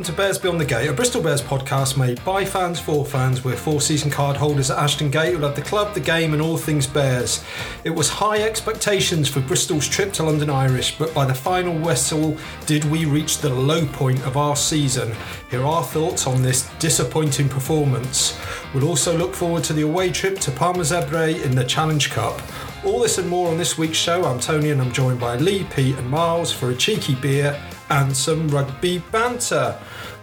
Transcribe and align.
welcome 0.00 0.14
to 0.14 0.22
Bears 0.22 0.38
Beyond 0.38 0.58
the 0.58 0.64
Gate, 0.64 0.88
a 0.88 0.94
Bristol 0.94 1.22
Bears 1.22 1.42
podcast 1.42 1.98
made 1.98 2.24
by 2.24 2.42
fans 2.42 2.80
for 2.80 3.04
fans. 3.04 3.44
We're 3.44 3.54
four 3.54 3.82
season 3.82 4.10
card 4.10 4.34
holders 4.34 4.70
at 4.70 4.78
Ashton 4.78 5.10
Gate 5.10 5.34
who 5.34 5.40
love 5.40 5.56
the 5.56 5.60
club, 5.60 5.92
the 5.92 6.00
game, 6.00 6.32
and 6.32 6.40
all 6.40 6.56
things 6.56 6.86
Bears. 6.86 7.44
It 7.84 7.90
was 7.90 8.08
high 8.08 8.38
expectations 8.38 9.28
for 9.28 9.40
Bristol's 9.40 9.86
trip 9.86 10.14
to 10.14 10.22
London 10.22 10.48
Irish, 10.48 10.96
but 10.96 11.12
by 11.12 11.26
the 11.26 11.34
final 11.34 11.78
whistle, 11.78 12.38
did 12.64 12.86
we 12.86 13.04
reach 13.04 13.38
the 13.38 13.50
low 13.50 13.84
point 13.88 14.24
of 14.24 14.38
our 14.38 14.56
season? 14.56 15.14
Here 15.50 15.60
are 15.60 15.66
our 15.66 15.84
thoughts 15.84 16.26
on 16.26 16.40
this 16.40 16.70
disappointing 16.78 17.50
performance. 17.50 18.38
We'll 18.72 18.88
also 18.88 19.14
look 19.14 19.34
forward 19.34 19.64
to 19.64 19.74
the 19.74 19.82
away 19.82 20.12
trip 20.12 20.38
to 20.40 20.50
Parma 20.50 20.80
Zebre 20.80 21.44
in 21.44 21.54
the 21.54 21.64
Challenge 21.64 22.08
Cup. 22.08 22.40
All 22.86 23.00
this 23.00 23.18
and 23.18 23.28
more 23.28 23.50
on 23.50 23.58
this 23.58 23.76
week's 23.76 23.98
show. 23.98 24.24
I'm 24.24 24.40
Tony 24.40 24.70
and 24.70 24.80
I'm 24.80 24.92
joined 24.92 25.20
by 25.20 25.36
Lee, 25.36 25.64
Pete, 25.64 25.98
and 25.98 26.08
Miles 26.08 26.50
for 26.50 26.70
a 26.70 26.74
cheeky 26.74 27.16
beer 27.16 27.60
and 27.90 28.16
some 28.16 28.48
rugby 28.48 29.02
banter. 29.12 29.78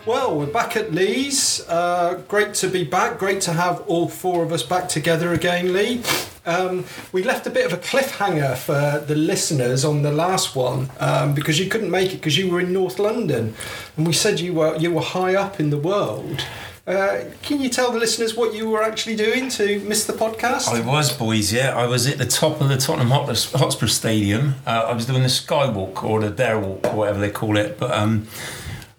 Well, 0.07 0.39
we're 0.39 0.45
back 0.45 0.77
at 0.77 0.93
Lee's. 0.93 1.67
Uh, 1.67 2.23
great 2.29 2.53
to 2.55 2.69
be 2.69 2.85
back. 2.85 3.19
Great 3.19 3.41
to 3.41 3.51
have 3.51 3.81
all 3.87 4.07
four 4.07 4.41
of 4.41 4.53
us 4.53 4.63
back 4.63 4.87
together 4.87 5.33
again, 5.33 5.73
Lee. 5.73 6.01
Um, 6.45 6.85
we 7.11 7.23
left 7.23 7.45
a 7.45 7.49
bit 7.49 7.65
of 7.65 7.73
a 7.73 7.77
cliffhanger 7.77 8.55
for 8.55 9.05
the 9.05 9.15
listeners 9.15 9.83
on 9.83 10.03
the 10.03 10.11
last 10.13 10.55
one 10.55 10.89
um, 11.01 11.33
because 11.33 11.59
you 11.59 11.69
couldn't 11.69 11.91
make 11.91 12.13
it 12.13 12.17
because 12.17 12.37
you 12.37 12.49
were 12.49 12.61
in 12.61 12.71
North 12.71 12.99
London, 12.99 13.53
and 13.97 14.07
we 14.07 14.13
said 14.13 14.39
you 14.39 14.53
were 14.53 14.77
you 14.77 14.93
were 14.93 15.01
high 15.01 15.35
up 15.35 15.59
in 15.59 15.71
the 15.71 15.77
world. 15.77 16.41
Uh, 16.87 17.25
can 17.41 17.59
you 17.59 17.67
tell 17.67 17.91
the 17.91 17.99
listeners 17.99 18.33
what 18.33 18.53
you 18.53 18.69
were 18.69 18.81
actually 18.81 19.17
doing 19.17 19.49
to 19.49 19.81
miss 19.81 20.05
the 20.05 20.13
podcast? 20.13 20.69
I 20.69 20.79
was, 20.79 21.11
boys, 21.11 21.51
yeah. 21.51 21.75
I 21.75 21.85
was 21.85 22.07
at 22.07 22.17
the 22.17 22.25
top 22.25 22.61
of 22.61 22.69
the 22.69 22.77
Tottenham 22.77 23.09
Hotspur 23.09 23.87
Stadium. 23.87 24.55
Uh, 24.65 24.85
I 24.87 24.93
was 24.93 25.05
doing 25.05 25.21
the 25.21 25.27
Skywalk 25.27 26.01
or 26.01 26.21
the 26.21 26.29
Dare 26.29 26.57
Walk 26.57 26.85
or 26.85 26.95
whatever 26.95 27.19
they 27.19 27.29
call 27.29 27.57
it. 27.57 27.77
But 27.77 27.91
um, 27.91 28.27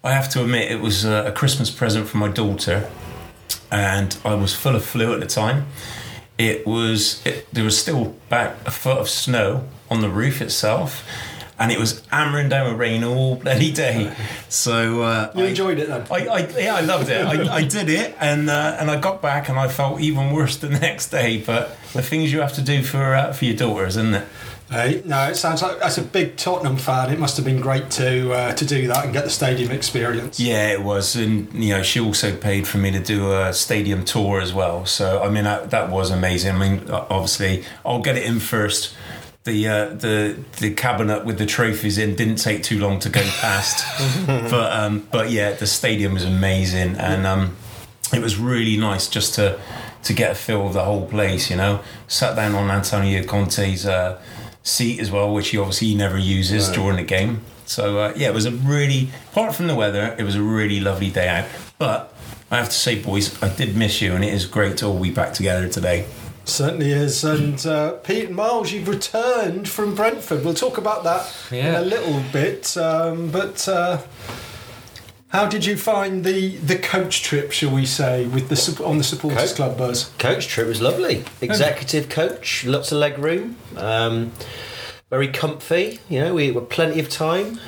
I 0.03 0.13
have 0.13 0.29
to 0.29 0.43
admit, 0.43 0.71
it 0.71 0.79
was 0.79 1.03
a 1.05 1.31
Christmas 1.35 1.69
present 1.69 2.07
for 2.07 2.17
my 2.17 2.29
daughter. 2.29 2.89
And 3.71 4.17
I 4.23 4.33
was 4.33 4.55
full 4.55 4.75
of 4.75 4.83
flu 4.83 5.13
at 5.13 5.19
the 5.19 5.27
time. 5.27 5.67
It 6.37 6.65
was, 6.65 7.25
it, 7.25 7.47
there 7.51 7.65
was 7.65 7.79
still 7.79 8.15
about 8.27 8.55
a 8.65 8.71
foot 8.71 8.97
of 8.97 9.09
snow 9.09 9.67
on 9.89 10.01
the 10.01 10.09
roof 10.09 10.41
itself 10.41 11.03
and 11.59 11.71
it 11.73 11.77
was 11.77 12.01
hammering 12.07 12.47
down 12.47 12.71
with 12.71 12.79
rain 12.79 13.03
all 13.03 13.35
bloody 13.43 13.71
day. 13.71 14.13
So 14.47 15.01
uh, 15.01 15.31
you 15.35 15.43
I, 15.43 15.47
enjoyed 15.47 15.77
it 15.77 15.89
then? 15.89 16.07
I, 16.09 16.27
I, 16.27 16.47
yeah, 16.57 16.75
I 16.75 16.81
loved 16.81 17.09
it. 17.09 17.25
I, 17.25 17.55
I 17.57 17.63
did 17.63 17.89
it, 17.89 18.15
and 18.19 18.49
uh, 18.49 18.77
and 18.79 18.89
I 18.89 18.99
got 18.99 19.21
back, 19.21 19.49
and 19.49 19.59
I 19.59 19.67
felt 19.67 19.99
even 19.99 20.31
worse 20.31 20.55
the 20.65 20.69
next 20.69 21.09
day. 21.09 21.41
But 21.41 21.77
the 21.93 22.01
things 22.01 22.31
you 22.31 22.39
have 22.39 22.53
to 22.53 22.61
do 22.61 22.81
for 22.81 23.13
uh, 23.13 23.33
for 23.33 23.45
your 23.45 23.55
daughters, 23.55 23.97
isn't 23.97 24.13
it? 24.15 24.27
Hey, 24.69 25.01
no, 25.03 25.29
it 25.29 25.35
sounds 25.35 25.63
like 25.63 25.79
as 25.81 25.97
a 25.97 26.03
big 26.03 26.37
Tottenham 26.37 26.77
fan, 26.77 27.11
it 27.11 27.17
must 27.17 27.37
have 27.37 27.45
been 27.45 27.59
great 27.59 27.89
to 27.91 28.31
uh, 28.31 28.53
to 28.53 28.65
do 28.65 28.87
that 28.87 29.03
and 29.03 29.13
get 29.13 29.23
the 29.23 29.29
stadium 29.31 29.71
experience. 29.71 30.39
Yeah, 30.39 30.69
it 30.69 30.83
was, 30.83 31.15
and 31.15 31.51
you 31.53 31.73
know, 31.73 31.81
she 31.81 31.99
also 31.99 32.35
paid 32.35 32.67
for 32.67 32.77
me 32.77 32.91
to 32.91 32.99
do 32.99 33.33
a 33.33 33.51
stadium 33.51 34.05
tour 34.05 34.41
as 34.41 34.53
well. 34.53 34.85
So 34.85 35.23
I 35.23 35.29
mean, 35.29 35.45
that, 35.45 35.71
that 35.71 35.89
was 35.89 36.11
amazing. 36.11 36.55
I 36.55 36.69
mean, 36.69 36.89
obviously, 36.91 37.65
I'll 37.83 38.01
get 38.01 38.15
it 38.15 38.23
in 38.23 38.39
first 38.39 38.95
the 39.43 39.67
uh, 39.67 39.85
the 39.89 40.37
the 40.59 40.73
cabinet 40.73 41.25
with 41.25 41.37
the 41.37 41.45
trophies 41.45 41.97
in 41.97 42.15
didn't 42.15 42.35
take 42.35 42.61
too 42.61 42.79
long 42.79 42.99
to 42.99 43.09
go 43.09 43.21
past. 43.41 43.85
but 44.27 44.71
um, 44.71 45.07
but 45.11 45.31
yeah, 45.31 45.53
the 45.53 45.67
stadium 45.67 46.13
was 46.13 46.25
amazing, 46.25 46.95
and 46.97 47.25
um, 47.25 47.55
it 48.13 48.21
was 48.21 48.37
really 48.37 48.77
nice 48.77 49.07
just 49.07 49.33
to 49.35 49.59
to 50.03 50.13
get 50.13 50.31
a 50.31 50.35
feel 50.35 50.67
of 50.67 50.73
the 50.73 50.83
whole 50.83 51.07
place. 51.07 51.49
You 51.49 51.57
know, 51.57 51.81
sat 52.07 52.35
down 52.35 52.53
on 52.55 52.69
Antonio 52.69 53.23
Conte's 53.23 53.85
uh, 53.85 54.21
seat 54.69 54.99
as 54.99 55.11
well, 55.11 55.33
which 55.33 55.49
he 55.49 55.57
obviously 55.57 55.95
never 55.95 56.17
uses 56.17 56.67
right. 56.67 56.75
during 56.75 56.97
the 56.97 57.03
game. 57.03 57.41
So 57.65 57.99
uh, 57.99 58.13
yeah, 58.15 58.29
it 58.29 58.33
was 58.33 58.45
a 58.45 58.51
really 58.51 59.09
apart 59.31 59.55
from 59.55 59.67
the 59.67 59.75
weather, 59.75 60.15
it 60.17 60.23
was 60.23 60.35
a 60.35 60.41
really 60.41 60.79
lovely 60.79 61.09
day 61.09 61.27
out. 61.27 61.47
But 61.77 62.13
I 62.51 62.57
have 62.57 62.69
to 62.69 62.75
say, 62.75 63.01
boys, 63.01 63.41
I 63.43 63.53
did 63.53 63.75
miss 63.75 64.01
you, 64.01 64.13
and 64.13 64.23
it 64.23 64.33
is 64.33 64.45
great 64.45 64.77
to 64.77 64.87
all 64.87 64.99
be 64.99 65.11
back 65.11 65.33
together 65.33 65.69
today. 65.69 66.05
Certainly 66.45 66.91
is. 66.91 67.23
And 67.23 67.63
uh, 67.65 67.93
Pete 67.93 68.25
and 68.25 68.35
Miles, 68.35 68.71
you've 68.71 68.87
returned 68.87 69.69
from 69.69 69.93
Brentford. 69.93 70.43
We'll 70.43 70.55
talk 70.55 70.77
about 70.77 71.03
that 71.03 71.31
yeah. 71.51 71.69
in 71.69 71.75
a 71.75 71.81
little 71.81 72.23
bit. 72.31 72.75
Um, 72.75 73.29
but 73.29 73.67
uh, 73.67 74.01
how 75.29 75.47
did 75.47 75.63
you 75.63 75.77
find 75.77 76.23
the, 76.23 76.57
the 76.57 76.77
coach 76.77 77.21
trip, 77.21 77.51
shall 77.51 77.69
we 77.71 77.85
say, 77.85 78.25
with 78.25 78.49
the 78.49 78.83
on 78.83 78.97
the 78.97 79.03
supporters 79.03 79.49
coach, 79.49 79.55
club 79.55 79.77
buzz? 79.77 80.11
Coach 80.17 80.47
trip 80.47 80.67
was 80.67 80.81
lovely. 80.81 81.23
Executive 81.39 82.09
coach, 82.09 82.65
lots 82.65 82.91
of 82.91 82.97
leg 82.97 83.19
room, 83.19 83.55
um, 83.77 84.31
very 85.09 85.27
comfy. 85.27 85.99
You 86.09 86.21
know, 86.21 86.33
we 86.33 86.51
were 86.51 86.61
plenty 86.61 86.99
of 86.99 87.09
time. 87.09 87.59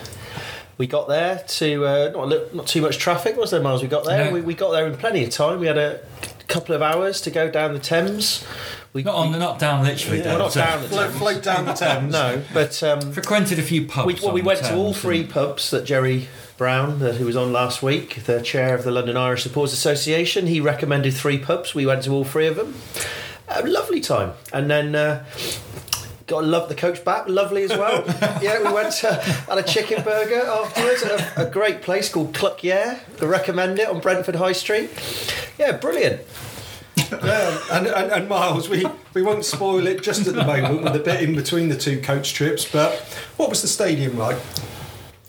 We 0.78 0.88
got 0.88 1.08
there 1.08 1.44
to 1.48 1.86
uh, 1.86 2.12
not 2.14 2.56
not 2.56 2.68
too 2.68 2.82
much 2.82 2.98
traffic, 2.98 3.38
was 3.38 3.52
there, 3.52 3.62
Miles? 3.62 3.82
We 3.82 3.88
got 3.88 4.06
there. 4.06 4.26
No. 4.26 4.32
We, 4.32 4.42
we 4.42 4.54
got 4.54 4.72
there 4.72 4.88
in 4.88 4.98
plenty 4.98 5.24
of 5.24 5.30
time. 5.30 5.60
We 5.60 5.68
had 5.68 5.78
a 5.78 6.02
couple 6.48 6.76
of 6.76 6.82
hours 6.82 7.22
to 7.22 7.32
go 7.32 7.50
down 7.50 7.74
the 7.74 7.80
Thames. 7.80 8.46
We, 8.94 9.04
not 9.04 9.16
on, 9.16 9.32
the 9.32 9.40
not 9.40 9.60
down 9.60 9.86
literally. 9.86 10.18
Yeah, 10.18 10.24
down 10.26 10.40
not 10.40 10.54
down 10.54 10.82
the 10.82 10.90
Thames. 10.90 11.18
Float 11.18 11.44
down 11.44 11.66
the 11.66 11.74
Thames. 11.74 12.12
no, 12.12 12.44
but 12.54 12.82
um, 12.84 13.14
frequented 13.14 13.60
a 13.60 13.62
few 13.62 13.86
pubs. 13.86 14.08
We, 14.08 14.26
well, 14.26 14.34
we 14.34 14.42
went 14.42 14.60
to 14.60 14.76
all 14.76 14.94
three 14.94 15.24
pubs 15.24 15.70
that 15.72 15.86
Jerry 15.86 16.28
Brown, 16.58 17.02
uh, 17.02 17.14
who 17.14 17.26
was 17.26 17.36
on 17.36 17.54
last 17.54 17.82
week, 17.82 18.24
the 18.24 18.42
chair 18.42 18.76
of 18.76 18.84
the 18.84 18.92
London 18.92 19.18
Irish 19.18 19.44
Supporters 19.44 19.74
Association, 19.74 20.48
he 20.48 20.60
recommended 20.60 21.14
three 21.14 21.38
pubs. 21.38 21.74
We 21.74 21.86
went 21.86 22.04
to 22.04 22.12
all 22.12 22.26
three 22.26 22.48
of 22.48 22.56
them. 22.56 22.76
A 23.48 23.62
lovely 23.64 24.02
time, 24.02 24.34
and 24.52 24.70
then. 24.70 24.96
Uh, 24.96 25.26
Got 26.32 26.42
to 26.42 26.48
love 26.48 26.70
the 26.70 26.76
coach 26.76 27.04
back, 27.04 27.28
lovely 27.28 27.64
as 27.64 27.72
well. 27.72 28.06
yeah, 28.42 28.66
we 28.66 28.72
went 28.72 28.94
to 28.94 29.16
had 29.16 29.58
a 29.58 29.64
chicken 29.64 30.02
burger 30.02 30.40
afterwards 30.40 31.04
at 31.04 31.38
a, 31.38 31.46
a 31.46 31.52
great 31.52 31.82
place 31.82 32.08
called 32.08 32.34
Cluck 32.34 32.64
Yeah. 32.64 33.00
I 33.22 33.26
recommend 33.26 33.80
it 33.80 33.90
on 33.90 34.00
Brentford 34.00 34.36
High 34.36 34.54
Street. 34.54 34.92
Yeah, 35.60 35.74
brilliant. 35.74 36.22
yeah, 36.96 37.60
and, 37.74 37.86
and, 37.86 38.12
and, 38.14 38.30
Miles, 38.30 38.70
we, 38.70 38.86
we 39.14 39.22
won't 39.22 39.44
spoil 39.44 39.86
it 39.86 40.02
just 40.04 40.26
at 40.26 40.34
the 40.34 40.46
moment 40.46 40.84
with 40.84 40.96
a 40.96 41.00
bit 41.00 41.22
in 41.22 41.36
between 41.36 41.68
the 41.68 41.76
two 41.76 42.00
coach 42.00 42.34
trips, 42.34 42.64
but 42.64 42.94
what 43.36 43.50
was 43.50 43.62
the 43.62 43.68
stadium 43.68 44.18
like? 44.18 44.38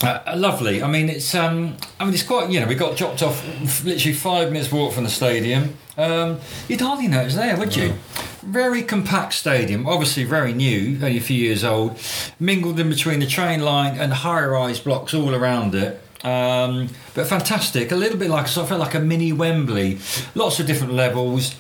Uh, 0.05 0.21
uh, 0.25 0.37
lovely. 0.37 0.85
I 0.85 0.89
mean, 0.89 1.09
it's 1.09 1.35
um, 1.35 1.79
I 1.99 2.05
mean, 2.05 2.15
it's 2.15 2.23
quite. 2.23 2.49
You 2.49 2.61
know, 2.61 2.69
we 2.69 2.77
got 2.77 2.97
dropped 2.97 3.25
off 3.25 3.45
literally 3.85 4.15
five 4.15 4.53
minutes 4.53 4.71
walk 4.71 4.93
from 4.93 5.03
the 5.03 5.11
stadium. 5.11 5.77
Um, 5.97 6.39
you'd 6.69 6.81
hardly 6.81 7.09
know 7.09 7.23
it 7.23 7.25
was 7.25 7.35
there, 7.35 7.57
would 7.57 7.75
you? 7.75 7.95
Very 8.43 8.83
compact 8.83 9.35
stadium, 9.35 9.87
obviously 9.87 10.25
very 10.25 10.53
new, 10.53 10.97
only 10.97 11.17
a 11.17 11.21
few 11.21 11.37
years 11.37 11.63
old. 11.63 11.99
Mingled 12.41 12.81
in 12.81 12.89
between 12.89 13.21
the 13.21 13.27
train 13.27 13.61
line 13.61 13.99
and 13.99 14.13
high-rise 14.13 14.81
blocks 14.81 15.15
all 15.15 15.35
around 15.35 15.75
it. 15.75 16.01
Um, 16.25 16.89
but 17.15 17.27
fantastic. 17.27 17.93
A 17.93 17.97
little 17.97 18.19
bit 18.19 18.31
like 18.31 18.49
sort 18.49 18.71
of 18.71 18.79
like 18.79 18.95
a 18.95 19.01
mini 19.01 19.33
Wembley. 19.33 19.99
Lots 20.35 20.59
of 20.61 20.67
different 20.67 20.93
levels. 20.93 21.55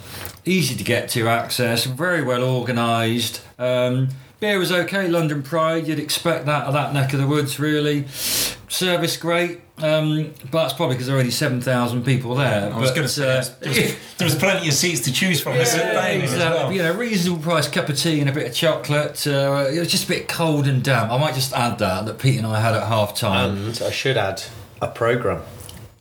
Easy 0.44 0.74
to 0.74 0.84
get 0.84 1.08
to 1.10 1.28
access. 1.28 1.84
Very 1.84 2.22
well 2.22 2.42
organised. 2.42 3.42
Um, 3.58 4.08
Beer 4.40 4.58
was 4.58 4.72
okay. 4.72 5.06
London 5.06 5.44
Pride, 5.44 5.86
you'd 5.86 6.00
expect 6.00 6.46
that 6.46 6.64
of 6.64 6.72
that 6.72 6.92
neck 6.92 7.12
of 7.12 7.20
the 7.20 7.28
woods, 7.28 7.60
really. 7.60 8.08
Service 8.08 9.16
great, 9.16 9.60
um, 9.82 10.32
but 10.50 10.62
that's 10.62 10.74
probably 10.74 10.94
because 10.94 11.08
there 11.08 11.16
are 11.16 11.18
only 11.18 11.32
seven 11.32 11.60
thousand 11.60 12.04
people 12.04 12.34
there. 12.36 12.72
I 12.72 12.78
was 12.78 12.90
going 12.90 13.02
to 13.02 13.08
say 13.08 13.38
uh, 13.38 13.44
there, 13.60 14.26
was, 14.26 14.34
plenty 14.36 14.68
of 14.68 14.74
seats 14.74 15.00
to 15.02 15.12
choose 15.12 15.40
from. 15.40 15.54
Yeah, 15.54 16.20
was, 16.20 16.32
well. 16.36 16.72
You 16.72 16.82
know, 16.82 16.94
reasonable 16.94 17.42
price 17.42 17.68
cup 17.68 17.88
of 17.88 17.98
tea 17.98 18.20
and 18.20 18.30
a 18.30 18.32
bit 18.32 18.46
of 18.46 18.54
chocolate. 18.54 19.26
Uh, 19.26 19.68
it 19.72 19.80
was 19.80 19.90
just 19.90 20.04
a 20.04 20.08
bit 20.08 20.28
cold 20.28 20.68
and 20.68 20.84
damp. 20.84 21.10
I 21.10 21.18
might 21.18 21.34
just 21.34 21.52
add 21.52 21.78
that 21.80 22.06
that 22.06 22.18
Pete 22.18 22.38
and 22.38 22.46
I 22.46 22.60
had 22.60 22.74
at 22.74 22.86
half 22.86 23.16
time. 23.16 23.56
And 23.56 23.82
I 23.82 23.90
should 23.90 24.16
add 24.16 24.42
a 24.80 24.88
program. 24.88 25.42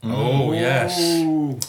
Oh 0.03 0.51
yes, 0.51 0.97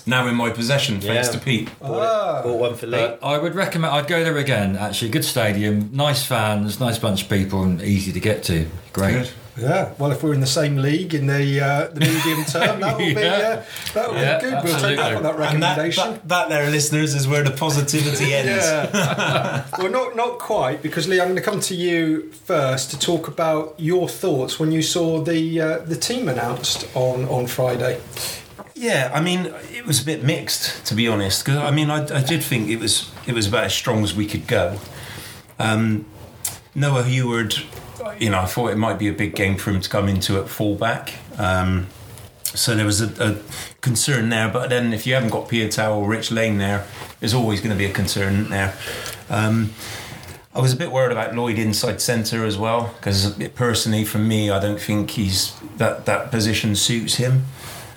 now 0.06 0.26
in 0.26 0.34
my 0.34 0.48
possession 0.48 1.00
thanks 1.02 1.28
Yeah. 1.28 1.32
to 1.32 1.38
Pete. 1.38 1.78
Bought, 1.80 2.40
it, 2.40 2.44
bought 2.44 2.58
one 2.58 2.74
for 2.76 2.86
Lee. 2.86 2.98
Uh, 2.98 3.16
I 3.22 3.36
would 3.36 3.54
recommend. 3.54 3.94
I'd 3.94 4.06
go 4.06 4.24
there 4.24 4.38
again. 4.38 4.76
Actually, 4.76 5.10
good 5.10 5.24
stadium, 5.24 5.90
nice 5.92 6.24
fans, 6.24 6.80
nice 6.80 6.98
bunch 6.98 7.24
of 7.24 7.28
people, 7.28 7.62
and 7.62 7.82
easy 7.82 8.10
to 8.12 8.20
get 8.20 8.42
to. 8.44 8.66
Great. 8.92 9.12
Good. 9.12 9.30
Yeah, 9.56 9.92
well, 9.98 10.10
if 10.12 10.22
we're 10.22 10.32
in 10.32 10.40
the 10.40 10.46
same 10.46 10.76
league 10.76 11.12
in 11.12 11.26
the 11.26 11.60
uh, 11.60 11.88
the 11.88 12.00
medium 12.00 12.44
term, 12.46 12.80
that 12.80 12.96
will 12.96 13.14
be 13.14 13.16
uh, 13.18 13.62
that 13.92 14.08
will 14.10 14.16
Yeah, 14.16 14.38
be 14.38 14.44
good. 14.50 14.64
We'll 14.64 14.80
take 14.80 14.96
that 14.96 15.14
on 15.14 15.22
that 15.24 15.34
And 15.34 15.62
that, 15.62 15.76
recommendation. 15.76 16.04
that, 16.12 16.28
that 16.28 16.48
there, 16.48 16.70
listeners, 16.70 17.14
is 17.14 17.28
where 17.28 17.42
the 17.44 17.50
positivity 17.50 18.32
ends. 18.40 18.64
Yeah. 18.64 19.66
well, 19.78 19.90
not 19.90 20.16
not 20.16 20.38
quite 20.38 20.80
because 20.82 21.06
Lee, 21.06 21.20
I'm 21.20 21.26
going 21.28 21.36
to 21.36 21.42
come 21.42 21.60
to 21.60 21.74
you 21.74 22.32
first 22.32 22.90
to 22.92 22.98
talk 22.98 23.28
about 23.28 23.74
your 23.76 24.08
thoughts 24.08 24.58
when 24.58 24.72
you 24.72 24.80
saw 24.80 25.20
the 25.20 25.60
uh, 25.60 25.78
the 25.80 25.96
team 25.96 26.30
announced 26.30 26.88
on 26.96 27.26
on 27.26 27.46
Friday. 27.46 28.00
Yeah, 28.74 29.10
I 29.14 29.20
mean, 29.20 29.52
it 29.70 29.84
was 29.86 30.00
a 30.00 30.04
bit 30.04 30.24
mixed 30.24 30.86
to 30.86 30.94
be 30.94 31.06
honest. 31.08 31.44
Cause, 31.44 31.56
I 31.56 31.70
mean, 31.70 31.90
I, 31.90 32.02
I 32.04 32.22
did 32.22 32.42
think 32.42 32.70
it 32.70 32.78
was 32.80 33.10
it 33.26 33.34
was 33.34 33.46
about 33.48 33.64
as 33.64 33.74
strong 33.74 34.02
as 34.02 34.14
we 34.14 34.26
could 34.26 34.46
go. 34.46 34.78
Um, 35.58 36.06
Noah 36.74 37.04
Heward 37.04 37.54
you 38.18 38.30
know, 38.30 38.40
I 38.40 38.46
thought 38.46 38.70
it 38.70 38.78
might 38.78 38.98
be 38.98 39.08
a 39.08 39.12
big 39.12 39.34
game 39.34 39.56
for 39.56 39.70
him 39.70 39.80
to 39.80 39.88
come 39.88 40.08
into 40.08 40.38
at 40.38 40.48
fullback. 40.48 41.14
Um, 41.38 41.86
so 42.44 42.74
there 42.74 42.86
was 42.86 43.00
a, 43.00 43.32
a, 43.32 43.38
concern 43.80 44.28
there, 44.28 44.48
but 44.48 44.70
then 44.70 44.92
if 44.92 45.06
you 45.06 45.14
haven't 45.14 45.30
got 45.30 45.48
Piutau 45.48 45.96
or 45.96 46.08
Rich 46.08 46.30
Lane 46.30 46.58
there, 46.58 46.86
there's 47.18 47.34
always 47.34 47.60
going 47.60 47.70
to 47.70 47.76
be 47.76 47.86
a 47.86 47.92
concern 47.92 48.48
there. 48.50 48.76
Um, 49.28 49.72
I 50.54 50.60
was 50.60 50.72
a 50.72 50.76
bit 50.76 50.92
worried 50.92 51.12
about 51.12 51.34
Lloyd 51.34 51.58
inside 51.58 52.00
centre 52.00 52.44
as 52.44 52.58
well 52.58 52.94
because 52.98 53.34
personally, 53.54 54.04
for 54.04 54.18
me, 54.18 54.50
I 54.50 54.60
don't 54.60 54.80
think 54.80 55.10
he's 55.12 55.58
that 55.78 56.04
that 56.04 56.30
position 56.30 56.76
suits 56.76 57.14
him. 57.14 57.44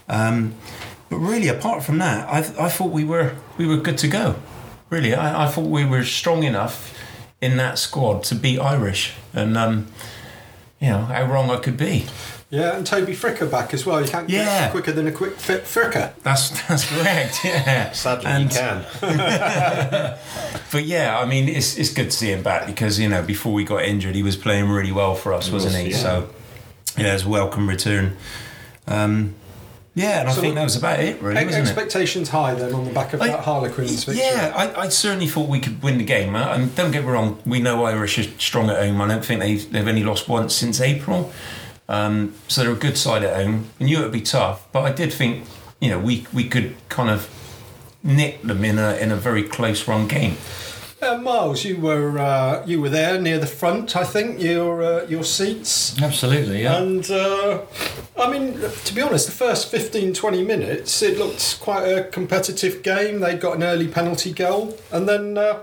Um, 0.07 0.55
but 1.09 1.17
really, 1.17 1.49
apart 1.49 1.83
from 1.83 1.97
that, 1.97 2.27
I, 2.29 2.37
I 2.65 2.69
thought 2.69 2.91
we 2.91 3.03
were 3.03 3.35
we 3.57 3.67
were 3.67 3.77
good 3.77 3.97
to 3.99 4.07
go. 4.07 4.35
Really, 4.89 5.13
I, 5.13 5.45
I 5.45 5.47
thought 5.47 5.67
we 5.67 5.83
were 5.83 6.05
strong 6.05 6.43
enough 6.43 6.97
in 7.41 7.57
that 7.57 7.77
squad 7.77 8.23
to 8.25 8.35
beat 8.35 8.59
Irish, 8.59 9.13
and 9.33 9.57
um, 9.57 9.87
you 10.79 10.89
know 10.89 11.05
how 11.05 11.25
wrong 11.25 11.49
I 11.49 11.57
could 11.57 11.77
be. 11.77 12.05
Yeah, 12.51 12.77
and 12.77 12.85
Toby 12.85 13.13
Fricker 13.13 13.49
back 13.49 13.73
as 13.73 13.85
well. 13.85 13.99
You 14.01 14.07
can't 14.07 14.27
get 14.27 14.45
Yeah. 14.45 14.69
quicker 14.69 14.91
than 14.91 15.07
a 15.07 15.11
quick 15.11 15.35
fit 15.37 15.63
Fricker. 15.63 16.13
That's 16.23 16.49
that's 16.67 16.85
correct. 16.89 17.43
Yeah, 17.43 17.91
Sadly, 17.91 18.25
And- 18.27 18.43
you 18.43 18.49
can. 18.49 18.85
But 20.71 20.85
yeah, 20.85 21.17
I 21.19 21.25
mean, 21.25 21.47
it's 21.49 21.77
it's 21.77 21.91
good 21.93 22.05
to 22.05 22.11
see 22.11 22.31
him 22.31 22.43
back 22.43 22.65
because 22.67 22.99
you 22.99 23.07
know 23.09 23.21
before 23.21 23.53
we 23.53 23.63
got 23.63 23.83
injured, 23.83 24.15
he 24.15 24.23
was 24.23 24.35
playing 24.35 24.69
really 24.69 24.91
well 24.91 25.15
for 25.15 25.33
us, 25.33 25.49
wasn't 25.51 25.73
was, 25.73 25.83
he? 25.83 25.91
yeah. 25.91 25.97
So 25.97 26.29
yeah, 26.97 27.13
it's 27.13 27.23
a 27.23 27.29
welcome 27.29 27.67
return. 27.69 28.15
Um, 28.87 29.35
yeah, 29.95 30.19
and 30.19 30.29
I 30.29 30.33
think 30.33 30.55
that 30.55 30.63
was 30.63 30.75
about 30.75 30.99
it, 30.99 31.21
really, 31.21 31.37
Ex- 31.37 31.45
wasn't 31.47 31.65
it? 31.67 31.69
expectations 31.71 32.29
high 32.29 32.53
then 32.53 32.73
on 32.73 32.85
the 32.85 32.91
back 32.91 33.13
of 33.13 33.21
I- 33.21 33.27
that 33.29 33.39
Harlequins 33.39 34.03
victory. 34.03 34.23
Yeah, 34.23 34.53
I, 34.55 34.81
I 34.81 34.89
certainly 34.89 35.27
thought 35.27 35.49
we 35.49 35.59
could 35.59 35.81
win 35.81 35.97
the 35.97 36.03
game. 36.03 36.35
Uh, 36.35 36.53
And 36.53 36.75
don't 36.75 36.91
get 36.91 37.03
me 37.05 37.09
wrong, 37.11 37.39
we 37.45 37.59
know 37.59 37.85
Irish 37.85 38.19
are 38.19 38.23
strong 38.39 38.69
at 38.69 38.77
home. 38.77 38.99
I 39.01 39.07
don't 39.07 39.23
think 39.25 39.39
they, 39.39 39.55
they've 39.55 39.87
only 39.87 40.03
lost 40.03 40.27
once 40.29 40.53
since 40.53 40.79
April. 40.81 41.31
Um, 41.87 42.33
so 42.47 42.63
they're 42.63 42.71
a 42.73 42.75
good 42.75 42.97
side 42.97 43.23
at 43.23 43.35
home. 43.41 43.69
I 43.79 43.83
knew 43.85 43.99
it 43.99 44.03
would 44.03 44.11
be 44.11 44.21
tough, 44.21 44.67
but 44.71 44.81
I 44.83 44.91
did 44.91 45.13
think, 45.13 45.45
you 45.79 45.89
know, 45.89 45.99
we, 45.99 46.25
we 46.33 46.47
could 46.47 46.75
kind 46.89 47.09
of 47.09 47.29
nick 48.03 48.41
them 48.43 48.63
in 48.63 48.77
a 48.77 48.95
in 48.97 49.11
a 49.11 49.15
very 49.15 49.41
close 49.43 49.87
run 49.87 50.07
game. 50.07 50.35
Uh, 51.05 51.17
Miles, 51.19 51.63
you 51.63 51.77
were 51.77 52.17
uh, 52.17 52.65
you 52.65 52.81
were 52.81 52.89
there 52.89 53.21
near 53.21 53.37
the 53.37 53.45
front, 53.45 53.95
I 53.95 54.03
think. 54.03 54.41
Your 54.41 54.81
uh, 54.81 55.05
your 55.07 55.23
seats. 55.23 56.01
Absolutely, 56.01 56.63
yeah. 56.63 56.77
And 56.77 57.09
uh, 57.11 57.61
I 58.17 58.31
mean, 58.31 58.59
to 58.59 58.95
be 58.95 59.01
honest, 59.01 59.27
the 59.27 59.31
first 59.31 59.69
15 59.69 60.13
20 60.13 60.43
minutes, 60.43 61.01
it 61.03 61.19
looked 61.19 61.59
quite 61.61 61.83
a 61.83 62.05
competitive 62.05 62.81
game. 62.81 63.19
They 63.19 63.35
got 63.35 63.55
an 63.55 63.63
early 63.63 63.87
penalty 63.87 64.33
goal, 64.33 64.77
and 64.91 65.07
then 65.07 65.37
uh, 65.37 65.59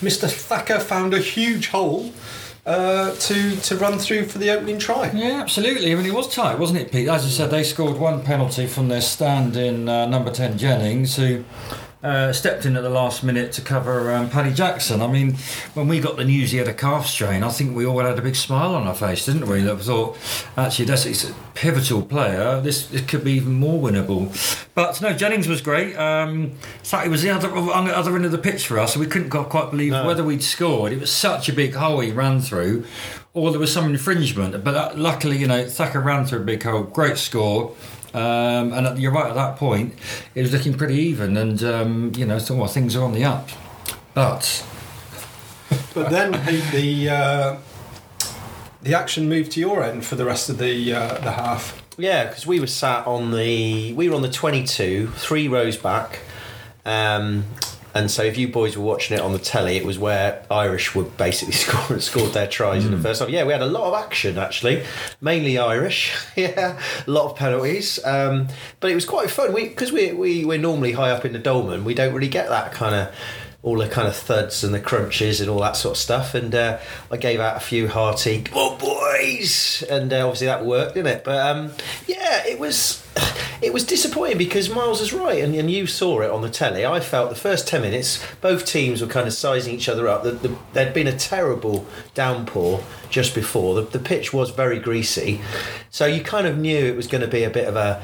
Mr. 0.00 0.28
Thacker 0.28 0.80
found 0.80 1.14
a 1.14 1.20
huge 1.20 1.68
hole 1.68 2.12
uh, 2.66 3.14
to, 3.14 3.56
to 3.56 3.76
run 3.76 3.98
through 3.98 4.26
for 4.26 4.38
the 4.38 4.50
opening 4.50 4.78
try. 4.78 5.10
Yeah, 5.12 5.40
absolutely. 5.40 5.92
I 5.92 5.94
mean, 5.94 6.06
it 6.06 6.14
was 6.14 6.32
tight, 6.34 6.58
wasn't 6.58 6.80
it, 6.80 6.90
Pete? 6.90 7.08
As 7.08 7.24
I 7.24 7.28
said, 7.28 7.50
they 7.50 7.62
scored 7.62 7.96
one 7.96 8.22
penalty 8.22 8.66
from 8.66 8.88
their 8.88 9.00
stand 9.00 9.56
in 9.56 9.88
uh, 9.88 10.06
number 10.06 10.30
10 10.30 10.58
Jennings, 10.58 11.16
who 11.16 11.44
uh, 12.02 12.32
stepped 12.32 12.66
in 12.66 12.76
at 12.76 12.82
the 12.82 12.90
last 12.90 13.22
minute 13.22 13.52
to 13.52 13.60
cover 13.62 14.12
um, 14.12 14.28
Paddy 14.28 14.52
Jackson. 14.52 15.00
I 15.00 15.06
mean, 15.06 15.34
when 15.74 15.86
we 15.86 16.00
got 16.00 16.16
the 16.16 16.24
news 16.24 16.50
he 16.50 16.58
had 16.58 16.66
a 16.68 16.74
calf 16.74 17.06
strain, 17.06 17.42
I 17.44 17.48
think 17.50 17.76
we 17.76 17.86
all 17.86 18.00
had 18.00 18.18
a 18.18 18.22
big 18.22 18.34
smile 18.36 18.74
on 18.74 18.86
our 18.88 18.94
face, 18.94 19.24
didn't 19.26 19.46
we? 19.46 19.62
That 19.62 19.76
we 19.76 19.82
thought, 19.82 20.16
actually, 20.56 20.86
that's 20.86 21.04
he's 21.04 21.30
a 21.30 21.34
pivotal 21.54 22.02
player. 22.02 22.60
This, 22.60 22.86
this 22.88 23.02
could 23.02 23.22
be 23.22 23.32
even 23.32 23.52
more 23.54 23.80
winnable. 23.80 24.30
But 24.74 25.00
no, 25.00 25.12
Jennings 25.12 25.46
was 25.46 25.60
great. 25.60 25.94
Um, 25.96 26.52
Saki 26.82 27.08
was 27.08 27.22
the 27.22 27.30
other 27.30 27.54
on 27.54 27.84
the 27.84 27.96
other 27.96 28.16
end 28.16 28.24
of 28.24 28.32
the 28.32 28.38
pitch 28.38 28.66
for 28.66 28.78
us, 28.78 28.94
so 28.94 29.00
we 29.00 29.06
couldn't 29.06 29.30
quite- 29.30 29.48
quite 29.48 29.70
believe 29.70 29.92
No. 29.92 30.06
whether 30.06 30.24
we'd 30.24 30.42
scored. 30.42 30.92
It 30.92 31.00
was 31.00 31.12
such 31.12 31.48
a 31.48 31.52
big 31.52 31.74
hole 31.74 32.00
he 32.00 32.10
ran 32.10 32.40
through, 32.40 32.84
or 33.34 33.50
there 33.50 33.60
was 33.60 33.72
some 33.72 33.86
infringement. 33.86 34.64
But 34.64 34.74
uh, 34.74 34.92
luckily, 34.96 35.36
you 35.38 35.46
know, 35.46 35.66
Thacker 35.68 36.00
ran 36.00 36.24
through 36.26 36.40
a 36.40 36.44
big 36.44 36.62
hole. 36.62 36.82
Great 36.82 37.16
score. 37.18 37.74
Um, 38.14 38.72
and 38.72 38.86
at, 38.86 38.98
you're 38.98 39.12
right 39.12 39.28
at 39.28 39.34
that 39.34 39.56
point, 39.56 39.94
it 40.34 40.42
was 40.42 40.52
looking 40.52 40.74
pretty 40.74 40.96
even, 40.96 41.36
and 41.36 41.62
um, 41.64 42.12
you 42.16 42.26
know, 42.26 42.38
so 42.38 42.54
well, 42.54 42.66
things 42.66 42.94
are 42.94 43.04
on 43.04 43.12
the 43.12 43.24
up. 43.24 43.48
But 44.14 44.64
But 45.94 46.10
then 46.10 46.32
the 46.32 46.62
the, 46.72 47.10
uh, 47.10 47.56
the 48.82 48.94
action 48.94 49.28
moved 49.28 49.52
to 49.52 49.60
your 49.60 49.82
end 49.82 50.04
for 50.04 50.16
the 50.16 50.24
rest 50.24 50.48
of 50.48 50.58
the 50.58 50.94
uh, 50.94 51.18
the 51.18 51.32
half. 51.32 51.82
Yeah, 51.98 52.26
because 52.26 52.46
we 52.46 52.60
were 52.60 52.66
sat 52.66 53.06
on 53.06 53.32
the 53.32 53.92
we 53.94 54.08
were 54.08 54.14
on 54.14 54.22
the 54.22 54.30
twenty 54.30 54.64
two, 54.64 55.08
three 55.16 55.48
rows 55.48 55.76
back, 55.76 56.20
um, 56.84 57.44
and 57.94 58.10
so 58.10 58.22
if 58.22 58.38
you 58.38 58.48
boys 58.48 58.76
were 58.76 58.84
watching 58.84 59.16
it 59.16 59.20
on 59.20 59.32
the 59.32 59.38
telly, 59.38 59.76
it 59.76 59.84
was 59.84 59.98
where 59.98 60.44
Irish 60.50 60.94
would 60.94 61.16
basically 61.16 61.54
score 61.64 61.94
and 61.94 62.02
scored 62.02 62.32
their 62.32 62.46
tries 62.46 62.84
in 62.84 62.92
the 62.92 62.98
first 62.98 63.20
half. 63.20 63.28
Yeah, 63.28 63.44
we 63.44 63.52
had 63.52 63.62
a 63.62 63.66
lot 63.66 63.84
of 63.84 64.04
action 64.04 64.38
actually, 64.38 64.84
mainly 65.20 65.58
Irish. 65.58 66.14
yeah, 66.36 66.80
a 67.06 67.10
lot 67.10 67.30
of 67.30 67.36
penalties, 67.36 68.02
um, 68.04 68.48
but 68.80 68.90
it 68.90 68.94
was 68.94 69.04
quite 69.04 69.30
fun. 69.30 69.52
We 69.52 69.68
because 69.68 69.92
we 69.92 70.12
we 70.12 70.44
we're 70.44 70.58
normally 70.58 70.92
high 70.92 71.10
up 71.10 71.24
in 71.24 71.32
the 71.32 71.38
Dolman, 71.38 71.84
we 71.84 71.94
don't 71.94 72.14
really 72.14 72.28
get 72.28 72.48
that 72.48 72.72
kind 72.72 72.94
of 72.94 73.14
all 73.62 73.78
the 73.78 73.88
kind 73.88 74.08
of 74.08 74.16
thuds 74.16 74.64
and 74.64 74.74
the 74.74 74.80
crunches 74.80 75.40
and 75.40 75.48
all 75.48 75.60
that 75.60 75.76
sort 75.76 75.96
of 75.96 75.98
stuff. 75.98 76.34
And 76.34 76.54
uh, 76.54 76.78
I 77.10 77.16
gave 77.16 77.38
out 77.38 77.56
a 77.56 77.60
few 77.60 77.88
hearty, 77.88 78.42
come 78.42 78.58
on, 78.58 78.78
boys! 78.78 79.84
And 79.88 80.12
uh, 80.12 80.26
obviously 80.26 80.48
that 80.48 80.64
worked, 80.64 80.94
didn't 80.94 81.18
it? 81.18 81.24
But 81.24 81.46
um, 81.46 81.72
yeah, 82.06 82.44
it 82.46 82.58
was 82.58 83.01
it 83.62 83.72
was 83.72 83.84
disappointing 83.84 84.38
because 84.38 84.68
Miles 84.70 85.00
is 85.00 85.12
right, 85.12 85.42
and, 85.42 85.54
and 85.54 85.70
you 85.70 85.86
saw 85.86 86.20
it 86.20 86.30
on 86.30 86.42
the 86.42 86.50
telly. 86.50 86.84
I 86.84 87.00
felt 87.00 87.30
the 87.30 87.36
first 87.36 87.66
10 87.68 87.82
minutes, 87.82 88.24
both 88.40 88.64
teams 88.66 89.00
were 89.00 89.06
kind 89.08 89.26
of 89.26 89.32
sizing 89.34 89.74
each 89.74 89.88
other 89.88 90.08
up. 90.08 90.22
The, 90.22 90.32
the, 90.32 90.56
there'd 90.72 90.94
been 90.94 91.06
a 91.06 91.16
terrible 91.16 91.86
downpour 92.14 92.82
just 93.10 93.34
before. 93.34 93.74
The, 93.74 93.82
the 93.82 93.98
pitch 93.98 94.32
was 94.32 94.50
very 94.50 94.78
greasy. 94.78 95.40
So 95.90 96.06
you 96.06 96.22
kind 96.22 96.46
of 96.46 96.56
knew 96.56 96.86
it 96.86 96.96
was 96.96 97.06
going 97.06 97.20
to 97.20 97.28
be 97.28 97.44
a 97.44 97.50
bit 97.50 97.68
of 97.68 97.76
a 97.76 98.02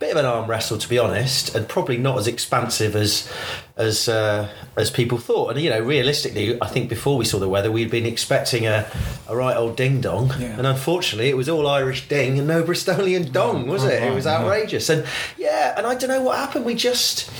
bit 0.00 0.10
of 0.10 0.16
an 0.16 0.24
arm 0.24 0.50
wrestle, 0.50 0.78
to 0.78 0.88
be 0.88 0.98
honest, 0.98 1.54
and 1.54 1.68
probably 1.68 1.96
not 1.96 2.18
as 2.18 2.26
expansive 2.26 2.96
as 2.96 3.30
as 3.76 4.08
uh, 4.08 4.48
as 4.76 4.90
people 4.90 5.18
thought. 5.18 5.50
And 5.52 5.60
you 5.60 5.70
know, 5.70 5.80
realistically, 5.80 6.60
I 6.60 6.66
think 6.66 6.88
before 6.88 7.16
we 7.16 7.24
saw 7.24 7.38
the 7.38 7.48
weather, 7.48 7.70
we'd 7.70 7.92
been 7.92 8.06
expecting 8.06 8.66
a, 8.66 8.90
a 9.28 9.36
right 9.36 9.56
old 9.56 9.76
ding 9.76 10.00
dong, 10.00 10.32
Yeah. 10.40 10.58
and 10.58 10.66
unfortunately, 10.66 11.28
it 11.30 11.36
was 11.36 11.48
all 11.48 11.68
Irish 11.68 12.08
ding 12.08 12.40
and 12.40 12.48
no 12.48 12.64
Bristolian 12.64 13.30
dong, 13.30 13.68
was 13.68 13.84
it? 13.84 14.02
It 14.02 14.12
was 14.12 14.26
outrageous, 14.48 14.88
and 14.88 15.06
yeah, 15.36 15.74
and 15.76 15.86
I 15.86 15.94
don't 15.94 16.10
know 16.10 16.22
what 16.22 16.38
happened. 16.38 16.64
We 16.64 16.74
just. 16.74 17.30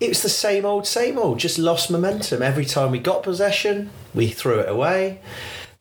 It 0.00 0.08
was 0.08 0.22
the 0.22 0.28
same 0.28 0.64
old, 0.64 0.86
same 0.86 1.18
old. 1.18 1.40
Just 1.40 1.58
lost 1.58 1.90
momentum 1.90 2.40
every 2.40 2.64
time 2.64 2.92
we 2.92 3.00
got 3.00 3.24
possession. 3.24 3.90
We 4.14 4.28
threw 4.28 4.60
it 4.60 4.68
away. 4.68 5.20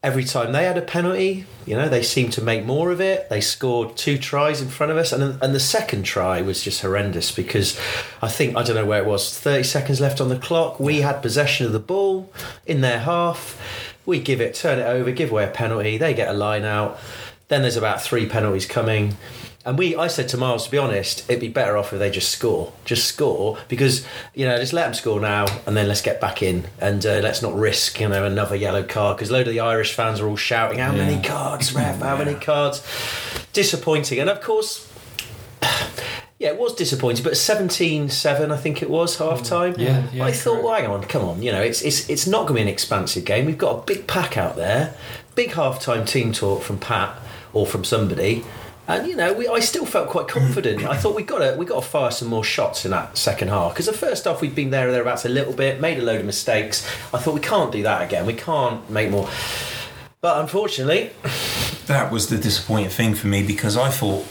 Every 0.02 0.24
time 0.24 0.54
they 0.54 0.64
had 0.64 0.78
a 0.78 0.82
penalty, 0.82 1.46
you 1.66 1.76
know, 1.76 1.90
they 1.90 2.02
seemed 2.02 2.34
to 2.34 2.42
make 2.42 2.66
more 2.66 2.92
of 2.92 3.02
it. 3.02 3.30
They 3.30 3.42
scored 3.42 3.98
two 3.98 4.18
tries 4.18 4.62
in 4.62 4.70
front 4.70 4.92
of 4.92 4.98
us, 4.98 5.12
and 5.12 5.42
and 5.44 5.54
the 5.54 5.60
second 5.60 6.04
try 6.04 6.42
was 6.42 6.64
just 6.64 6.82
horrendous 6.82 7.32
because 7.32 7.80
I 8.22 8.28
think 8.28 8.56
I 8.56 8.64
don't 8.64 8.76
know 8.76 8.86
where 8.86 9.02
it 9.02 9.08
was. 9.08 9.38
Thirty 9.38 9.64
seconds 9.64 10.00
left 10.00 10.22
on 10.22 10.30
the 10.30 10.40
clock. 10.40 10.80
We 10.80 11.02
had 11.02 11.22
possession 11.22 11.66
of 11.66 11.72
the 11.74 11.80
ball 11.80 12.32
in 12.66 12.82
their 12.82 13.00
half. 13.00 13.60
We 14.06 14.20
give 14.20 14.40
it, 14.40 14.56
turn 14.56 14.80
it 14.80 14.84
over, 14.84 15.12
give 15.12 15.32
away 15.32 15.44
a 15.44 15.50
penalty. 15.50 15.98
They 15.98 16.14
get 16.14 16.30
a 16.30 16.34
line 16.34 16.64
out. 16.64 16.98
Then 17.50 17.62
there's 17.62 17.78
about 17.78 18.02
three 18.02 18.26
penalties 18.28 18.66
coming. 18.66 19.18
And 19.68 19.78
we, 19.78 19.98
I 19.98 20.08
said 20.08 20.30
to 20.30 20.38
Miles, 20.38 20.64
to 20.64 20.72
be 20.72 20.78
honest, 20.78 21.30
it'd 21.30 21.42
be 21.42 21.50
better 21.50 21.76
off 21.76 21.92
if 21.92 22.00
they 22.00 22.10
just 22.10 22.30
score, 22.30 22.72
just 22.86 23.06
score, 23.06 23.58
because 23.68 24.08
you 24.34 24.46
know, 24.46 24.58
just 24.58 24.72
let 24.72 24.86
them 24.86 24.94
score 24.94 25.20
now, 25.20 25.46
and 25.66 25.76
then 25.76 25.90
let's 25.90 26.02
get 26.02 26.22
back 26.22 26.42
in, 26.42 26.64
and 26.80 27.06
uh, 27.06 27.20
let's 27.22 27.42
not 27.42 27.54
risk, 27.54 28.00
you 28.00 28.08
know, 28.08 28.24
another 28.24 28.56
yellow 28.56 28.82
card, 28.82 29.18
because 29.18 29.30
a 29.30 29.34
load 29.34 29.46
of 29.46 29.54
the 29.54 29.60
Irish 29.60 29.94
fans 29.94 30.22
are 30.22 30.28
all 30.30 30.38
shouting, 30.38 30.80
"How 30.80 30.94
many 30.94 31.22
cards, 31.22 31.74
ref? 31.76 32.00
How 32.00 32.16
many 32.16 32.36
cards?" 32.36 32.82
Disappointing, 33.52 34.20
and 34.20 34.30
of 34.30 34.40
course, 34.40 34.90
yeah, 36.40 36.48
it 36.48 36.58
was 36.58 36.74
disappointing, 36.74 37.26
but 37.26 37.34
17-7, 37.34 38.50
I 38.50 38.56
think 38.56 38.82
it 38.82 38.90
was 38.90 39.18
half 39.18 39.44
time. 39.44 39.76
Yeah, 39.78 40.08
yeah, 40.14 40.24
I 40.24 40.32
thought, 40.32 40.64
well, 40.64 40.76
hang 40.76 40.90
on, 40.90 41.04
come 41.04 41.26
on, 41.26 41.42
you 41.42 41.52
know, 41.52 41.62
it's 41.62 41.82
it's 41.82 42.10
it's 42.10 42.26
not 42.26 42.48
going 42.48 42.54
to 42.54 42.54
be 42.54 42.62
an 42.62 42.68
expansive 42.70 43.26
game. 43.26 43.46
We've 43.46 43.58
got 43.58 43.80
a 43.80 43.82
big 43.86 44.08
pack 44.08 44.38
out 44.38 44.56
there, 44.56 44.94
big 45.36 45.52
half 45.52 45.82
time 45.82 46.06
team 46.06 46.32
talk 46.32 46.64
from 46.64 46.80
Pat 46.80 47.18
or 47.52 47.68
from 47.68 47.84
somebody. 47.84 48.46
And 48.90 49.06
you 49.08 49.16
know, 49.18 49.34
we, 49.34 49.48
I 49.48 49.60
still 49.60 49.86
felt 49.86 50.08
quite 50.10 50.28
confident. 50.30 50.86
I 50.86 50.96
thought 50.96 51.16
we 51.16 51.24
got 51.24 51.40
to 51.40 51.58
we 51.58 51.66
got 51.66 51.84
to 51.84 51.88
fire 51.90 52.12
some 52.12 52.30
more 52.30 52.44
shots 52.44 52.86
in 52.86 52.92
that 52.92 53.18
second 53.18 53.50
half 53.50 53.74
because 53.74 53.86
the 53.88 53.94
first 53.94 54.24
half 54.26 54.40
we'd 54.42 54.56
been 54.56 54.70
there 54.70 54.88
or 54.88 54.92
thereabouts 54.92 55.26
a 55.26 55.30
little 55.30 55.54
bit, 55.54 55.82
made 55.82 55.98
a 55.98 56.02
load 56.02 56.20
of 56.22 56.26
mistakes. 56.26 56.86
I 57.14 57.18
thought 57.18 57.34
we 57.34 57.42
can't 57.42 57.72
do 57.72 57.84
that 57.84 58.02
again. 58.02 58.26
We 58.26 58.34
can't 58.34 58.90
make 58.90 59.10
more. 59.10 59.30
But 60.22 60.40
unfortunately, 60.42 61.12
That 61.88 62.12
was 62.12 62.28
the 62.30 62.38
disappointing 62.38 62.90
thing 62.90 63.14
for 63.16 63.28
me 63.28 63.46
because 63.46 63.78
I 63.78 63.90
thought 63.90 64.26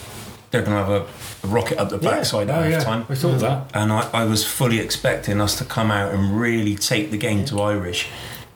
they're 0.51 0.63
going 0.63 0.77
to 0.77 0.85
have 0.85 0.89
a, 0.91 1.47
a 1.47 1.51
rocket 1.51 1.79
up 1.79 1.91
the 1.91 1.99
Yeah. 1.99 2.11
backside 2.11 2.51
oh 2.51 2.55
at 2.55 2.71
yeah, 2.71 2.75
half 2.77 2.85
time. 2.85 3.07
we 3.09 3.15
thought 3.17 3.39
that. 3.41 3.71
and 3.75 3.93
I, 3.93 4.09
I 4.13 4.25
was 4.25 4.45
fully 4.45 4.79
expecting 4.79 5.41
us 5.41 5.57
to 5.59 5.65
come 5.65 5.91
out 5.91 6.13
and 6.15 6.39
really 6.41 6.77
take 6.77 7.11
the 7.11 7.17
game 7.19 7.45
to 7.47 7.61
Irish, 7.61 8.09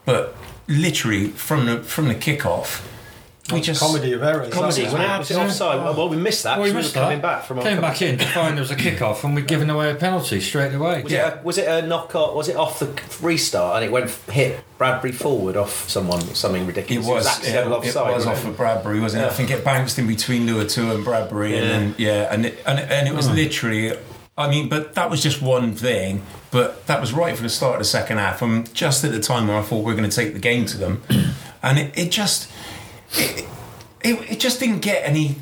but 0.04 0.34
literally 0.66 1.28
from 1.28 1.66
the 1.66 1.82
from 1.82 2.08
the 2.08 2.14
kickoff, 2.14 2.82
we 3.52 3.60
just 3.60 3.80
comedy 3.80 4.12
of 4.12 4.22
errors. 4.22 4.52
comedy. 4.52 4.82
That's 4.82 4.92
When 4.92 5.02
what 5.02 5.14
it 5.14 5.18
was 5.18 5.30
offside, 5.36 5.96
well, 5.96 6.08
we 6.08 6.16
missed 6.16 6.44
that 6.44 6.58
Well, 6.58 6.64
we 6.64 6.70
because 6.70 6.74
we, 6.74 6.82
missed 6.82 6.96
were 6.96 7.02
coming 7.02 7.20
back 7.20 7.44
from 7.44 7.58
our 7.58 7.64
Came 7.64 7.80
back 7.80 8.02
in 8.02 8.18
to 8.18 8.24
find 8.26 8.56
there 8.56 8.62
was 8.62 8.70
a 8.70 8.76
kick-off, 8.76 9.24
and 9.24 9.34
we'd 9.34 9.46
given 9.46 9.70
away 9.70 9.90
a 9.90 9.94
penalty 9.94 10.40
straight 10.40 10.74
away. 10.74 11.02
Was, 11.02 11.12
it 11.12 11.16
a, 11.16 11.40
was 11.42 11.58
it 11.58 11.68
a 11.68 11.86
knockout? 11.86 12.34
Was 12.34 12.48
it 12.48 12.56
off 12.56 12.78
the 12.78 13.00
restart 13.20 13.76
and 13.76 13.84
it 13.84 13.92
went 13.92 14.10
hit 14.30 14.64
Bradbury 14.78 15.12
forward 15.12 15.56
off 15.56 15.88
someone? 15.88 16.20
Something 16.34 16.66
ridiculous? 16.66 17.06
It 17.06 17.10
ridiculous. 17.10 17.24
was, 17.26 17.38
accidental 17.38 17.72
it, 17.72 17.76
offside. 17.76 18.10
it 18.10 18.14
was 18.14 18.26
wasn't 18.26 18.46
off 18.46 18.52
of 18.52 18.56
Bradbury, 18.56 19.00
wasn't 19.00 19.22
it? 19.22 19.26
Yeah. 19.26 19.30
I 19.30 19.34
think 19.34 19.50
it 19.50 19.64
bounced 19.64 19.98
in 19.98 20.06
between 20.06 20.46
Luatua 20.46 20.94
and 20.94 21.04
Bradbury, 21.04 21.56
and 21.56 21.64
Yeah. 21.64 21.78
then 21.78 21.94
yeah, 21.98 22.32
and 22.34 22.46
it, 22.46 22.58
and 22.66 22.78
it, 22.78 22.90
and 22.90 23.08
it 23.08 23.14
was 23.14 23.28
hmm. 23.28 23.34
literally. 23.34 23.92
I 24.38 24.48
mean, 24.48 24.68
but 24.70 24.94
that 24.94 25.10
was 25.10 25.22
just 25.22 25.42
one 25.42 25.74
thing. 25.74 26.22
But 26.50 26.86
that 26.86 27.00
was 27.00 27.12
right 27.12 27.36
for 27.36 27.42
the 27.42 27.48
start 27.48 27.74
of 27.74 27.80
the 27.80 27.84
second 27.84 28.18
half. 28.18 28.42
And 28.42 28.72
just 28.74 29.04
at 29.04 29.12
the 29.12 29.20
time 29.20 29.46
where 29.48 29.56
I 29.56 29.62
thought 29.62 29.78
we 29.78 29.92
were 29.92 29.96
going 29.96 30.08
to 30.08 30.14
take 30.14 30.32
the 30.32 30.40
game 30.40 30.66
to 30.66 30.78
them, 30.78 31.02
and 31.62 31.78
it, 31.78 31.96
it 31.96 32.10
just 32.10 32.50
it, 33.14 33.46
it, 34.02 34.30
it 34.32 34.40
just 34.40 34.60
didn't 34.60 34.80
get 34.80 35.06
any 35.06 35.36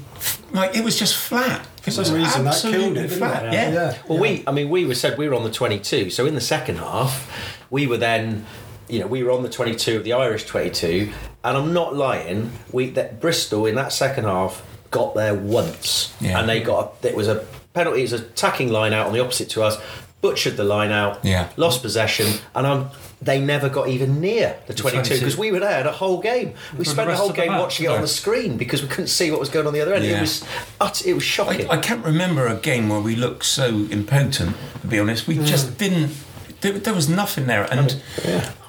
like 0.53 0.75
it 0.77 0.85
was 0.85 0.99
just 0.99 1.17
flat. 1.17 1.67
For 1.83 1.91
some 1.91 2.15
reason 2.15 2.45
that 2.45 2.55
absolutely 2.55 2.83
killed 2.85 2.97
it, 2.99 3.03
didn't 3.03 3.19
flat. 3.19 3.47
it? 3.47 3.53
Yeah. 3.53 3.71
Yeah. 3.73 3.99
Well, 4.09 4.19
we, 4.19 4.45
I 4.47 4.51
mean, 4.53 4.69
we 4.69 4.85
were 4.85 4.95
said 4.95 5.17
we 5.17 5.27
were 5.29 5.35
on 5.35 5.45
the 5.45 5.51
22. 5.51 6.11
So 6.11 6.27
in 6.27 6.35
the 6.35 6.41
second 6.41 6.77
half, 6.77 7.31
we 7.71 7.87
were 7.87 7.97
then, 7.97 8.45
you 8.89 8.99
know, 8.99 9.07
we 9.07 9.23
were 9.23 9.31
on 9.31 9.43
the 9.43 9.49
22 9.49 9.97
of 9.99 10.05
the 10.05 10.13
Irish 10.13 10.45
22, 10.45 11.11
and 11.45 11.57
I'm 11.57 11.73
not 11.73 11.95
lying. 11.95 12.51
We 12.73 12.91
that 12.91 13.21
Bristol 13.21 13.65
in 13.67 13.75
that 13.77 13.93
second 13.93 14.25
half 14.25 14.63
got 14.91 15.15
there 15.15 15.35
once, 15.35 16.15
Yeah. 16.21 16.41
and 16.41 16.49
they 16.49 16.61
got 16.61 16.97
it 17.05 17.15
was 17.15 17.29
a 17.29 17.47
penalty, 17.75 18.01
it 18.01 18.11
was 18.11 18.13
a 18.15 18.17
attacking 18.25 18.71
line 18.71 18.93
out 18.93 19.07
on 19.07 19.13
the 19.15 19.21
opposite 19.21 19.49
to 19.51 19.63
us, 19.63 19.79
butchered 20.21 20.57
the 20.57 20.65
line 20.65 20.91
out, 20.91 21.25
Yeah. 21.25 21.49
lost 21.57 21.81
possession, 21.83 22.41
and 22.55 22.67
I'm. 22.67 22.91
They 23.21 23.41
never 23.41 23.69
got 23.69 23.89
even 23.89 24.21
near 24.21 24.57
the 24.69 24.75
22 24.75 25.03
22. 25.03 25.15
because 25.19 25.37
we 25.37 25.51
were 25.51 25.59
there 25.59 25.83
the 25.83 25.91
whole 25.91 26.21
game. 26.21 26.55
We 26.73 26.79
the 26.79 26.85
spent 26.85 27.07
the 27.07 27.11
rest 27.11 27.21
whole 27.21 27.29
the 27.31 27.35
game 27.35 27.53
match, 27.53 27.61
watching 27.61 27.87
it 27.87 27.89
on 27.89 28.01
the 28.01 28.07
screen 28.07 28.57
because 28.57 28.81
we 28.81 28.89
couldn't 28.89 29.09
see 29.09 29.31
what 29.31 29.41
was 29.41 29.49
going 29.49 29.67
on 29.67 29.73
the 29.73 29.81
other 29.81 29.95
end. 29.95 30.05
It 30.05 30.21
was 30.21 30.45
utter, 30.81 31.09
it 31.09 31.15
was 31.15 31.25
shocking. 31.25 31.69
I, 31.69 31.75
I 31.75 31.77
can't 31.79 32.05
remember 32.05 32.47
a 32.47 32.55
game 32.55 32.89
where 32.89 33.01
we 33.01 33.17
looked 33.17 33.45
so 33.45 33.87
impotent. 33.91 34.57
To 34.83 34.87
be 34.87 35.01
honest, 35.01 35.27
we 35.27 35.35
just 35.37 35.71
mm. 35.71 35.79
didn't. 35.79 36.17
There, 36.61 36.73
there 36.73 36.95
was 36.95 37.09
nothing 37.09 37.47
there, 37.47 37.65
and 37.73 38.01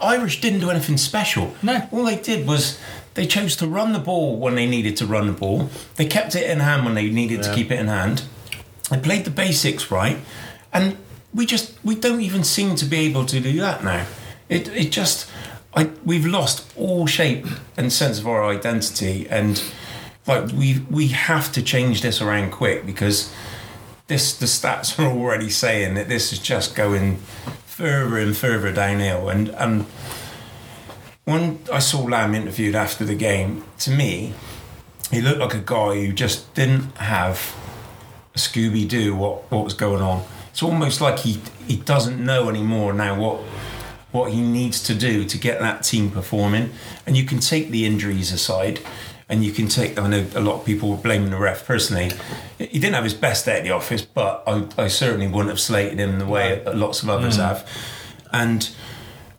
Irish 0.01 0.41
didn't 0.41 0.59
do 0.59 0.69
anything 0.69 0.97
special. 0.97 1.55
No. 1.63 1.87
all 1.91 2.05
they 2.05 2.17
did 2.17 2.47
was 2.47 2.79
they 3.13 3.25
chose 3.25 3.55
to 3.57 3.67
run 3.67 3.93
the 3.93 3.99
ball 3.99 4.37
when 4.37 4.55
they 4.55 4.67
needed 4.67 4.95
to 4.97 5.05
run 5.05 5.27
the 5.27 5.33
ball. 5.33 5.69
They 5.95 6.05
kept 6.05 6.35
it 6.35 6.49
in 6.49 6.59
hand 6.59 6.85
when 6.85 6.93
they 6.95 7.09
needed 7.09 7.43
to 7.43 7.53
keep 7.53 7.71
it 7.71 7.79
in 7.79 7.87
hand. 7.87 8.23
They 8.89 8.99
played 8.99 9.25
the 9.25 9.31
basics 9.31 9.91
right, 9.91 10.17
and 10.73 10.97
we 11.33 11.45
just 11.45 11.73
we 11.83 11.95
don't 11.95 12.21
even 12.21 12.43
seem 12.43 12.75
to 12.75 12.85
be 12.85 12.97
able 12.99 13.25
to 13.25 13.39
do 13.39 13.59
that 13.59 13.83
now. 13.83 14.05
It 14.49 14.67
it 14.69 14.91
just 14.91 15.29
I 15.73 15.91
we've 16.03 16.25
lost 16.25 16.73
all 16.75 17.07
shape 17.07 17.45
and 17.77 17.93
sense 17.93 18.19
of 18.19 18.27
our 18.27 18.45
identity, 18.45 19.27
and 19.29 19.63
like 20.27 20.51
we 20.51 20.79
we 20.89 21.07
have 21.07 21.51
to 21.53 21.61
change 21.61 22.01
this 22.01 22.21
around 22.21 22.51
quick 22.51 22.85
because 22.85 23.33
this 24.07 24.35
the 24.37 24.47
stats 24.47 24.99
are 24.99 25.11
already 25.11 25.49
saying 25.49 25.93
that 25.93 26.09
this 26.09 26.33
is 26.33 26.39
just 26.39 26.75
going 26.75 27.17
further 27.65 28.17
and 28.17 28.35
further 28.35 28.73
downhill. 28.73 29.29
And 29.29 29.49
and 29.49 29.85
when 31.25 31.59
I 31.71 31.79
saw 31.79 32.01
Lam 32.01 32.33
interviewed 32.33 32.75
after 32.75 33.05
the 33.05 33.15
game 33.15 33.63
to 33.79 33.91
me 33.91 34.33
he 35.11 35.21
looked 35.21 35.39
like 35.39 35.53
a 35.53 35.59
guy 35.59 36.05
who 36.05 36.13
just 36.13 36.53
didn't 36.53 36.95
have 36.97 37.55
a 38.35 38.37
Scooby 38.37 38.87
Doo 38.87 39.15
what 39.15 39.51
what 39.51 39.63
was 39.63 39.73
going 39.73 40.01
on. 40.01 40.23
It's 40.51 40.63
almost 40.63 41.01
like 41.01 41.19
he 41.19 41.41
he 41.67 41.77
doesn't 41.77 42.23
know 42.23 42.49
anymore 42.49 42.93
now 42.93 43.19
what 43.19 43.41
what 44.11 44.31
he 44.31 44.41
needs 44.41 44.81
to 44.83 44.95
do 44.95 45.25
to 45.25 45.37
get 45.37 45.59
that 45.59 45.83
team 45.83 46.09
performing. 46.09 46.71
And 47.05 47.15
you 47.15 47.25
can 47.25 47.39
take 47.39 47.69
the 47.69 47.85
injuries 47.85 48.31
aside 48.31 48.79
and 49.29 49.45
you 49.45 49.51
can 49.51 49.67
take 49.67 49.97
I 49.99 50.07
know 50.07 50.25
a 50.33 50.41
lot 50.41 50.55
of 50.55 50.65
people 50.65 50.89
were 50.89 50.97
blaming 50.97 51.29
the 51.29 51.37
ref 51.37 51.65
personally. 51.65 52.11
He 52.57 52.79
didn't 52.79 52.95
have 52.95 53.03
his 53.03 53.13
best 53.13 53.45
day 53.45 53.57
at 53.57 53.63
the 53.63 53.71
office 53.71 54.01
but 54.01 54.43
I, 54.47 54.65
I 54.77 54.87
certainly 54.87 55.27
wouldn't 55.27 55.49
have 55.49 55.59
slated 55.59 55.99
him 55.99 56.17
the 56.17 56.25
way 56.25 56.63
lots 56.65 57.03
of 57.03 57.09
others 57.09 57.37
mm. 57.37 57.47
have. 57.47 57.69
And 58.31 58.69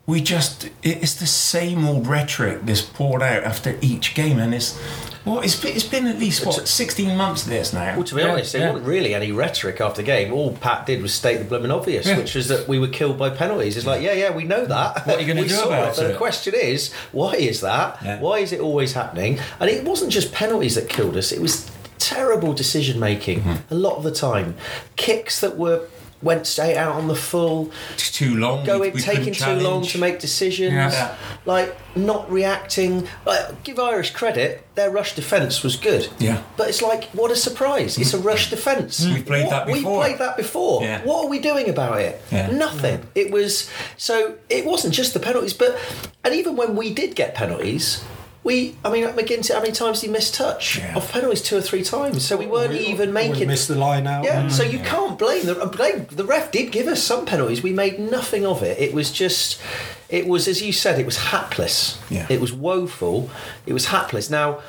we 0.06 0.20
just 0.20 0.70
it's 0.82 1.14
the 1.14 1.26
same 1.26 1.84
old 1.84 2.06
rhetoric 2.06 2.62
that's 2.62 2.82
poured 2.82 3.22
out 3.22 3.42
after 3.42 3.76
each 3.80 4.14
game 4.14 4.38
and 4.38 4.54
it's 4.54 4.80
what 5.24 5.44
it's 5.44 5.60
been, 5.60 5.74
it's 5.76 5.84
been 5.84 6.06
at 6.06 6.18
least 6.18 6.44
what 6.46 6.66
16 6.66 7.16
months 7.16 7.42
of 7.44 7.50
this 7.50 7.72
now 7.72 7.94
Well, 7.94 8.04
to 8.04 8.14
be 8.14 8.22
Yeah, 8.22 8.28
honest, 8.32 8.52
there 8.52 8.62
yeah. 8.62 8.70
wasn't 8.70 8.88
really 8.88 9.14
any 9.14 9.32
rhetoric 9.32 9.80
after 9.80 10.02
the 10.02 10.06
game. 10.06 10.32
All 10.32 10.52
Pat 10.52 10.86
did 10.86 11.02
was 11.02 11.12
state 11.12 11.36
the 11.38 11.44
blooming 11.44 11.70
obvious, 11.70 12.06
Yeah. 12.06 12.16
which 12.18 12.34
was 12.34 12.48
that 12.48 12.66
we 12.68 12.78
were 12.78 12.88
killed 12.88 13.18
by 13.18 13.30
penalties. 13.30 13.76
It's 13.76 13.86
like, 13.86 14.02
yeah, 14.02 14.12
yeah, 14.14 14.34
we 14.34 14.44
know 14.44 14.64
that. 14.66 15.06
What 15.06 15.18
are 15.18 15.20
you 15.20 15.26
gonna 15.32 15.46
do 15.46 15.60
about 15.62 15.96
But 15.96 16.04
it? 16.06 16.12
the 16.12 16.18
question 16.18 16.54
is, 16.54 16.92
why 17.12 17.34
is 17.34 17.60
that? 17.60 17.98
Yeah. 18.04 18.18
Why 18.20 18.38
is 18.38 18.52
it 18.52 18.60
always 18.60 18.94
happening? 18.94 19.38
And 19.60 19.68
it 19.68 19.84
wasn't 19.84 20.10
just 20.10 20.32
penalties 20.32 20.74
that 20.76 20.88
killed 20.88 21.16
us. 21.16 21.32
It 21.32 21.40
was 21.40 21.70
terrible 21.98 22.52
decision 22.54 22.98
making 22.98 23.40
Mm-hmm. 23.42 23.74
a 23.74 23.76
lot 23.76 23.96
of 23.96 24.02
the 24.04 24.10
time. 24.10 24.56
Kicks 24.96 25.40
that 25.40 25.58
were 25.58 25.82
went 26.22 26.46
straight 26.46 26.76
out 26.76 26.96
on 26.96 27.08
the 27.08 27.14
full. 27.14 27.70
It's 27.94 28.10
too 28.10 28.36
long. 28.36 28.64
Going 28.64 28.92
we, 28.92 29.00
taking 29.00 29.32
too 29.32 29.54
long 29.54 29.84
to 29.86 29.98
make 29.98 30.20
decisions. 30.20 30.72
Yeah. 30.72 31.16
Like 31.44 31.76
not 31.96 32.30
reacting. 32.30 33.08
Like 33.26 33.62
give 33.64 33.78
irish 33.78 34.10
credit 34.10 34.66
their 34.74 34.90
rush 34.90 35.14
defence 35.14 35.62
was 35.62 35.76
good. 35.76 36.08
Yeah. 36.18 36.42
but 36.56 36.68
it's 36.68 36.82
like 36.82 37.04
what 37.10 37.30
a 37.30 37.36
surprise. 37.36 37.98
It's 37.98 38.14
a 38.14 38.18
mm. 38.18 38.24
rush 38.24 38.50
defence. 38.50 39.04
Mm. 39.04 39.14
We've 39.14 39.26
played 39.26 39.46
What- 39.46 39.50
that 39.50 39.66
before. 39.66 39.98
we 39.98 40.04
played 40.04 40.18
that 40.18 40.36
before. 40.36 40.82
Yeah. 40.82 41.02
what 41.04 41.24
are 41.24 41.28
we 41.28 41.38
doing 41.38 41.68
about 41.68 42.00
it? 42.00 42.20
Yeah. 42.30 42.50
nothing. 42.50 42.98
Mm. 42.98 43.06
It 43.14 43.30
was 43.30 43.70
so 43.96 44.36
it 44.48 44.64
wasn't 44.64 44.94
just 44.94 45.12
the 45.14 45.20
penalties 45.20 45.52
but 45.54 45.78
and 46.24 46.34
even 46.34 46.56
when 46.56 46.76
we 46.76 46.94
did 46.94 47.14
get 47.14 47.34
penalties 47.34 48.02
we, 48.42 48.74
I 48.84 48.90
mean, 48.90 49.04
MacGinty, 49.04 49.52
how 49.52 49.60
many 49.60 49.72
times 49.72 50.00
did 50.00 50.06
he 50.06 50.12
miss 50.12 50.30
touch 50.30 50.78
Yeah. 50.78 50.96
of 50.96 51.10
penalties? 51.12 51.42
Two 51.42 51.58
or 51.58 51.60
three 51.60 51.82
times. 51.82 52.24
So 52.24 52.36
we 52.38 52.46
weren't 52.46 52.72
even 52.74 53.08
We 53.10 53.14
making. 53.14 53.48
missed 53.48 53.68
the 53.68 53.74
line 53.74 54.06
out. 54.06 54.24
Yeah, 54.24 54.48
so 54.48 54.62
you 54.62 54.78
can't 54.78 55.18
blame 55.18 55.44
the 55.44 55.54
blame 55.66 56.06
the 56.10 56.24
ref 56.24 56.50
did 56.50 56.72
give 56.72 56.86
us 56.86 57.02
some 57.02 57.26
penalties. 57.26 57.62
We 57.62 57.72
made 57.72 57.98
nothing 57.98 58.46
of 58.46 58.62
it. 58.62 58.78
It 58.78 58.94
was 58.94 59.10
just 59.12 59.60
it 60.08 60.26
was 60.26 60.48
as 60.48 60.62
you 60.62 60.72
said, 60.72 60.98
it 60.98 61.04
was 61.06 61.16
hapless. 61.18 61.98
Yeah. 62.08 62.26
It 62.30 62.40
was 62.40 62.52
woeful. 62.52 63.28
It 63.66 63.74
was 63.74 63.86
hapless. 63.86 64.30
Now 64.30 64.60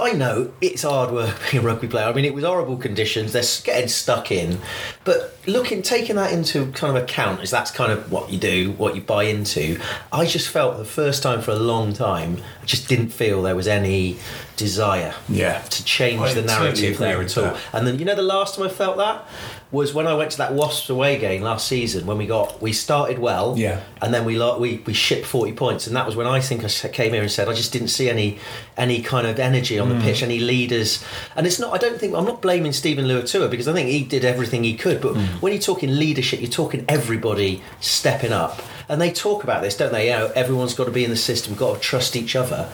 I 0.00 0.12
know 0.12 0.52
it's 0.60 0.82
hard 0.82 1.10
work 1.12 1.36
being 1.50 1.62
a 1.62 1.66
rugby 1.66 1.88
player. 1.88 2.06
I 2.06 2.12
mean, 2.12 2.24
it 2.24 2.34
was 2.34 2.44
horrible 2.44 2.76
conditions. 2.76 3.32
They're 3.32 3.42
getting 3.64 3.88
stuck 3.88 4.30
in, 4.30 4.58
but 5.04 5.36
looking, 5.46 5.82
taking 5.82 6.16
that 6.16 6.32
into 6.32 6.70
kind 6.72 6.96
of 6.96 7.02
account, 7.02 7.40
as 7.40 7.50
that's 7.50 7.70
kind 7.70 7.92
of 7.92 8.10
what 8.10 8.30
you 8.30 8.38
do, 8.38 8.72
what 8.72 8.94
you 8.94 9.02
buy 9.02 9.24
into. 9.24 9.80
I 10.12 10.26
just 10.26 10.48
felt 10.48 10.78
the 10.78 10.84
first 10.84 11.22
time 11.22 11.40
for 11.42 11.50
a 11.52 11.56
long 11.56 11.92
time, 11.92 12.42
I 12.62 12.66
just 12.66 12.88
didn't 12.88 13.10
feel 13.10 13.42
there 13.42 13.56
was 13.56 13.68
any 13.68 14.18
desire 14.60 15.14
Yeah. 15.28 15.58
to 15.76 15.84
change 15.84 16.20
I 16.20 16.34
the 16.34 16.42
narrative 16.42 16.94
agree 16.94 17.06
there 17.06 17.20
at 17.22 17.36
all. 17.38 17.44
that. 17.44 17.56
And 17.72 17.86
then 17.86 17.98
you 17.98 18.04
know 18.04 18.14
the 18.14 18.22
last 18.36 18.54
time 18.54 18.64
I 18.66 18.68
felt 18.82 18.96
that 18.98 19.26
was 19.72 19.94
when 19.94 20.06
I 20.06 20.14
went 20.14 20.30
to 20.32 20.38
that 20.38 20.52
Wasps 20.52 20.90
away 20.90 21.16
game 21.18 21.42
last 21.42 21.66
season 21.68 22.04
when 22.06 22.18
we 22.18 22.26
got 22.26 22.60
we 22.60 22.72
started 22.72 23.18
well, 23.20 23.54
Yeah. 23.56 23.80
and 24.02 24.12
then 24.14 24.24
we 24.24 24.34
lo- 24.36 24.58
we 24.58 24.70
we 24.84 24.92
shipped 24.94 25.26
forty 25.26 25.52
points, 25.52 25.86
and 25.86 25.94
that 25.96 26.06
was 26.06 26.14
when 26.16 26.26
I 26.26 26.40
think 26.40 26.64
I 26.64 26.68
came 27.00 27.12
here 27.12 27.22
and 27.22 27.30
said 27.30 27.48
I 27.48 27.54
just 27.54 27.72
didn't 27.72 27.88
see 27.98 28.08
any 28.10 28.38
any 28.76 29.00
kind 29.12 29.26
of 29.26 29.38
energy 29.38 29.78
on 29.78 29.88
Mm. 29.88 29.98
the 29.98 30.04
pitch, 30.06 30.22
any 30.22 30.40
leaders, 30.40 31.02
and 31.36 31.46
it's 31.46 31.58
not. 31.58 31.72
I 31.74 31.78
don't 31.78 31.98
think 32.00 32.14
I'm 32.14 32.24
not 32.32 32.40
blaming 32.42 32.72
Steven 32.72 33.04
Luatua 33.06 33.48
because 33.50 33.68
I 33.68 33.72
think 33.72 33.88
he 33.88 34.02
did 34.02 34.24
everything 34.24 34.64
he 34.64 34.74
could, 34.74 35.00
but 35.00 35.14
Mm. 35.14 35.40
when 35.42 35.52
you're 35.52 35.62
talking 35.62 35.90
leadership, 36.04 36.40
you're 36.40 36.50
talking 36.62 36.84
everybody 36.88 37.62
stepping 37.80 38.32
up, 38.32 38.60
and 38.88 39.00
they 39.00 39.10
talk 39.12 39.44
about 39.44 39.62
this, 39.62 39.76
don't 39.76 39.92
they? 39.92 40.06
You 40.10 40.16
know, 40.18 40.32
everyone's 40.34 40.74
got 40.74 40.84
to 40.86 40.90
be 41.00 41.04
in 41.04 41.10
the 41.10 41.16
system, 41.30 41.54
got 41.54 41.74
to 41.74 41.80
trust 41.80 42.16
each 42.16 42.34
other. 42.34 42.66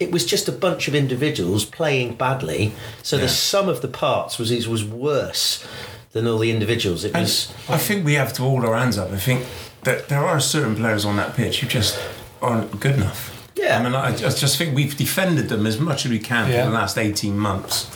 It 0.00 0.10
was 0.10 0.24
just 0.26 0.48
a 0.48 0.52
bunch 0.52 0.88
of 0.88 0.94
individuals 0.94 1.64
playing 1.64 2.14
badly, 2.16 2.72
so 3.02 3.16
the 3.16 3.28
sum 3.28 3.68
of 3.68 3.80
the 3.80 3.88
parts 3.88 4.38
was 4.38 4.50
was 4.68 4.84
worse 4.84 5.64
than 6.12 6.26
all 6.26 6.38
the 6.38 6.50
individuals. 6.50 7.04
It 7.04 7.12
And 7.14 7.22
was. 7.24 7.52
I 7.68 7.78
think 7.78 8.04
we 8.04 8.14
have 8.14 8.32
to 8.34 8.42
hold 8.42 8.64
our 8.64 8.76
hands 8.76 8.98
up. 8.98 9.10
I 9.12 9.18
think 9.18 9.44
that 9.82 10.08
there 10.08 10.24
are 10.24 10.40
certain 10.40 10.76
players 10.76 11.04
on 11.04 11.16
that 11.16 11.34
pitch 11.34 11.60
who 11.60 11.66
just 11.66 11.98
aren't 12.40 12.80
good 12.80 12.96
enough. 12.96 13.30
Yeah. 13.56 13.78
I 13.78 13.82
mean, 13.82 13.94
I 13.94 14.14
just 14.16 14.38
just 14.40 14.56
think 14.58 14.74
we've 14.74 14.96
defended 14.96 15.48
them 15.48 15.66
as 15.66 15.78
much 15.78 16.04
as 16.04 16.10
we 16.10 16.18
can 16.18 16.50
Yeah. 16.50 16.64
for 16.64 16.70
the 16.70 16.74
last 16.76 16.98
18 16.98 17.38
months. 17.38 17.88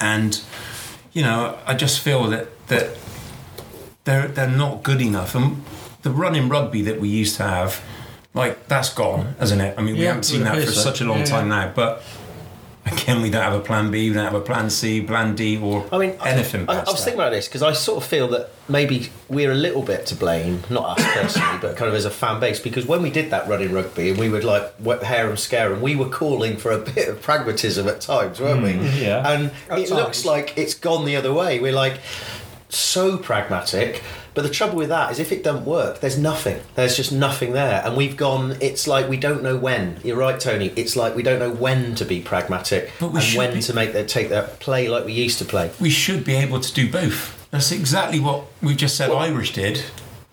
And, 0.00 0.40
you 1.12 1.22
know, 1.22 1.58
I 1.66 1.74
just 1.74 2.00
feel 2.00 2.24
that, 2.28 2.46
that 2.68 2.96
they're, 4.04 4.28
they're 4.28 4.48
not 4.48 4.82
good 4.82 5.00
enough. 5.00 5.34
And 5.34 5.62
the 6.02 6.10
running 6.10 6.48
rugby 6.48 6.82
that 6.82 7.00
we 7.00 7.08
used 7.08 7.36
to 7.36 7.42
have, 7.44 7.82
like, 8.34 8.68
that's 8.68 8.92
gone, 8.92 9.34
hasn't 9.38 9.60
it? 9.62 9.74
I 9.78 9.82
mean, 9.82 9.94
we 9.94 10.02
Yeah, 10.02 10.08
haven't 10.08 10.24
seen 10.24 10.44
that 10.44 10.54
for 10.56 10.66
so. 10.66 10.80
such 10.80 11.00
a 11.00 11.04
long 11.04 11.20
Yeah, 11.20 11.24
time 11.24 11.48
now. 11.48 11.72
But 11.74 12.02
again, 12.86 13.20
we 13.22 13.30
don't 13.30 13.42
have 13.42 13.52
a 13.54 13.60
plan 13.60 13.90
B, 13.90 14.08
we 14.08 14.14
don't 14.14 14.24
have 14.24 14.34
a 14.34 14.40
plan 14.40 14.70
C, 14.70 15.00
plan 15.02 15.34
D, 15.34 15.58
or 15.58 15.86
I 15.92 15.98
mean, 15.98 16.14
anything. 16.24 16.68
I, 16.68 16.72
I, 16.72 16.76
past 16.76 16.86
was 16.86 16.96
that. 17.00 17.04
thinking 17.04 17.20
about 17.20 17.30
this 17.32 17.48
because 17.48 17.62
I 17.62 17.72
sort 17.72 18.02
of 18.02 18.08
feel 18.08 18.28
that 18.28 18.50
maybe 18.68 19.10
we're 19.28 19.50
a 19.52 19.54
little 19.56 19.82
bit 19.82 20.06
to 20.06 20.14
blame, 20.14 20.62
not 20.70 20.98
us 20.98 21.06
personally, 21.14 21.58
but 21.60 21.76
kind 21.76 21.88
of 21.88 21.94
as 21.94 22.04
a 22.04 22.10
fan 22.10 22.38
base. 22.40 22.60
Because 22.60 22.86
when 22.86 23.02
we 23.02 23.10
did 23.10 23.30
that 23.30 23.48
running 23.48 23.72
rugby 23.72 24.10
and 24.10 24.18
we 24.18 24.28
would 24.28 24.44
like 24.44 24.72
wet 24.80 25.02
hair 25.02 25.28
and 25.28 25.38
scare, 25.38 25.72
and 25.72 25.82
we 25.82 25.96
were 25.96 26.08
calling 26.08 26.56
for 26.56 26.70
a 26.70 26.78
bit 26.78 27.08
of 27.08 27.20
pragmatism 27.20 27.88
at 27.88 28.00
times, 28.00 28.40
weren't 28.40 28.62
we? 28.62 28.72
Mm, 28.74 29.00
yeah. 29.02 29.28
And 29.32 29.50
At 29.68 29.78
it 29.80 29.90
looks 29.90 30.24
like 30.24 30.56
it's 30.56 30.74
gone 30.74 31.04
the 31.04 31.16
other 31.16 31.32
way. 31.32 31.58
We're 31.60 31.72
like 31.72 31.98
so 32.68 33.16
pragmatic. 33.18 34.02
But 34.38 34.44
the 34.44 34.50
trouble 34.50 34.76
with 34.76 34.90
that 34.90 35.10
is 35.10 35.18
if 35.18 35.32
it 35.32 35.42
doesn't 35.42 35.64
work, 35.64 35.98
there's 35.98 36.16
nothing. 36.16 36.60
There's 36.76 36.96
just 36.96 37.10
nothing 37.10 37.54
there. 37.54 37.82
And 37.84 37.96
we've 37.96 38.16
gone, 38.16 38.56
it's 38.60 38.86
like 38.86 39.08
we 39.08 39.16
don't 39.16 39.42
know 39.42 39.56
when. 39.56 39.98
You're 40.04 40.16
right, 40.16 40.38
Tony. 40.38 40.72
It's 40.76 40.94
like 40.94 41.16
we 41.16 41.24
don't 41.24 41.40
know 41.40 41.50
when 41.50 41.96
to 41.96 42.04
be 42.04 42.20
pragmatic 42.20 42.92
and 43.00 43.12
when 43.12 43.54
be. 43.54 43.60
to 43.62 43.74
make 43.74 43.94
that 43.94 44.06
take 44.06 44.28
that 44.28 44.60
play 44.60 44.86
like 44.86 45.04
we 45.04 45.12
used 45.12 45.40
to 45.40 45.44
play. 45.44 45.72
we 45.80 45.90
should 45.90 46.22
be 46.24 46.36
able 46.36 46.60
to 46.60 46.72
do 46.72 46.88
both. 46.88 47.48
That's 47.50 47.72
exactly 47.72 48.20
what 48.20 48.44
we 48.62 48.76
just 48.76 48.96
said 48.96 49.08
Well- 49.10 49.18
Irish 49.18 49.54
did 49.54 49.82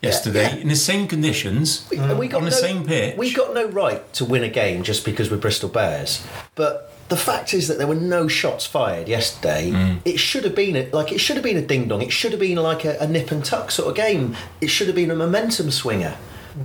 yesterday 0.00 0.50
yeah. 0.54 0.60
in 0.62 0.68
the 0.68 0.76
same 0.76 1.08
conditions 1.08 1.84
We, 1.90 1.98
we 1.98 2.32
on 2.32 2.44
the 2.44 2.50
no, 2.50 2.56
same 2.56 2.84
pitch. 2.84 3.16
We 3.16 3.32
got 3.32 3.54
no 3.54 3.66
right 3.66 4.12
to 4.12 4.24
win 4.24 4.44
a 4.44 4.48
game 4.48 4.84
just 4.84 5.04
because 5.04 5.32
we're 5.32 5.38
Bristol 5.38 5.68
Bears. 5.68 6.24
But 6.54 6.92
the 7.08 7.16
fact 7.16 7.54
is 7.54 7.68
that 7.68 7.78
there 7.78 7.86
were 7.86 7.94
no 7.94 8.28
shots 8.28 8.66
fired 8.66 9.08
yesterday. 9.08 9.70
Mm. 9.70 10.00
It 10.04 10.18
should 10.18 10.44
have 10.44 10.54
been 10.54 10.76
a, 10.76 10.90
like 10.90 11.12
it 11.12 11.18
should 11.18 11.36
have 11.36 11.44
been 11.44 11.56
a 11.56 11.62
ding 11.62 11.88
dong. 11.88 12.02
It 12.02 12.12
should 12.12 12.32
have 12.32 12.40
been 12.40 12.56
like 12.56 12.84
a, 12.84 12.96
a 12.98 13.06
nip 13.06 13.30
and 13.30 13.44
tuck 13.44 13.70
sort 13.70 13.88
of 13.88 13.94
game. 13.94 14.36
It 14.60 14.68
should 14.68 14.86
have 14.86 14.96
been 14.96 15.10
a 15.10 15.16
momentum 15.16 15.70
swinger. 15.70 16.16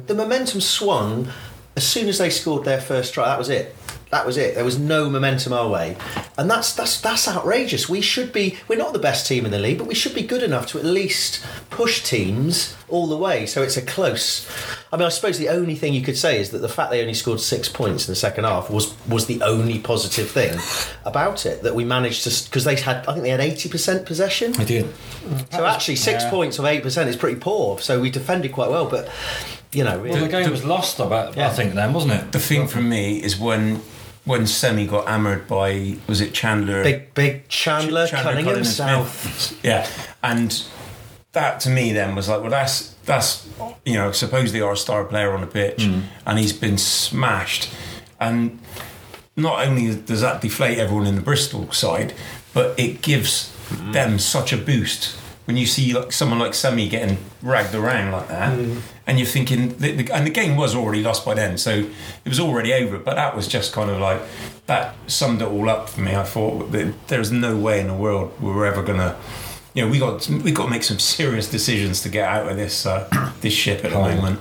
The 0.07 0.15
momentum 0.15 0.61
swung 0.61 1.27
as 1.75 1.87
soon 1.87 2.07
as 2.07 2.17
they 2.17 2.29
scored 2.29 2.65
their 2.65 2.81
first 2.81 3.13
try. 3.13 3.25
That 3.25 3.37
was 3.37 3.49
it. 3.49 3.75
That 4.11 4.25
was 4.25 4.35
it. 4.35 4.55
There 4.55 4.65
was 4.65 4.77
no 4.77 5.09
momentum 5.09 5.53
our 5.53 5.69
way, 5.69 5.95
and 6.37 6.51
that's 6.51 6.73
that's 6.73 6.99
that's 6.99 7.29
outrageous. 7.29 7.87
We 7.87 8.01
should 8.01 8.33
be. 8.33 8.57
We're 8.67 8.77
not 8.77 8.91
the 8.91 8.99
best 8.99 9.25
team 9.25 9.45
in 9.45 9.51
the 9.51 9.59
league, 9.59 9.77
but 9.77 9.87
we 9.87 9.95
should 9.95 10.13
be 10.13 10.21
good 10.21 10.43
enough 10.43 10.67
to 10.67 10.79
at 10.79 10.83
least 10.83 11.45
push 11.69 12.03
teams 12.03 12.75
all 12.89 13.07
the 13.07 13.15
way. 13.15 13.45
So 13.45 13.63
it's 13.63 13.77
a 13.77 13.81
close. 13.81 14.49
I 14.91 14.97
mean, 14.97 15.05
I 15.05 15.09
suppose 15.09 15.37
the 15.37 15.47
only 15.47 15.75
thing 15.75 15.93
you 15.93 16.01
could 16.01 16.17
say 16.17 16.41
is 16.41 16.49
that 16.51 16.57
the 16.57 16.67
fact 16.67 16.91
they 16.91 16.99
only 16.99 17.13
scored 17.13 17.39
six 17.39 17.69
points 17.69 18.05
in 18.05 18.11
the 18.11 18.17
second 18.17 18.43
half 18.43 18.69
was 18.69 18.95
was 19.07 19.27
the 19.27 19.41
only 19.43 19.79
positive 19.79 20.29
thing 20.29 20.59
about 21.05 21.45
it. 21.45 21.63
That 21.63 21.73
we 21.73 21.85
managed 21.85 22.25
to 22.25 22.49
because 22.49 22.65
they 22.65 22.75
had. 22.75 23.07
I 23.07 23.13
think 23.13 23.23
they 23.23 23.29
had 23.29 23.39
eighty 23.39 23.69
percent 23.69 24.05
possession. 24.05 24.53
I 24.59 24.65
did. 24.65 24.93
So 25.51 25.65
actually, 25.65 25.95
six 25.95 26.23
yeah. 26.23 26.29
points 26.29 26.59
of 26.59 26.65
eight 26.65 26.83
percent 26.83 27.09
is 27.09 27.15
pretty 27.15 27.39
poor. 27.39 27.79
So 27.79 28.01
we 28.01 28.09
defended 28.09 28.51
quite 28.51 28.69
well, 28.69 28.89
but 28.89 29.09
you 29.71 29.85
know, 29.85 29.99
Well, 29.99 30.19
the 30.19 30.27
game 30.27 30.51
was 30.51 30.65
lost, 30.65 30.99
I, 30.99 31.07
bet, 31.07 31.37
I 31.37 31.49
think, 31.49 31.75
then, 31.75 31.93
wasn't 31.93 32.13
it? 32.13 32.31
The 32.33 32.39
thing 32.39 32.67
for 32.67 32.81
me 32.81 33.23
is 33.23 33.39
when 33.39 33.81
when 34.25 34.45
Semi 34.45 34.85
got 34.87 35.07
hammered 35.07 35.47
by 35.47 35.97
was 36.07 36.21
it 36.21 36.33
Chandler? 36.33 36.83
big 36.83 37.13
big 37.13 37.47
Chandler, 37.47 38.07
Chandler 38.07 38.33
Cunningham, 38.33 38.63
South. 38.63 39.39
Smith. 39.39 39.59
Yeah, 39.63 39.87
and 40.23 40.63
that 41.33 41.59
to 41.61 41.69
me 41.69 41.93
then 41.93 42.15
was 42.15 42.29
like, 42.29 42.41
well, 42.41 42.49
that's 42.49 42.93
that's 43.05 43.47
you 43.85 43.93
know 43.93 44.11
supposedly 44.11 44.61
our 44.61 44.75
star 44.75 45.03
player 45.05 45.33
on 45.33 45.41
the 45.41 45.47
pitch, 45.47 45.79
mm. 45.79 46.03
and 46.25 46.39
he's 46.39 46.53
been 46.53 46.77
smashed, 46.77 47.69
and 48.19 48.59
not 49.35 49.65
only 49.65 49.95
does 49.95 50.21
that 50.21 50.41
deflate 50.41 50.77
everyone 50.77 51.07
in 51.07 51.15
the 51.15 51.21
Bristol 51.21 51.71
side, 51.71 52.13
but 52.53 52.77
it 52.79 53.01
gives 53.01 53.55
mm. 53.69 53.93
them 53.93 54.19
such 54.19 54.53
a 54.53 54.57
boost 54.57 55.17
when 55.45 55.57
you 55.57 55.65
see 55.65 55.93
like 55.93 56.11
someone 56.11 56.39
like 56.39 56.53
Semi 56.53 56.87
getting 56.87 57.17
ragged 57.41 57.75
around 57.75 58.11
like 58.11 58.27
that, 58.27 58.53
and 59.07 59.17
you're 59.17 59.27
thinking, 59.27 59.71
and 59.81 60.27
the 60.27 60.31
game 60.31 60.55
was 60.55 60.75
already 60.75 61.01
lost 61.01 61.25
by 61.25 61.33
then, 61.33 61.57
so 61.57 61.71
it 62.25 62.29
was 62.29 62.39
already 62.39 62.73
over. 62.73 62.97
But 62.97 63.15
that 63.15 63.35
was 63.35 63.47
just 63.47 63.73
kind 63.73 63.89
of 63.89 63.99
like 63.99 64.21
that 64.67 64.95
summed 65.07 65.41
it 65.41 65.47
all 65.47 65.69
up 65.69 65.89
for 65.89 66.01
me. 66.01 66.15
I 66.15 66.23
thought 66.23 66.71
there's 67.07 67.31
no 67.31 67.57
way 67.57 67.79
in 67.79 67.87
the 67.87 67.93
world 67.95 68.31
we're 68.39 68.65
ever 68.65 68.83
gonna. 68.83 69.17
You 69.73 69.85
know, 69.85 69.91
we 69.91 69.99
got 69.99 70.27
we 70.27 70.51
got 70.51 70.65
to 70.65 70.69
make 70.69 70.83
some 70.83 70.99
serious 70.99 71.49
decisions 71.49 72.01
to 72.01 72.09
get 72.09 72.27
out 72.27 72.49
of 72.49 72.57
this 72.57 72.85
uh, 72.85 73.33
this 73.41 73.53
ship 73.53 73.83
at 73.83 73.91
the 73.91 73.97
moment. 73.97 74.39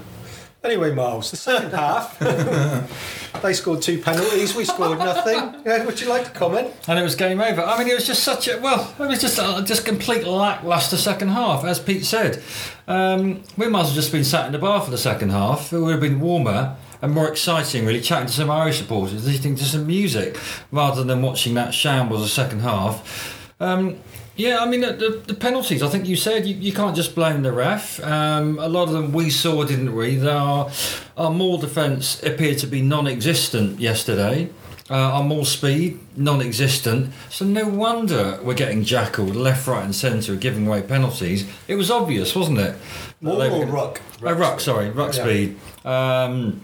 Anyway, 0.62 0.92
Miles, 0.92 1.30
the 1.30 1.38
second 1.38 1.70
half, 1.70 2.18
they 3.42 3.54
scored 3.54 3.80
two 3.80 3.98
penalties. 3.98 4.54
We 4.54 4.66
scored 4.66 4.98
nothing. 4.98 5.62
Yeah, 5.64 5.86
would 5.86 5.98
you 5.98 6.08
like 6.08 6.24
to 6.24 6.30
comment? 6.32 6.74
And 6.86 6.98
it 6.98 7.02
was 7.02 7.14
game 7.14 7.40
over. 7.40 7.62
I 7.62 7.78
mean, 7.78 7.88
it 7.88 7.94
was 7.94 8.06
just 8.06 8.22
such 8.22 8.46
a 8.46 8.58
well. 8.58 8.94
It 8.98 9.08
was 9.08 9.22
just 9.22 9.38
a 9.38 9.62
just 9.64 9.86
complete 9.86 10.26
lackluster 10.26 10.98
second 10.98 11.28
half, 11.28 11.64
as 11.64 11.78
Pete 11.78 12.04
said. 12.04 12.42
Um, 12.86 13.42
we 13.56 13.68
might 13.68 13.86
have 13.86 13.94
just 13.94 14.12
been 14.12 14.24
sat 14.24 14.44
in 14.44 14.52
the 14.52 14.58
bar 14.58 14.82
for 14.82 14.90
the 14.90 14.98
second 14.98 15.30
half. 15.30 15.72
It 15.72 15.78
would 15.78 15.92
have 15.92 16.00
been 16.00 16.20
warmer 16.20 16.76
and 17.00 17.12
more 17.12 17.30
exciting, 17.30 17.86
really, 17.86 18.02
chatting 18.02 18.26
to 18.26 18.32
some 18.32 18.50
Irish 18.50 18.78
supporters, 18.78 19.24
listening 19.26 19.56
to 19.56 19.64
some 19.64 19.86
music, 19.86 20.38
rather 20.70 21.02
than 21.02 21.22
watching 21.22 21.54
that 21.54 21.72
shambles 21.72 22.22
of 22.22 22.28
second 22.28 22.60
half. 22.60 23.50
Um, 23.60 23.96
yeah, 24.37 24.58
I 24.60 24.66
mean 24.66 24.80
the, 24.80 24.92
the, 24.92 25.22
the 25.26 25.34
penalties. 25.34 25.82
I 25.82 25.88
think 25.88 26.06
you 26.06 26.16
said 26.16 26.46
you, 26.46 26.54
you 26.56 26.72
can't 26.72 26.96
just 26.96 27.14
blame 27.14 27.42
the 27.42 27.52
ref. 27.52 28.02
Um, 28.02 28.58
a 28.58 28.68
lot 28.68 28.84
of 28.88 28.92
them 28.92 29.12
we 29.12 29.30
saw 29.30 29.64
didn't 29.64 29.94
we? 29.94 30.26
Our 30.26 30.70
our 31.16 31.30
maul 31.30 31.58
defence 31.58 32.22
appeared 32.22 32.58
to 32.58 32.66
be 32.66 32.80
non-existent 32.82 33.78
yesterday. 33.80 34.49
Uh, 34.88 34.94
our 34.96 35.22
more 35.22 35.46
speed, 35.46 36.00
non-existent. 36.16 37.12
So 37.28 37.44
no 37.44 37.68
wonder 37.68 38.40
we're 38.42 38.54
getting 38.54 38.82
jackaled 38.82 39.37
left, 39.37 39.68
right, 39.68 39.84
and 39.84 39.94
centre, 39.94 40.34
giving 40.34 40.66
away 40.66 40.82
penalties. 40.82 41.49
It 41.68 41.76
was 41.76 41.92
obvious, 41.92 42.34
wasn't 42.34 42.58
it? 42.58 42.75
More 43.20 43.37
That 43.37 43.50
they 43.50 43.56
or 43.56 43.66
were- 43.66 43.72
ruck? 43.72 44.00
Oh, 44.22 44.32
ruck, 44.32 44.58
sorry, 44.58 44.90
ruck 44.90 45.14
Yeah. 45.14 45.22
speed. 45.22 45.56
Um, 45.84 46.60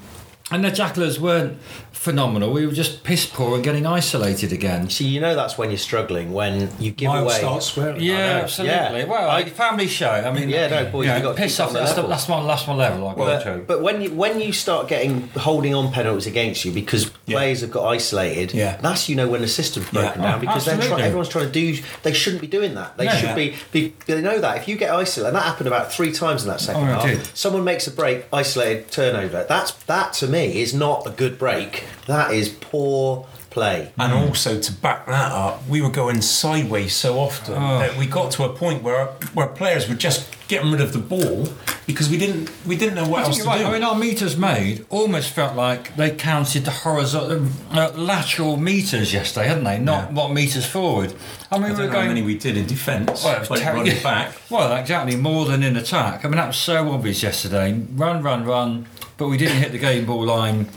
and 0.50 0.64
the 0.64 0.70
jackalers 0.72 1.20
weren't 1.20 1.58
phenomenal. 1.96 2.52
We 2.52 2.66
were 2.66 2.72
just 2.72 3.02
piss 3.02 3.26
poor 3.26 3.54
and 3.56 3.64
getting 3.64 3.86
isolated 3.86 4.52
again. 4.52 4.88
See, 4.90 5.06
you 5.08 5.20
know 5.20 5.34
that's 5.34 5.58
when 5.58 5.70
you're 5.70 5.78
struggling 5.78 6.32
when 6.32 6.70
you 6.78 6.90
give 6.92 7.08
Miles 7.08 7.24
away. 7.24 7.38
starts 7.38 7.66
swearing. 7.66 8.00
Yeah, 8.00 8.40
absolutely. 8.44 8.74
yeah. 9.00 9.04
Well, 9.06 9.28
I- 9.30 9.42
like 9.42 9.48
family 9.50 9.88
show. 9.88 10.10
I 10.10 10.30
mean, 10.32 10.48
Yeah, 10.48 10.68
no, 10.68 10.84
boys, 10.90 11.06
you 11.06 11.12
you 11.12 11.18
know, 11.18 11.24
gotta 11.24 11.38
piss 11.38 11.58
off. 11.58 11.72
That's, 11.72 11.94
the, 11.94 12.02
that's 12.06 12.28
my 12.28 12.46
that's 12.46 12.66
my 12.66 12.74
level. 12.74 13.08
I 13.08 13.14
got 13.14 13.16
But, 13.26 13.42
to. 13.44 13.58
but 13.66 13.82
when 13.82 14.02
you 14.02 14.10
when 14.12 14.40
you 14.40 14.52
start 14.52 14.88
getting 14.88 15.28
holding 15.30 15.74
on 15.74 15.92
penalties 15.92 16.26
against 16.26 16.64
you 16.64 16.72
because 16.72 17.10
Yeah. 17.26 17.36
players 17.38 17.60
have 17.62 17.70
got 17.70 17.86
isolated, 17.88 18.52
Yeah. 18.54 18.76
that's 18.80 19.08
you 19.08 19.16
know 19.16 19.26
when 19.28 19.40
the 19.40 19.48
system's 19.48 19.86
Yeah. 19.92 20.02
broken 20.02 20.20
Oh, 20.20 20.24
down 20.24 20.40
because 20.40 20.64
they're 20.64 20.78
try, 20.78 21.02
everyone's 21.02 21.28
trying 21.28 21.46
to 21.46 21.52
do. 21.52 21.82
They 22.02 22.12
shouldn't 22.12 22.40
be 22.42 22.46
doing 22.48 22.74
that. 22.74 22.96
They 22.96 23.06
No. 23.06 23.12
should 23.16 23.34
be, 23.34 23.54
be. 23.72 23.94
They 24.06 24.20
know 24.20 24.38
that 24.40 24.58
if 24.58 24.68
you 24.68 24.76
get 24.76 24.90
isolated, 24.92 25.28
and 25.28 25.36
that 25.36 25.44
happened 25.44 25.66
about 25.66 25.92
three 25.92 26.12
times 26.12 26.42
in 26.42 26.48
that 26.50 26.60
second 26.60 26.82
Oh, 26.88 26.94
half. 27.00 27.36
Someone 27.36 27.64
makes 27.64 27.86
a 27.86 27.90
break, 27.90 28.26
isolated 28.32 28.90
turnover. 28.92 29.44
That's 29.48 29.72
that 29.86 30.12
to 30.14 30.26
me 30.26 30.60
is 30.60 30.72
not 30.74 31.06
a 31.06 31.10
good 31.10 31.38
break. 31.38 31.84
That 32.06 32.32
is 32.32 32.48
poor 32.48 33.26
play. 33.50 33.90
And 33.98 34.12
also 34.12 34.60
to 34.60 34.72
back 34.72 35.06
that 35.06 35.32
up, 35.32 35.66
we 35.66 35.80
were 35.80 35.90
going 35.90 36.20
sideways 36.20 36.94
so 36.94 37.18
often 37.18 37.54
Oh. 37.56 37.78
that 37.78 37.96
we 37.96 38.06
got 38.06 38.30
to 38.32 38.44
a 38.44 38.50
point 38.50 38.82
where 38.82 39.06
where 39.34 39.46
players 39.46 39.88
were 39.88 39.94
just 39.94 40.28
getting 40.48 40.70
rid 40.70 40.80
of 40.80 40.92
the 40.92 40.98
ball 40.98 41.48
because 41.86 42.08
we 42.10 42.18
didn't 42.18 42.50
we 42.66 42.76
didn't 42.76 42.94
know 42.94 43.08
what 43.08 43.22
I 43.22 43.26
else 43.26 43.38
to 43.38 43.44
right. 43.44 43.58
do. 43.60 43.64
I 43.66 43.72
mean, 43.72 43.82
our 43.82 43.94
meters 43.94 44.36
made 44.36 44.84
almost 44.90 45.30
felt 45.30 45.56
like 45.56 45.96
they 45.96 46.10
counted 46.10 46.64
the 46.66 46.70
horizontal, 46.70 47.46
uh, 47.72 47.90
lateral 47.96 48.56
meters 48.58 49.12
yesterday, 49.14 49.48
hadn't 49.48 49.64
they? 49.64 49.78
Not 49.78 50.10
Yeah. 50.10 50.14
what 50.14 50.32
meters 50.32 50.66
forward. 50.66 51.14
I 51.50 51.56
mean, 51.58 51.64
I 51.64 51.70
we 51.70 51.76
don't 51.76 51.86
were 51.86 51.92
know 51.94 52.00
how 52.02 52.08
many 52.08 52.22
we 52.22 52.36
did 52.36 52.56
in 52.58 52.66
defence, 52.66 53.24
Well, 53.24 53.36
it 53.36 53.40
was 53.40 53.50
like 53.50 53.62
ter- 53.62 53.72
running 53.74 53.96
yeah. 53.96 54.02
back. 54.02 54.36
Well, 54.50 54.76
exactly, 54.76 55.16
more 55.16 55.46
than 55.46 55.62
in 55.62 55.76
attack. 55.76 56.24
I 56.24 56.28
mean, 56.28 56.36
that 56.36 56.48
was 56.48 56.56
so 56.58 56.90
obvious 56.92 57.22
yesterday. 57.22 57.80
Run, 57.94 58.22
run, 58.22 58.44
run, 58.44 58.86
but 59.16 59.28
we 59.28 59.38
didn't 59.38 59.56
hit 59.56 59.72
the 59.72 59.78
game 59.78 60.04
ball 60.04 60.24
line. 60.26 60.68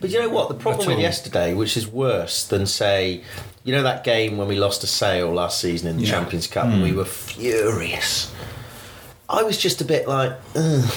But 0.00 0.10
you 0.10 0.20
know 0.20 0.28
what? 0.28 0.48
The 0.48 0.54
problem 0.54 0.86
with 0.86 0.98
yesterday, 0.98 1.54
which 1.54 1.76
is 1.76 1.86
worse 1.86 2.46
than 2.46 2.66
say, 2.66 3.22
you 3.64 3.74
know 3.74 3.82
that 3.82 4.04
game 4.04 4.36
when 4.36 4.48
we 4.48 4.56
lost 4.56 4.80
to 4.82 4.86
Sale 4.86 5.32
last 5.32 5.60
season 5.60 5.88
in 5.88 5.96
the 5.96 6.04
Yeah. 6.04 6.12
Champions 6.12 6.46
Cup, 6.46 6.66
and 6.66 6.82
we 6.82 6.90
hmm. 6.90 6.98
were 6.98 7.04
furious. 7.04 8.32
I 9.28 9.42
was 9.42 9.58
just 9.58 9.80
a 9.80 9.84
bit 9.84 10.08
like, 10.08 10.32
Ugh, 10.56 10.90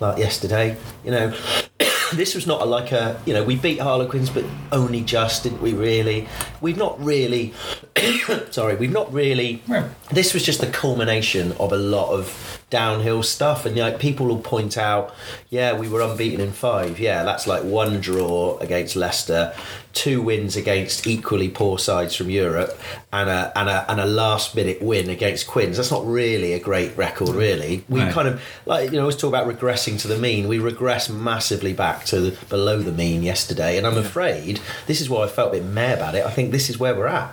like 0.00 0.18
yesterday. 0.18 0.76
You 1.04 1.10
know, 1.12 1.34
this 2.14 2.34
was 2.34 2.46
not 2.46 2.62
a, 2.62 2.64
like 2.64 2.92
a, 2.92 3.20
you 3.26 3.32
know, 3.32 3.44
we 3.44 3.56
beat 3.56 3.78
Harlequins, 3.78 4.30
but 4.30 4.44
only 4.72 5.02
just, 5.02 5.44
didn't 5.44 5.62
we? 5.62 5.72
Really, 5.72 6.28
we've 6.60 6.76
not 6.76 7.02
really. 7.02 7.54
sorry, 8.50 8.76
we've 8.76 8.92
not 8.92 9.12
really. 9.12 9.62
This 10.10 10.34
was 10.34 10.44
just 10.44 10.60
the 10.60 10.66
culmination 10.66 11.52
of 11.52 11.72
a 11.72 11.76
lot 11.76 12.12
of 12.12 12.62
downhill 12.68 13.22
stuff, 13.22 13.64
and 13.64 13.76
like 13.76 13.98
people 13.98 14.26
will 14.26 14.38
point 14.40 14.76
out, 14.76 15.14
yeah, 15.50 15.72
we 15.78 15.88
were 15.88 16.00
unbeaten 16.00 16.40
in 16.40 16.52
five. 16.52 16.98
Yeah, 16.98 17.22
that's 17.24 17.46
like 17.46 17.62
one 17.62 18.00
draw 18.00 18.58
against 18.58 18.96
Leicester, 18.96 19.54
two 19.92 20.20
wins 20.20 20.56
against 20.56 21.06
equally 21.06 21.48
poor 21.48 21.78
sides 21.78 22.14
from 22.14 22.28
Europe, 22.28 22.78
and 23.12 23.30
a 23.30 23.52
and 23.58 23.68
a 23.68 23.90
and 23.90 24.00
a 24.00 24.06
last 24.06 24.54
minute 24.54 24.82
win 24.82 25.08
against 25.08 25.46
Quins. 25.46 25.76
That's 25.76 25.90
not 25.90 26.06
really 26.06 26.52
a 26.52 26.60
great 26.60 26.96
record, 26.96 27.30
really. 27.30 27.84
We 27.88 28.00
No. 28.00 28.12
kind 28.12 28.28
of 28.28 28.42
like 28.66 28.90
you 28.90 28.96
know, 28.96 29.02
always 29.02 29.16
talk 29.16 29.28
about 29.28 29.46
regressing 29.48 29.98
to 30.00 30.08
the 30.08 30.18
mean. 30.18 30.48
We 30.48 30.58
regress 30.58 31.08
massively 31.08 31.72
back 31.72 32.04
to 32.06 32.20
the, 32.20 32.30
below 32.46 32.80
the 32.80 32.92
mean 32.92 33.22
yesterday, 33.22 33.78
and 33.78 33.86
I'm 33.86 33.96
afraid 33.96 34.60
this 34.86 35.00
is 35.00 35.08
why 35.08 35.24
I 35.24 35.28
felt 35.28 35.48
a 35.54 35.58
bit 35.58 35.64
meh 35.64 35.94
about 35.94 36.14
it. 36.14 36.26
I 36.26 36.30
think 36.30 36.52
this 36.52 36.68
is 36.68 36.78
where 36.78 36.94
we're 36.94 37.06
at. 37.06 37.32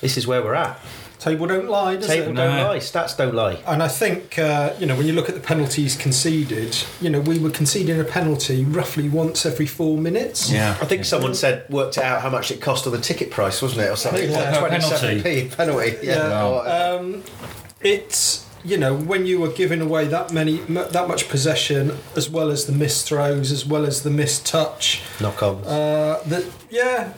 This 0.00 0.16
is 0.16 0.26
where 0.26 0.42
we're 0.42 0.54
at. 0.54 0.78
Table 1.20 1.46
don't 1.46 1.68
lie, 1.70 1.96
does 1.96 2.06
Table 2.08 2.32
it? 2.32 2.34
don't 2.34 2.56
No. 2.56 2.66
lie, 2.68 2.78
stats 2.78 3.16
don't 3.16 3.34
lie. 3.34 3.56
And 3.66 3.82
I 3.82 3.88
think, 3.88 4.38
uh, 4.38 4.74
you 4.78 4.84
know, 4.84 4.94
when 4.94 5.06
you 5.06 5.14
look 5.14 5.30
at 5.30 5.34
the 5.34 5.40
penalties 5.40 5.96
conceded, 5.96 6.76
you 7.00 7.08
know, 7.08 7.20
we 7.20 7.38
were 7.38 7.48
conceding 7.48 7.98
a 7.98 8.04
penalty 8.04 8.62
roughly 8.64 9.08
once 9.08 9.46
every 9.46 9.64
four 9.64 9.96
minutes. 9.96 10.50
Yeah, 10.50 10.76
I 10.82 10.84
think 10.84 11.06
someone 11.06 11.34
said 11.34 11.64
worked 11.70 11.96
out 11.96 12.20
how 12.20 12.28
much 12.28 12.50
it 12.50 12.60
cost 12.60 12.86
on 12.86 12.92
the 12.92 12.98
ticket 13.00 13.30
price, 13.30 13.62
wasn't 13.62 13.82
it, 13.86 13.90
or 13.90 13.96
something? 13.96 14.30
Yeah. 14.30 14.60
Like 14.60 14.72
27p 14.72 15.56
penalty. 15.56 15.96
Yeah. 16.02 16.28
Yeah. 16.28 16.44
or. 16.46 16.68
Um, 16.68 17.22
it's 17.80 18.44
you 18.64 18.76
know 18.78 18.94
when 18.94 19.24
you 19.26 19.40
were 19.40 19.48
giving 19.52 19.80
away 19.80 20.06
that 20.06 20.32
many 20.32 20.60
m- 20.62 20.74
that 20.90 21.06
much 21.08 21.28
possession 21.28 21.96
as 22.16 22.28
well 22.30 22.50
as 22.50 22.64
the 22.66 22.72
missed 22.72 23.06
throws 23.06 23.52
as 23.52 23.64
well 23.66 23.84
as 23.86 24.02
the 24.02 24.10
missed 24.10 24.46
touch 24.46 25.02
Knock 25.20 25.42
on. 25.42 25.56
uh, 25.64 26.18
that 26.26 26.44
yeah 26.70 27.12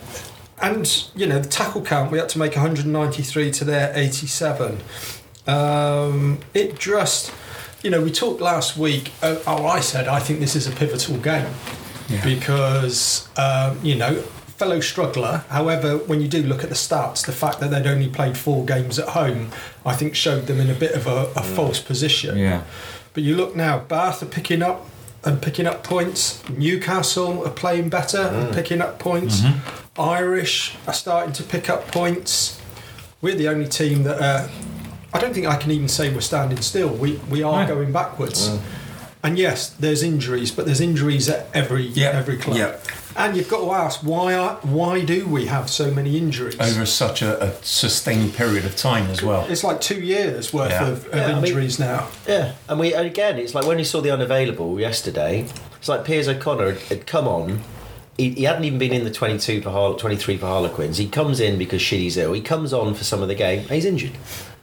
and 0.63 1.09
you 1.15 1.27
know 1.27 1.39
the 1.39 1.49
tackle 1.49 1.83
count 1.83 2.11
we 2.11 2.19
had 2.19 2.29
to 2.29 2.39
make 2.39 2.55
193 2.57 3.51
to 3.51 3.65
their 3.65 3.93
87 3.95 4.81
um, 5.47 6.39
it 6.55 6.79
just 6.79 7.33
you 7.83 7.91
know 7.91 8.01
we 8.03 8.11
talked 8.11 8.41
last 8.41 8.77
week 8.77 9.13
uh, 9.23 9.37
oh 9.47 9.67
I 9.67 9.81
said 9.81 10.09
I 10.09 10.19
think 10.19 10.41
this 10.41 10.57
is 10.57 10.67
a 10.67 10.73
pivotal 10.73 11.17
game. 11.19 11.53
Because 12.25 13.29
um, 13.37 13.79
you 13.85 13.97
know 13.97 14.15
fellow 14.59 14.81
struggler 14.81 15.45
however 15.51 15.99
when 15.99 16.21
you 16.21 16.29
do 16.29 16.43
look 16.43 16.63
at 16.63 16.71
the 16.71 16.75
stats 16.77 17.27
the 17.27 17.33
fact 17.33 17.59
that 17.61 17.71
they'd 17.71 17.87
only 17.87 18.09
played 18.09 18.39
four 18.39 18.65
games 18.65 18.99
at 18.99 19.09
home 19.09 19.51
I 19.85 19.95
think 19.95 20.15
showed 20.15 20.47
them 20.47 20.61
in 20.61 20.71
a 20.71 20.75
bit 20.75 20.93
of 20.93 21.07
a, 21.07 21.27
a 21.37 21.43
false 21.43 21.81
position. 21.81 22.39
Yeah. 22.39 22.63
but 23.13 23.23
you 23.23 23.35
look 23.37 23.55
now 23.57 23.81
Bath 23.81 24.23
are 24.23 24.27
picking 24.27 24.63
up 24.63 24.89
and 25.27 25.43
picking 25.43 25.67
up 25.67 25.83
points. 25.85 26.49
Newcastle 26.49 27.45
are 27.45 27.51
playing 27.51 27.89
better 27.89 28.19
and 28.19 28.49
mm. 28.49 28.55
picking 28.55 28.81
up 28.81 28.99
points. 28.99 29.41
Mm-hmm. 29.41 30.01
Irish 30.01 30.77
are 30.87 30.95
starting 30.95 31.33
to 31.35 31.43
pick 31.43 31.69
up 31.69 31.89
points. 31.89 32.61
We're 33.21 33.35
the 33.35 33.49
only 33.49 33.67
team 33.67 34.05
that 34.05 34.21
uh, 34.23 34.49
I 35.13 35.19
don't 35.19 35.35
think 35.35 35.47
I 35.47 35.57
can 35.57 35.73
even 35.73 35.89
say 35.89 36.15
we're 36.15 36.21
standing 36.21 36.61
still. 36.63 36.91
We, 36.91 37.17
we 37.31 37.43
are 37.43 37.67
No. 37.67 37.75
going 37.75 37.93
backwards. 37.93 38.51
Mm. 38.51 38.61
And 39.25 39.39
yes, 39.39 39.71
there's 39.71 40.03
injuries, 40.03 40.53
but 40.53 40.67
there's 40.67 40.81
injuries 40.81 41.29
at 41.29 41.49
every 41.53 41.87
Yeah, 41.87 42.11
every 42.11 42.37
club. 42.37 42.57
yeah. 42.57 42.77
And 43.17 43.37
you've 43.37 43.49
got 43.49 43.61
to 43.61 43.73
ask 43.73 44.01
why 44.01 44.35
are, 44.35 44.57
why 44.57 45.03
do 45.05 45.27
we 45.27 45.47
have 45.47 45.71
so 45.71 45.91
many 45.91 46.19
injuries? 46.19 46.59
over 46.61 46.85
such 46.85 47.23
a, 47.23 47.43
a 47.43 47.53
sustained 47.63 48.35
period 48.35 48.65
of 48.67 48.77
time 48.77 49.11
as 49.11 49.23
well. 49.23 49.47
It's 49.49 49.65
like 49.65 49.81
two 49.81 50.01
years 50.01 50.53
worth 50.53 50.71
Yeah. 50.71 50.87
of, 50.89 51.07
of 51.07 51.15
Yeah, 51.15 51.25
I 51.25 51.35
mean- 51.37 51.45
injuries 51.47 51.79
now. 51.79 52.09
Yeah, 52.29 52.53
and 52.69 52.79
we 52.79 52.95
and 52.95 53.07
again, 53.07 53.39
it's 53.39 53.55
like 53.55 53.65
when 53.67 53.79
you 53.79 53.85
saw 53.85 54.01
the 54.01 54.11
unavailable 54.13 54.79
yesterday. 54.79 55.47
It's 55.79 55.89
like 55.89 56.05
Piers 56.05 56.29
O'Conor 56.29 56.73
had, 56.73 56.79
had 56.83 57.07
come 57.07 57.27
on. 57.29 57.63
He, 58.19 58.31
he 58.31 58.45
hadn't 58.45 58.65
even 58.65 58.79
been 58.79 58.93
in 58.93 59.05
the 59.05 59.11
22 59.11 59.61
for 59.63 59.71
Har- 59.71 59.95
23 59.97 60.37
for 60.39 60.47
Harlequins. 60.47 60.97
He 60.99 61.07
comes 61.09 61.39
in 61.41 61.59
because 61.59 61.81
Sheedy's 61.83 62.17
ill. 62.17 62.33
He 62.33 62.41
comes 62.41 62.73
on 62.73 62.95
for 62.95 63.05
some 63.05 63.23
of 63.23 63.29
the 63.29 63.35
game. 63.35 63.61
And 63.61 63.71
he's 63.71 63.85
injured. 63.85 64.13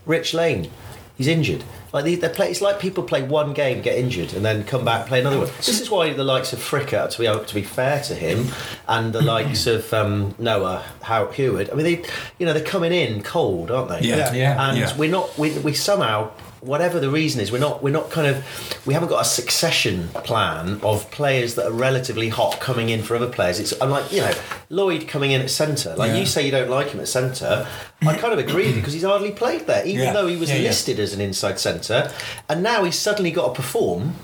Rich 0.05 0.33
Lane, 0.33 0.69
he's 1.17 1.28
injured. 1.28 1.63
Like 1.91 2.06
they, 2.06 2.15
they 2.15 2.30
play, 2.30 2.49
it's 2.49 2.62
like 2.62 2.80
people 2.80 3.04
play 3.04 3.21
one 3.21 3.54
game, 3.54 3.82
get 3.82 3.97
injured, 3.97 4.34
and 4.34 4.43
then 4.43 4.63
come 4.63 4.84
back 4.84 5.06
play 5.08 5.19
another 5.19 5.38
one. 5.39 5.47
This 5.58 5.80
is 5.80 5.89
why 5.91 6.12
the 6.13 6.23
likes 6.23 6.54
of 6.54 6.60
Fricker, 6.60 7.10
to 7.10 7.19
be 7.19 7.28
able 7.28 7.45
to 7.45 7.56
be 7.56 7.62
fair 7.62 8.02
to 8.04 8.15
him, 8.15 8.47
and 8.88 9.13
the 9.13 9.21
likes 9.21 9.67
of 9.67 9.93
um, 9.93 10.34
Noah 10.39 10.84
How 11.04 11.28
Heward. 11.28 11.69
I 11.69 11.76
mean, 11.76 11.86
they, 11.86 12.06
you 12.39 12.45
know, 12.45 12.54
they're 12.54 12.63
coming 12.63 12.91
in 12.93 13.21
cold, 13.21 13.69
aren't 13.69 13.89
they? 13.89 14.02
Yeah. 14.08 14.34
Yeah. 14.34 14.69
and 14.69 14.78
Yeah. 14.80 14.97
we're 14.97 15.12
not 15.12 15.38
we, 15.38 15.58
we 15.60 15.73
somehow 15.73 16.32
whatever 16.65 16.99
the 16.99 17.10
reason 17.10 17.41
is 17.41 17.52
we're 17.52 17.60
not 17.60 17.84
we're 17.84 17.91
not 17.93 18.10
kind 18.10 18.28
of 18.28 18.43
we 18.86 18.93
haven't 18.93 19.10
got 19.10 19.21
a 19.21 19.26
succession 19.26 20.08
plan 20.23 20.80
of 20.82 21.10
players 21.12 21.56
that 21.56 21.65
are 21.65 21.71
relatively 21.71 22.30
hot 22.30 22.60
coming 22.60 22.89
in 22.89 23.02
for 23.04 23.15
other 23.15 23.28
players 23.30 23.60
it's 23.60 23.73
i'm 23.82 23.89
like 23.89 24.12
you 24.12 24.21
know 24.21 24.32
lloyd 24.69 25.08
coming 25.08 25.32
in 25.32 25.41
at 25.41 25.49
centre 25.49 25.93
like 25.95 26.10
Yeah. 26.12 26.17
you 26.17 26.26
say 26.26 26.45
you 26.45 26.52
don't 26.52 26.69
like 26.69 26.89
him 26.89 26.99
at 26.99 27.08
centre 27.08 27.67
i 28.02 28.15
kind 28.17 28.34
of 28.34 28.39
agree 28.39 28.73
because 28.73 28.93
he's 28.93 29.04
hardly 29.04 29.32
played 29.32 29.67
there 29.67 29.86
even 29.86 30.04
Yeah. 30.06 30.13
though 30.13 30.28
he 30.28 30.38
was 30.38 30.49
Yeah, 30.49 30.60
listed 30.60 30.99
as 30.99 31.13
an 31.13 31.21
inside 31.21 31.60
centre 31.60 32.12
and 32.49 32.63
now 32.63 32.84
he's 32.84 32.97
suddenly 32.97 33.32
got 33.32 33.47
to 33.49 33.54
perform 33.62 34.15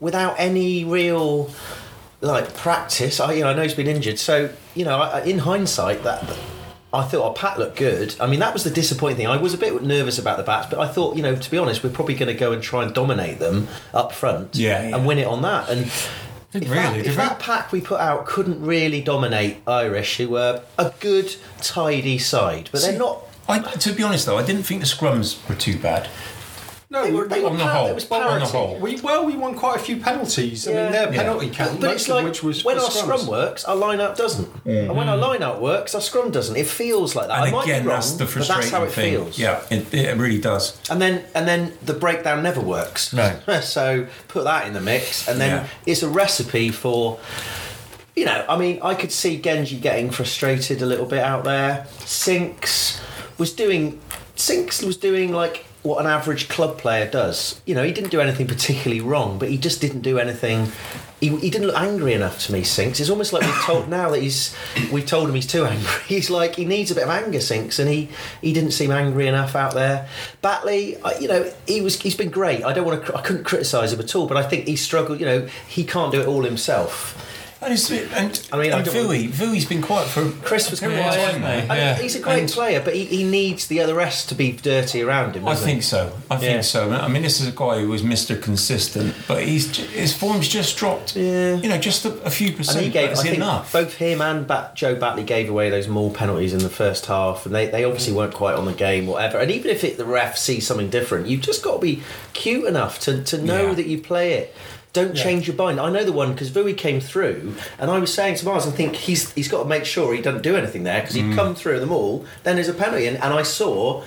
without 0.00 0.34
any 0.38 0.84
real 0.84 1.50
like 2.20 2.52
practice. 2.56 3.20
I, 3.20 3.34
you 3.34 3.42
know, 3.42 3.50
I 3.50 3.54
know 3.54 3.62
he's 3.62 3.74
been 3.74 3.86
injured, 3.86 4.18
so 4.18 4.50
you 4.74 4.84
know, 4.84 4.98
I, 5.00 5.20
in 5.22 5.38
hindsight, 5.38 6.02
that 6.02 6.24
I 6.92 7.02
thought 7.04 7.26
our 7.28 7.34
Pat 7.34 7.58
looked 7.58 7.76
good. 7.76 8.14
I 8.18 8.26
mean, 8.26 8.40
that 8.40 8.54
was 8.54 8.64
the 8.64 8.70
disappointing 8.70 9.18
thing. 9.18 9.26
I 9.26 9.36
was 9.36 9.52
a 9.52 9.58
bit 9.58 9.82
nervous 9.82 10.18
about 10.18 10.38
the 10.38 10.42
bats, 10.42 10.68
but 10.70 10.78
I 10.78 10.88
thought, 10.88 11.16
you 11.16 11.22
know, 11.22 11.36
to 11.36 11.50
be 11.50 11.58
honest, 11.58 11.84
we're 11.84 11.90
probably 11.90 12.14
going 12.14 12.32
to 12.32 12.38
go 12.38 12.52
and 12.52 12.62
try 12.62 12.82
and 12.82 12.94
dominate 12.94 13.38
them 13.38 13.68
up 13.92 14.12
front, 14.12 14.56
Yeah, 14.56 14.88
yeah. 14.88 14.96
and 14.96 15.06
win 15.06 15.18
it 15.18 15.26
on 15.26 15.42
that. 15.42 15.68
And 15.68 15.80
if, 15.86 16.10
really, 16.54 16.70
that, 16.72 17.06
if 17.06 17.16
that 17.16 17.38
pack 17.40 17.72
we 17.72 17.82
put 17.82 18.00
out 18.00 18.24
couldn't 18.26 18.64
really 18.64 19.02
dominate 19.02 19.58
Irish, 19.66 20.16
who 20.16 20.30
were 20.30 20.62
a 20.78 20.92
good, 21.00 21.36
tidy 21.60 22.16
side, 22.16 22.70
but 22.72 22.80
See, 22.80 22.90
they're 22.92 22.98
not. 22.98 23.22
I, 23.50 23.58
to 23.60 23.92
be 23.92 24.02
honest, 24.02 24.24
though, 24.26 24.38
I 24.38 24.44
didn't 24.44 24.62
think 24.62 24.80
the 24.80 24.86
scrums 24.86 25.46
were 25.48 25.54
too 25.54 25.78
bad. 25.78 26.08
No, 26.90 27.04
They 27.04 27.12
we- 27.12 27.28
they 27.28 27.40
were 27.40 27.50
on 27.50 27.58
the 27.58 27.66
whole, 27.66 27.86
it 27.88 27.94
was 27.94 28.10
on 28.10 28.38
the 28.40 28.46
whole. 28.46 28.76
we 28.78 28.98
well 29.02 29.26
we 29.26 29.36
won 29.36 29.54
quite 29.54 29.76
a 29.76 29.78
few 29.78 29.98
penalties. 29.98 30.66
I 30.66 30.70
mean, 30.72 30.92
their 30.92 31.12
Yeah. 31.12 31.18
penalty 31.22 31.50
count, 31.50 31.80
But 31.80 31.88
most 31.90 31.94
it's 32.00 32.08
like 32.08 32.24
which 32.24 32.42
was 32.42 32.64
when 32.64 32.78
our 32.78 32.84
scrums. 32.88 33.02
scrum 33.02 33.26
works, 33.26 33.64
our 33.66 33.76
line 33.76 34.00
out 34.00 34.16
doesn't, 34.16 34.48
and 34.64 34.96
when 34.96 35.06
mm. 35.06 35.10
our 35.10 35.16
line 35.18 35.42
out 35.42 35.60
works, 35.60 35.94
our 35.94 36.00
scrum 36.00 36.30
doesn't. 36.30 36.56
It 36.56 36.66
feels 36.66 37.14
like 37.14 37.26
that. 37.28 37.40
I 37.40 37.42
And 37.48 37.52
might 37.52 37.64
again, 37.64 37.82
be 37.82 37.88
wrong, 37.88 37.96
that's 37.96 38.12
the 38.12 38.24
but 38.24 38.30
frustrating 38.32 38.60
that's 38.62 38.72
how 38.72 38.84
it 38.84 38.92
thing. 38.92 39.12
feels. 39.12 39.38
Yeah, 39.38 39.60
it, 39.70 39.92
it 39.92 40.16
really 40.16 40.38
does. 40.38 40.78
And 40.88 40.98
then 41.02 41.24
and 41.34 41.46
then 41.46 41.74
the 41.84 41.92
breakdown 41.92 42.42
never 42.42 42.60
works. 42.62 43.12
No. 43.12 43.34
so 43.60 44.06
put 44.28 44.44
that 44.44 44.66
in 44.66 44.72
the 44.72 44.80
mix, 44.80 45.28
and 45.28 45.38
then 45.38 45.50
Yeah. 45.50 45.66
it's 45.84 46.02
a 46.02 46.08
recipe 46.08 46.70
for. 46.70 47.18
You 48.16 48.24
know, 48.24 48.44
I 48.48 48.56
mean, 48.56 48.80
I 48.82 48.94
could 48.94 49.12
see 49.12 49.36
Genji 49.36 49.76
getting 49.76 50.10
frustrated 50.10 50.80
a 50.82 50.86
little 50.86 51.06
bit 51.06 51.20
out 51.22 51.44
there. 51.44 51.86
Sinks 52.06 52.98
was 53.36 53.52
doing. 53.52 54.00
Sinks 54.36 54.82
was 54.82 54.96
doing 54.96 55.32
like 55.32 55.66
what 55.82 56.00
an 56.00 56.06
average 56.10 56.48
club 56.48 56.78
player 56.78 57.08
does. 57.10 57.60
You 57.64 57.74
know, 57.74 57.82
he 57.84 57.92
didn't 57.92 58.10
do 58.10 58.20
anything 58.20 58.46
particularly 58.46 59.00
wrong, 59.00 59.38
but 59.38 59.48
he 59.48 59.56
just 59.58 59.80
didn't 59.80 60.00
do 60.02 60.18
anything. 60.18 60.72
He, 61.20 61.34
he 61.36 61.50
didn't 61.50 61.66
look 61.68 61.76
angry 61.76 62.12
enough 62.12 62.46
to 62.46 62.52
me. 62.52 62.62
Sinks. 62.62 63.00
It's 63.00 63.10
almost 63.10 63.32
like 63.32 63.42
we've 63.42 63.62
told 63.62 63.88
now 63.98 64.10
that 64.10 64.20
he's. 64.22 64.54
We've 64.92 65.06
told 65.06 65.28
him 65.28 65.34
he's 65.34 65.46
too 65.46 65.64
angry. 65.64 65.88
He's 66.06 66.30
like 66.30 66.56
he 66.56 66.64
needs 66.64 66.90
a 66.90 66.94
bit 66.94 67.04
of 67.04 67.10
anger. 67.10 67.40
Sinks, 67.40 67.78
and 67.78 67.88
he 67.88 68.08
he 68.40 68.52
didn't 68.52 68.70
seem 68.72 68.90
angry 68.90 69.26
enough 69.26 69.54
out 69.56 69.74
there. 69.74 70.08
Batley, 70.42 70.96
I- 71.04 71.18
you 71.18 71.28
know, 71.28 71.50
he 71.66 71.80
was. 71.80 72.00
He's 72.00 72.16
been 72.16 72.30
great. 72.30 72.64
I 72.64 72.72
don't 72.72 72.84
want 72.86 73.04
to. 73.06 73.16
I 73.16 73.22
couldn't 73.22 73.44
criticise 73.44 73.92
him 73.92 74.00
at 74.00 74.14
all, 74.14 74.26
but 74.26 74.36
I 74.36 74.42
think 74.42 74.66
he 74.66 74.76
struggled. 74.76 75.18
You 75.20 75.26
know, 75.26 75.48
he 75.68 75.84
can't 75.84 76.12
do 76.12 76.20
it 76.20 76.26
all 76.28 76.42
himself. 76.44 77.24
And, 77.60 77.72
it's, 77.72 77.90
and 77.90 78.48
I 78.52 78.56
mean, 78.56 78.72
I 78.72 78.76
and 78.78 78.86
don't 78.86 78.94
Vui, 79.08 79.26
Vui's 79.26 79.64
been 79.64 79.82
quiet 79.82 80.06
for 80.08 80.30
Chris 80.46 80.70
was 80.70 80.78
a 80.80 80.82
period 80.86 81.02
quiet, 81.02 81.18
of 81.18 81.24
wasn't 81.24 81.36
he? 81.36 81.40
now. 81.42 81.48
I 81.56 81.58
mean, 81.58 81.68
Yeah. 81.76 81.94
he's 81.96 82.14
a 82.14 82.20
great 82.20 82.38
And- 82.42 82.48
player, 82.48 82.80
but 82.84 82.94
he, 82.94 83.04
he 83.06 83.24
needs 83.24 83.66
the 83.66 83.80
other 83.80 83.94
rest 83.94 84.28
to 84.28 84.36
be 84.36 84.52
dirty 84.52 85.02
around 85.02 85.34
him. 85.34 85.44
I 85.46 85.50
doesn't 85.50 85.64
think 85.66 85.78
he? 85.78 85.82
so. 85.82 86.12
I 86.30 86.34
Yeah. 86.34 86.40
think 86.40 86.64
so. 86.64 86.90
I 86.92 87.08
mean, 87.08 87.22
this 87.22 87.40
is 87.40 87.48
a 87.48 87.50
guy 87.50 87.80
who 87.80 87.88
was 87.88 88.02
Mr. 88.02 88.40
Consistent, 88.40 89.12
but 89.26 89.42
he's 89.42 89.76
his 89.76 90.14
form's 90.14 90.46
just 90.46 90.76
dropped. 90.76 91.16
Yeah. 91.16 91.56
You 91.56 91.68
know, 91.68 91.78
just 91.78 92.04
a, 92.04 92.12
a 92.22 92.30
few 92.30 92.52
percent. 92.52 92.76
And 92.78 92.86
he 92.86 92.92
gave, 92.92 93.08
That's 93.08 93.20
I 93.20 93.24
think, 93.24 93.36
enough. 93.38 93.72
both 93.72 93.94
him 93.94 94.20
and 94.20 94.46
Bat, 94.46 94.76
Joe 94.76 94.94
Batley 94.94 95.24
gave 95.24 95.50
away 95.50 95.68
those 95.68 95.88
more 95.88 96.12
penalties 96.12 96.52
in 96.52 96.60
the 96.60 96.70
first 96.70 97.06
half, 97.06 97.44
and 97.44 97.52
they, 97.52 97.66
they 97.66 97.82
obviously 97.82 98.12
weren't 98.12 98.34
quite 98.34 98.54
on 98.54 98.66
the 98.66 98.72
game, 98.72 99.08
whatever. 99.08 99.38
And 99.38 99.50
even 99.50 99.70
if 99.72 99.82
it, 99.82 99.96
the 99.98 100.04
ref 100.04 100.38
sees 100.38 100.64
something 100.64 100.90
different, 100.90 101.26
you've 101.26 101.40
just 101.40 101.64
got 101.64 101.74
to 101.74 101.80
be 101.80 102.02
cute 102.34 102.66
enough 102.66 103.00
to, 103.00 103.22
to 103.24 103.36
know 103.42 103.68
Yeah. 103.70 103.74
that 103.74 103.86
you 103.86 103.98
play 104.00 104.34
it. 104.34 104.54
Don't 104.94 105.14
Yeah. 105.14 105.22
change 105.22 105.46
your 105.46 105.56
mind. 105.56 105.78
I 105.78 105.90
know 105.90 106.02
the 106.04 106.12
one 106.12 106.32
because 106.32 106.50
Vui 106.50 106.72
came 106.76 107.00
through, 107.00 107.54
and 107.78 107.90
I 107.90 107.98
was 107.98 108.12
saying 108.12 108.36
to 108.36 108.44
Mars, 108.46 108.66
I 108.66 108.70
think 108.70 108.96
he's 108.96 109.30
he's 109.32 109.48
got 109.48 109.62
to 109.62 109.68
make 109.68 109.84
sure 109.84 110.14
he 110.14 110.22
doesn't 110.22 110.42
do 110.42 110.56
anything 110.56 110.82
there 110.84 111.00
because 111.02 111.14
Mm. 111.16 111.28
he'd 111.30 111.36
come 111.36 111.54
through 111.54 111.80
them 111.80 111.92
all. 111.92 112.24
Then 112.42 112.56
there's 112.56 112.68
a 112.68 112.72
penalty, 112.74 113.06
and, 113.06 113.16
and 113.22 113.34
I 113.34 113.42
saw 113.42 114.02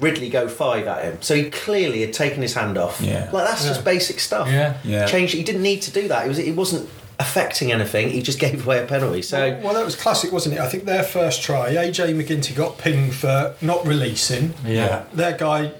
Ridley 0.00 0.28
go 0.28 0.46
five 0.48 0.86
at 0.86 1.04
him, 1.04 1.18
so 1.20 1.34
he 1.34 1.44
clearly 1.50 2.00
had 2.02 2.12
taken 2.12 2.42
his 2.42 2.54
hand 2.54 2.76
off. 2.78 3.00
Yeah. 3.00 3.28
like 3.32 3.48
that's 3.48 3.64
just 3.64 3.84
basic 3.84 4.20
stuff. 4.20 4.48
Yeah. 4.48 4.74
Yeah. 4.84 5.06
Change. 5.06 5.32
He 5.32 5.42
didn't 5.42 5.62
need 5.62 5.82
to 5.82 5.90
do 5.92 6.08
that. 6.08 6.24
It 6.24 6.28
was. 6.28 6.38
It 6.38 6.56
wasn't 6.56 6.88
affecting 7.20 7.72
anything. 7.72 8.10
He 8.10 8.20
just 8.22 8.38
gave 8.46 8.64
away 8.66 8.82
a 8.82 8.86
penalty. 8.86 9.22
So. 9.22 9.38
Well, 9.38 9.60
well, 9.62 9.74
that 9.74 9.84
was 9.84 9.96
classic, 9.96 10.30
wasn't 10.32 10.54
it? 10.56 10.60
I 10.60 10.68
think 10.68 10.84
their 10.84 11.02
first 11.04 11.42
try, 11.42 11.74
AJ 11.74 12.14
MacGinty 12.14 12.54
got 12.54 12.78
pinged 12.78 13.14
for 13.14 13.54
not 13.60 13.86
releasing. 13.86 14.54
Yeah. 14.64 15.02
Their 15.12 15.32
guy 15.36 15.72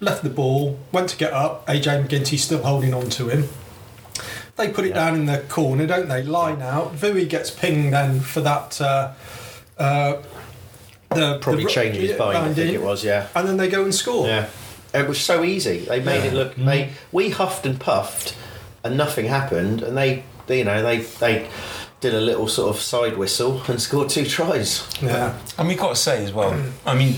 left 0.00 0.22
the 0.22 0.28
ball, 0.30 0.78
went 0.92 1.08
to 1.10 1.16
get 1.16 1.32
up. 1.32 1.66
AJ 1.66 2.06
MacGinty 2.06 2.38
still 2.38 2.62
holding 2.62 2.92
on 2.94 3.08
to 3.10 3.28
him. 3.28 3.48
They 4.56 4.70
put 4.70 4.86
it 4.86 4.94
down 4.94 5.14
in 5.14 5.26
the 5.26 5.38
corner, 5.48 5.86
don't 5.86 6.08
they? 6.08 6.22
Line 6.22 6.62
out. 6.62 6.94
Vui 6.94 7.26
gets 7.26 7.50
pinged 7.50 7.92
then 7.92 8.20
for 8.20 8.40
that. 8.40 8.80
Uh, 8.80 9.12
uh, 9.78 10.22
the 11.10 11.38
probably 11.40 11.64
the, 11.64 11.70
changed 11.70 12.00
his 12.00 12.10
yeah, 12.12 12.16
mind. 12.16 12.38
I 12.38 12.40
mind 12.42 12.54
think 12.56 12.68
in, 12.70 12.74
it 12.74 12.82
was, 12.82 13.04
yeah. 13.04 13.28
And 13.34 13.46
then 13.46 13.56
they 13.58 13.68
go 13.68 13.84
and 13.84 13.94
score. 13.94 14.26
Yeah, 14.26 14.48
it 14.94 15.06
was 15.06 15.20
so 15.20 15.44
easy. 15.44 15.80
They 15.80 16.00
made 16.00 16.24
Yeah. 16.24 16.30
it 16.30 16.34
look. 16.34 16.56
They 16.56 16.90
we 17.12 17.30
huffed 17.30 17.66
and 17.66 17.78
puffed, 17.78 18.34
and 18.82 18.96
nothing 18.96 19.26
happened. 19.26 19.82
And 19.82 19.96
they, 19.96 20.24
they, 20.46 20.58
you 20.58 20.64
know, 20.64 20.82
they 20.82 20.98
they 20.98 21.48
did 22.00 22.14
a 22.14 22.20
little 22.20 22.48
sort 22.48 22.74
of 22.74 22.80
side 22.80 23.16
whistle 23.16 23.62
and 23.68 23.80
scored 23.80 24.08
two 24.08 24.24
tries. 24.26 24.86
Yeah. 25.02 25.38
And 25.58 25.68
we 25.68 25.74
got 25.74 25.90
to 25.90 25.96
say 25.96 26.24
as 26.24 26.32
well, 26.32 26.58
I 26.84 26.94
mean, 26.94 27.14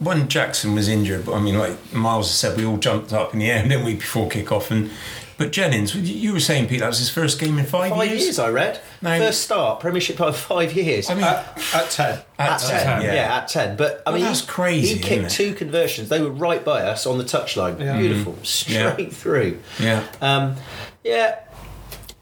when 0.00 0.28
Jackson 0.28 0.74
was 0.74 0.88
injured, 0.88 1.28
I 1.28 1.40
mean, 1.40 1.58
like 1.58 1.92
Miles 1.92 2.30
said, 2.32 2.56
we 2.56 2.64
all 2.64 2.76
jumped 2.76 3.12
up 3.12 3.32
in 3.32 3.38
the 3.40 3.50
air, 3.50 3.62
didn't 3.68 3.84
we, 3.84 3.94
before 3.94 4.28
kick 4.28 4.50
off? 4.52 4.70
And 4.70 4.90
but 5.38 5.52
Jennings, 5.52 5.94
you 5.94 6.32
were 6.32 6.40
saying, 6.40 6.68
Pete, 6.68 6.80
that 6.80 6.88
was 6.88 6.98
his 6.98 7.10
first 7.10 7.38
game 7.38 7.58
in 7.58 7.66
five, 7.66 7.90
Five 7.92 8.08
years, 8.10 8.38
I 8.38 8.50
read. 8.50 8.80
No. 9.02 9.18
First 9.18 9.42
start 9.42 9.80
Premiership 9.80 10.20
of 10.20 10.36
five 10.36 10.72
years. 10.72 11.10
I 11.10 11.14
mean, 11.14 11.24
At, 11.24 11.58
at 11.74 11.90
10. 11.90 12.18
at 12.38 12.58
10, 12.58 13.02
yeah. 13.02 13.36
at 13.36 13.48
10. 13.48 13.76
But 13.76 14.02
I 14.06 14.10
Well, 14.10 14.18
mean, 14.18 14.24
that's 14.26 14.40
he- 14.40 14.46
crazy, 14.46 14.94
He 14.94 15.00
kicked 15.00 15.30
two 15.30 15.54
conversions. 15.54 16.08
They 16.08 16.20
were 16.22 16.30
right 16.30 16.64
by 16.64 16.82
us 16.82 17.06
on 17.06 17.18
the 17.18 17.24
touchline. 17.24 17.78
Yeah. 17.80 17.98
Beautiful, 17.98 18.36
Yeah. 18.66 18.92
straight 18.92 19.12
through. 19.14 19.58
yeah. 19.78 20.04
Um, 20.20 20.56
yeah, 21.04 21.36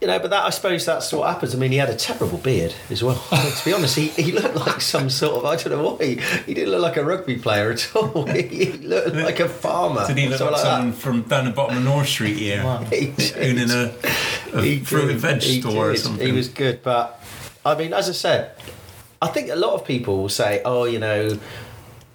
you 0.04 0.08
know, 0.08 0.18
but 0.18 0.28
that 0.32 0.44
I 0.44 0.50
suppose 0.50 0.84
that's 0.84 1.10
what 1.14 1.32
happens. 1.32 1.54
I 1.54 1.58
mean, 1.58 1.72
he 1.72 1.78
had 1.78 1.88
a 1.88 1.96
terrible 1.96 2.36
beard 2.36 2.74
as 2.90 3.02
well. 3.02 3.14
to 3.30 3.64
be 3.64 3.72
honest, 3.72 3.96
he, 3.96 4.08
he 4.08 4.32
looked 4.32 4.54
like 4.54 4.82
some 4.82 5.08
sort 5.08 5.36
of 5.36 5.46
I 5.46 5.56
don't 5.56 5.78
know 5.78 5.92
why 5.92 6.04
he, 6.04 6.14
he 6.44 6.52
didn't 6.52 6.72
look 6.72 6.82
like 6.82 6.98
a 6.98 7.04
rugby 7.04 7.38
player 7.38 7.70
at 7.70 7.96
all. 7.96 8.26
he, 8.26 8.42
he 8.42 8.72
looked 8.72 9.16
like 9.16 9.40
a 9.40 9.48
farmer. 9.48 10.06
Did 10.06 10.18
he 10.18 10.28
look 10.28 10.40
like 10.40 10.50
that. 10.50 10.58
someone 10.58 10.92
from 10.92 11.22
down 11.22 11.46
the 11.46 11.52
bottom 11.52 11.78
of 11.78 11.84
North 11.84 12.06
Street 12.06 12.36
here, 12.36 12.60
He 12.90 13.14
owning 13.36 13.70
a, 13.70 13.94
a 14.52 14.78
fruit 14.80 15.06
did. 15.06 15.10
and 15.12 15.20
veg 15.20 15.42
He 15.42 15.62
store 15.62 15.92
or 15.92 15.96
something? 15.96 16.26
He 16.26 16.32
was 16.32 16.48
good, 16.48 16.82
but 16.82 17.18
I 17.64 17.74
mean, 17.74 17.94
as 17.94 18.10
I 18.10 18.12
said, 18.12 18.50
I 19.22 19.28
think 19.28 19.48
a 19.48 19.56
lot 19.56 19.72
of 19.72 19.86
people 19.86 20.18
will 20.18 20.28
say, 20.28 20.60
"Oh, 20.66 20.84
you 20.84 20.98
know, 20.98 21.38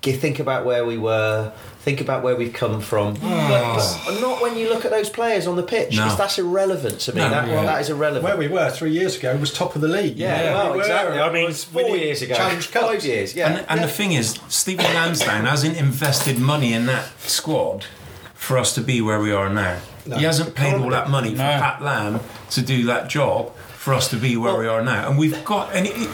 think 0.01 0.39
about 0.39 0.65
where 0.65 0.85
we 0.85 0.97
were, 0.97 1.51
think 1.79 2.01
about 2.01 2.23
where 2.23 2.35
we've 2.35 2.53
come 2.53 2.81
from," 2.81 3.17
ah. 3.21 3.99
but, 4.05 4.13
but 4.13 4.21
not 4.21 4.41
when 4.41 4.57
you 4.57 4.69
look 4.69 4.85
at 4.85 4.91
those 4.91 5.09
players 5.09 5.47
on 5.47 5.55
the 5.55 5.63
pitch, 5.63 5.95
No. 5.97 6.15
that's 6.15 6.37
irrelevant 6.37 6.99
to 7.01 7.13
me. 7.13 7.21
No, 7.21 7.29
that, 7.29 7.47
yeah. 7.47 7.63
that 7.63 7.81
is 7.81 7.89
irrelevant. 7.89 8.23
Where 8.23 8.37
we 8.37 8.47
were 8.47 8.69
three 8.69 8.91
years 8.91 9.17
ago 9.17 9.35
was 9.37 9.53
top 9.53 9.75
of 9.75 9.81
the 9.81 9.87
league. 9.87 10.17
Yeah, 10.17 10.41
Where 10.41 10.53
well, 10.53 10.71
we 10.71 10.77
were 10.77 10.83
exactly. 10.83 11.19
I 11.19 11.31
mean, 11.31 11.45
was 11.45 11.63
four 11.63 11.97
years 11.97 12.21
ago, 12.21 12.35
Challenge 12.35 12.67
five 12.67 13.05
years, 13.05 13.35
yeah. 13.35 13.47
and 13.49 13.65
and 13.69 13.79
yeah. 13.79 13.85
the 13.85 13.91
thing 13.91 14.13
is, 14.13 14.39
Stephen 14.47 14.85
Lansdown 14.85 15.45
hasn't 15.45 15.77
invested 15.77 16.39
money 16.39 16.73
in 16.73 16.85
that 16.85 17.09
squad 17.21 17.85
for 18.33 18.57
us 18.57 18.73
to 18.75 18.81
be 18.81 19.01
where 19.01 19.19
we 19.19 19.31
are 19.31 19.49
now. 19.49 19.79
No. 20.05 20.17
He 20.17 20.23
hasn't 20.23 20.55
paid 20.55 20.75
all 20.75 20.89
that 20.89 21.09
money 21.09 21.31
for 21.31 21.37
Pat 21.37 21.81
Lam 21.83 22.21
to 22.51 22.61
do 22.61 22.85
that 22.85 23.09
job 23.09 23.53
for 23.55 23.93
us 23.93 24.09
to 24.09 24.17
be 24.17 24.35
where 24.37 24.57
we 24.57 24.67
are 24.67 24.81
now. 24.81 25.09
And 25.09 25.17
we've 25.19 25.43
got 25.45 25.73
and 25.75 25.85
it, 25.85 25.95
it- 25.95 26.09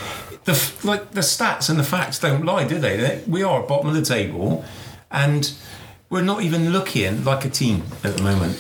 the 0.46 0.72
like 0.84 1.12
the 1.12 1.22
stats 1.22 1.70
and 1.70 1.78
the 1.78 1.84
facts 1.84 2.20
don't 2.20 2.46
lie, 2.46 2.64
do 2.64 2.80
they? 2.80 2.98
They- 2.98 3.22
We 3.28 3.44
are 3.44 3.62
at 3.62 3.68
bottom 3.68 3.88
of 3.90 3.96
the 3.96 4.02
table, 4.02 4.64
and 5.12 5.52
we're 6.10 6.22
not 6.22 6.42
even 6.44 6.72
looking 6.72 7.24
like 7.24 7.44
a 7.46 7.50
team 7.50 7.84
at 8.04 8.16
the 8.18 8.24
moment. 8.24 8.60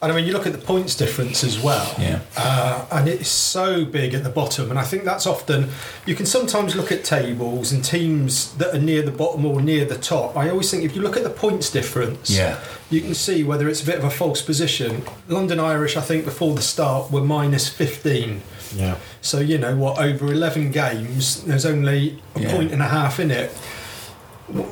And 0.00 0.12
I 0.12 0.14
mean, 0.14 0.26
you 0.26 0.32
look 0.32 0.46
at 0.46 0.52
the 0.52 0.58
points 0.72 0.94
difference 0.94 1.42
as 1.42 1.58
well, 1.58 1.92
Yeah. 1.98 2.20
uh, 2.36 2.84
and 2.92 3.08
it's 3.08 3.28
so 3.28 3.84
big 3.84 4.14
at 4.14 4.22
the 4.22 4.30
bottom. 4.30 4.70
And 4.70 4.78
I 4.78 4.84
think 4.84 5.02
that's 5.04 5.26
often 5.26 5.70
you 6.06 6.14
can 6.14 6.24
sometimes 6.24 6.76
look 6.76 6.92
at 6.92 7.02
tables 7.02 7.72
and 7.72 7.84
teams 7.84 8.52
that 8.58 8.72
are 8.72 8.78
near 8.78 9.02
the 9.02 9.10
bottom 9.10 9.44
or 9.44 9.60
near 9.60 9.84
the 9.84 9.96
top. 9.98 10.36
I 10.36 10.50
always 10.50 10.70
think 10.70 10.84
if 10.84 10.94
you 10.94 11.02
look 11.02 11.16
at 11.16 11.24
the 11.24 11.30
points 11.30 11.68
difference, 11.68 12.30
Yeah. 12.30 12.58
you 12.90 13.00
can 13.00 13.12
see 13.16 13.42
whether 13.42 13.68
it's 13.68 13.82
a 13.82 13.86
bit 13.86 13.98
of 13.98 14.04
a 14.04 14.10
false 14.10 14.40
position. 14.40 15.02
London 15.26 15.58
Irish, 15.58 15.96
I 15.96 16.00
think, 16.00 16.24
before 16.24 16.54
the 16.54 16.62
start 16.62 17.10
were 17.10 17.22
minus 17.24 17.68
fifteen. 17.68 18.42
Yeah. 18.74 18.96
So 19.22 19.40
you 19.40 19.58
know 19.58 19.76
what? 19.76 19.98
Over 19.98 20.32
eleven 20.32 20.70
games, 20.70 21.42
there's 21.44 21.66
only 21.66 22.20
a 22.36 22.40
Yeah. 22.40 22.52
point 22.54 22.72
and 22.72 22.82
a 22.82 22.88
half 22.88 23.18
in 23.20 23.30
it. 23.30 23.50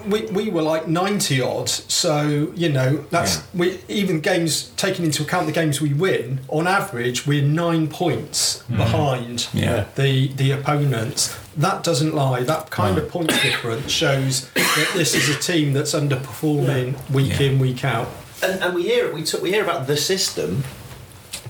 We, 0.07 0.23
we 0.33 0.49
were 0.49 0.63
like 0.63 0.89
ninety 0.89 1.43
odd, 1.43 1.69
so 1.69 2.51
you 2.55 2.71
know 2.71 3.05
that's 3.11 3.37
Yeah. 3.37 3.43
we 3.55 3.79
even 3.89 4.21
games 4.21 4.71
taking 4.79 5.05
into 5.05 5.23
account 5.23 5.45
the 5.45 5.53
games 5.53 5.83
we 5.83 5.93
win. 5.93 6.41
On 6.49 6.67
average, 6.67 7.27
we're 7.27 7.43
nine 7.45 7.89
points 7.89 8.63
behind 8.75 9.41
Mm-hmm. 9.41 9.59
Yeah. 9.59 9.85
the 9.97 10.29
the 10.29 10.53
opponents. 10.53 11.37
That 11.59 11.85
doesn't 11.85 12.15
lie. 12.15 12.43
That 12.43 12.71
kind 12.71 12.97
of 12.97 13.11
points 13.11 13.41
difference 13.43 13.91
shows 13.93 14.49
that 14.55 14.91
this 14.95 15.15
is 15.15 15.29
a 15.29 15.39
team 15.39 15.75
that's 15.75 15.93
underperforming 15.95 16.95
week 17.11 17.39
Yeah. 17.39 17.47
in 17.49 17.59
week 17.59 17.85
out. 17.85 18.09
And, 18.43 18.63
and 18.63 18.75
we 18.75 18.83
hear 18.85 19.13
we 19.13 19.25
talk, 19.25 19.43
we 19.43 19.51
hear 19.51 19.63
about 19.65 19.87
the 19.87 19.97
system, 19.99 20.65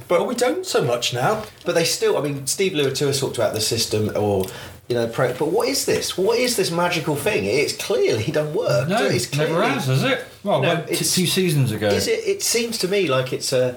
But 0.08 0.26
we 0.26 0.34
don't 0.34 0.64
so 0.66 0.82
much 0.84 1.12
now. 1.12 1.44
but 1.64 1.74
they 1.74 1.84
still. 1.84 2.16
I 2.16 2.20
mean, 2.20 2.46
Steve 2.46 2.72
Luatua 2.72 3.18
talked 3.18 3.36
about 3.36 3.54
the 3.54 3.60
system, 3.60 4.10
or 4.16 4.46
you 4.88 4.94
know, 4.94 5.08
pro, 5.08 5.32
but 5.34 5.48
what 5.48 5.68
is 5.68 5.84
this? 5.84 6.16
What 6.16 6.38
is 6.38 6.56
this 6.56 6.70
magical 6.70 7.16
thing? 7.16 7.44
It's 7.44 7.72
clearly 7.76 8.30
done 8.30 8.54
work. 8.54 8.88
No, 8.88 9.04
it's 9.04 9.26
clearly, 9.26 9.52
never 9.52 9.64
has, 9.68 9.86
has 9.86 10.04
it? 10.04 10.24
Well, 10.44 10.62
No, 10.62 10.68
well, 10.74 10.82
it's- 10.84 11.14
two 11.14 11.26
seasons 11.26 11.72
ago. 11.72 11.88
Is 11.88 12.06
it? 12.06 12.20
It 12.24 12.42
seems 12.42 12.78
to 12.78 12.88
me 12.88 13.08
like 13.08 13.32
it's 13.32 13.52
a 13.52 13.76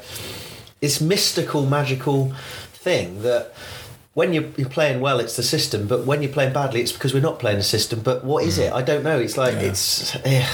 this 0.82 1.02
mystical, 1.02 1.66
magical 1.66 2.32
thing 2.74 3.24
that 3.24 3.54
when 4.20 4.34
you're, 4.34 4.50
you're 4.58 4.68
playing 4.70 5.00
well, 5.00 5.20
it's 5.22 5.36
the 5.38 5.44
system, 5.44 5.88
but 5.88 6.06
when 6.06 6.22
you're 6.22 6.32
playing 6.38 6.52
badly, 6.52 6.82
it's 6.82 6.92
because 6.92 7.14
we're 7.14 7.22
not 7.32 7.40
playing 7.40 7.58
the 7.58 7.64
system. 7.78 8.02
But 8.02 8.18
what 8.26 8.44
is 8.44 8.58
it? 8.58 8.74
I 8.74 8.82
don't 8.82 9.04
know. 9.04 9.18
It's 9.18 9.38
like 9.38 9.54
Yeah. 9.54 9.70
it's. 9.70 10.16
eh, 10.26 10.46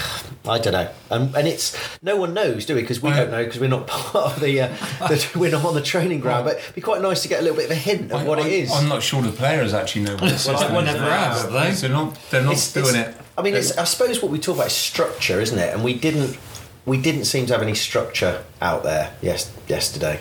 I 0.48 0.60
don't 0.60 0.74
know, 0.74 0.88
and, 1.10 1.36
and 1.36 1.48
it's 1.48 1.76
no 2.04 2.16
one 2.16 2.32
knows, 2.36 2.68
do 2.68 2.76
we? 2.76 2.82
Because 2.82 3.02
we 3.02 3.10
Well, 3.10 3.18
don't 3.22 3.32
know 3.32 3.44
because 3.44 3.60
we're 3.60 3.76
not 3.78 3.88
part 3.96 4.34
of 4.36 4.40
the, 4.40 4.62
uh, 4.62 4.68
the 5.10 5.18
we're 5.36 5.50
not 5.52 5.66
on 5.66 5.74
the 5.74 5.82
training 5.82 6.20
ground. 6.20 6.46
But 6.46 6.58
it'd 6.60 6.76
be 6.76 6.82
quite 6.82 7.02
nice 7.02 7.24
to 7.24 7.28
get 7.28 7.40
a 7.40 7.42
little 7.42 7.58
bit 7.58 7.66
of 7.66 7.72
a 7.72 7.82
hint 7.90 8.12
of 8.12 8.22
I- 8.22 8.24
what 8.24 8.38
I, 8.40 8.46
it 8.48 8.54
is. 8.54 8.72
I'm 8.72 8.88
not 8.88 9.02
sure 9.02 9.22
the 9.24 9.32
players 9.32 9.74
actually 9.74 10.04
know 10.04 10.12
what 10.14 10.30
the 10.30 10.36
is. 10.36 10.48
never 10.48 11.10
have, 11.10 11.42
have 11.42 11.52
they? 11.52 11.72
They're 11.72 11.90
not, 11.90 12.18
they're 12.30 12.44
not 12.44 12.52
It's- 12.54 12.72
doing 12.74 12.96
it's- 12.96 13.16
it. 13.16 13.22
I 13.38 13.42
mean, 13.42 13.56
it's, 13.56 13.76
I 13.78 13.84
suppose 13.86 14.22
what 14.22 14.32
we 14.32 14.38
talk 14.40 14.56
about 14.56 14.68
is 14.68 14.74
structure, 14.74 15.42
isn't 15.42 15.58
it? 15.58 15.74
And 15.74 15.84
we 15.84 15.94
didn't 15.96 16.38
we 16.86 16.98
didn't 17.02 17.26
seem 17.26 17.48
to 17.48 17.54
have 17.54 17.64
any 17.64 17.74
structure 17.74 18.44
out 18.62 18.84
there 18.84 19.12
yes 19.24 19.52
yesterday. 19.68 20.20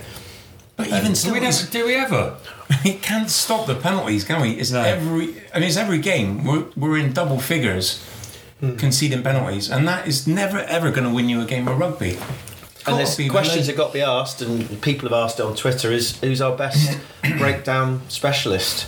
But 0.77 0.89
even 0.89 1.15
still, 1.15 1.31
do, 1.35 1.39
we 1.39 1.41
never, 1.47 1.67
do 1.71 1.87
we 1.87 1.95
ever? 1.95 2.37
it 2.85 3.03
can't 3.03 3.29
stop 3.31 3.67
the 3.67 3.75
penalties, 3.75 4.25
can 4.25 4.41
we? 4.41 4.53
It's 4.53 4.71
No. 4.71 4.81
every. 4.83 5.35
I 5.55 5.59
mean, 5.61 5.69
it's 5.69 5.77
every 5.77 5.99
game. 5.99 6.45
We're, 6.45 6.65
we're 6.77 6.99
in 6.99 7.13
double 7.13 7.39
figures, 7.39 8.03
conceding 8.79 9.23
penalties, 9.23 9.71
and 9.71 9.87
that 9.89 10.07
is 10.09 10.27
never 10.27 10.59
ever 10.61 10.91
going 10.91 11.05
to 11.09 11.13
win 11.15 11.29
you 11.29 11.41
a 11.41 11.45
game 11.45 11.69
of 11.69 11.79
rugby. 11.79 12.19
And 12.87 12.99
there's 12.99 13.17
be 13.17 13.29
questions 13.29 13.67
lo- 13.67 13.73
that 13.73 13.77
got 13.77 13.87
to 13.89 13.93
be 13.95 14.03
asked, 14.03 14.43
and 14.43 14.81
people 14.83 15.09
have 15.09 15.17
asked 15.19 15.39
it 15.41 15.45
on 15.47 15.55
Twitter: 15.57 15.91
is 15.93 16.19
who's 16.21 16.41
our 16.41 16.57
best 16.57 16.99
breakdown 17.39 18.03
specialist 18.09 18.87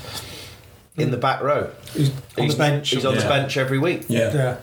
in 0.96 1.10
the 1.10 1.16
back 1.16 1.42
row? 1.42 1.70
Who's 1.94 2.10
on 2.10 2.14
Who's- 2.44 2.54
the 2.54 2.58
bench? 2.58 2.92
Who's 2.94 3.04
on 3.06 3.14
the 3.14 3.22
bench 3.22 3.56
every 3.56 3.78
week? 3.78 4.04
Yeah. 4.08 4.32
Yeah, 4.34 4.56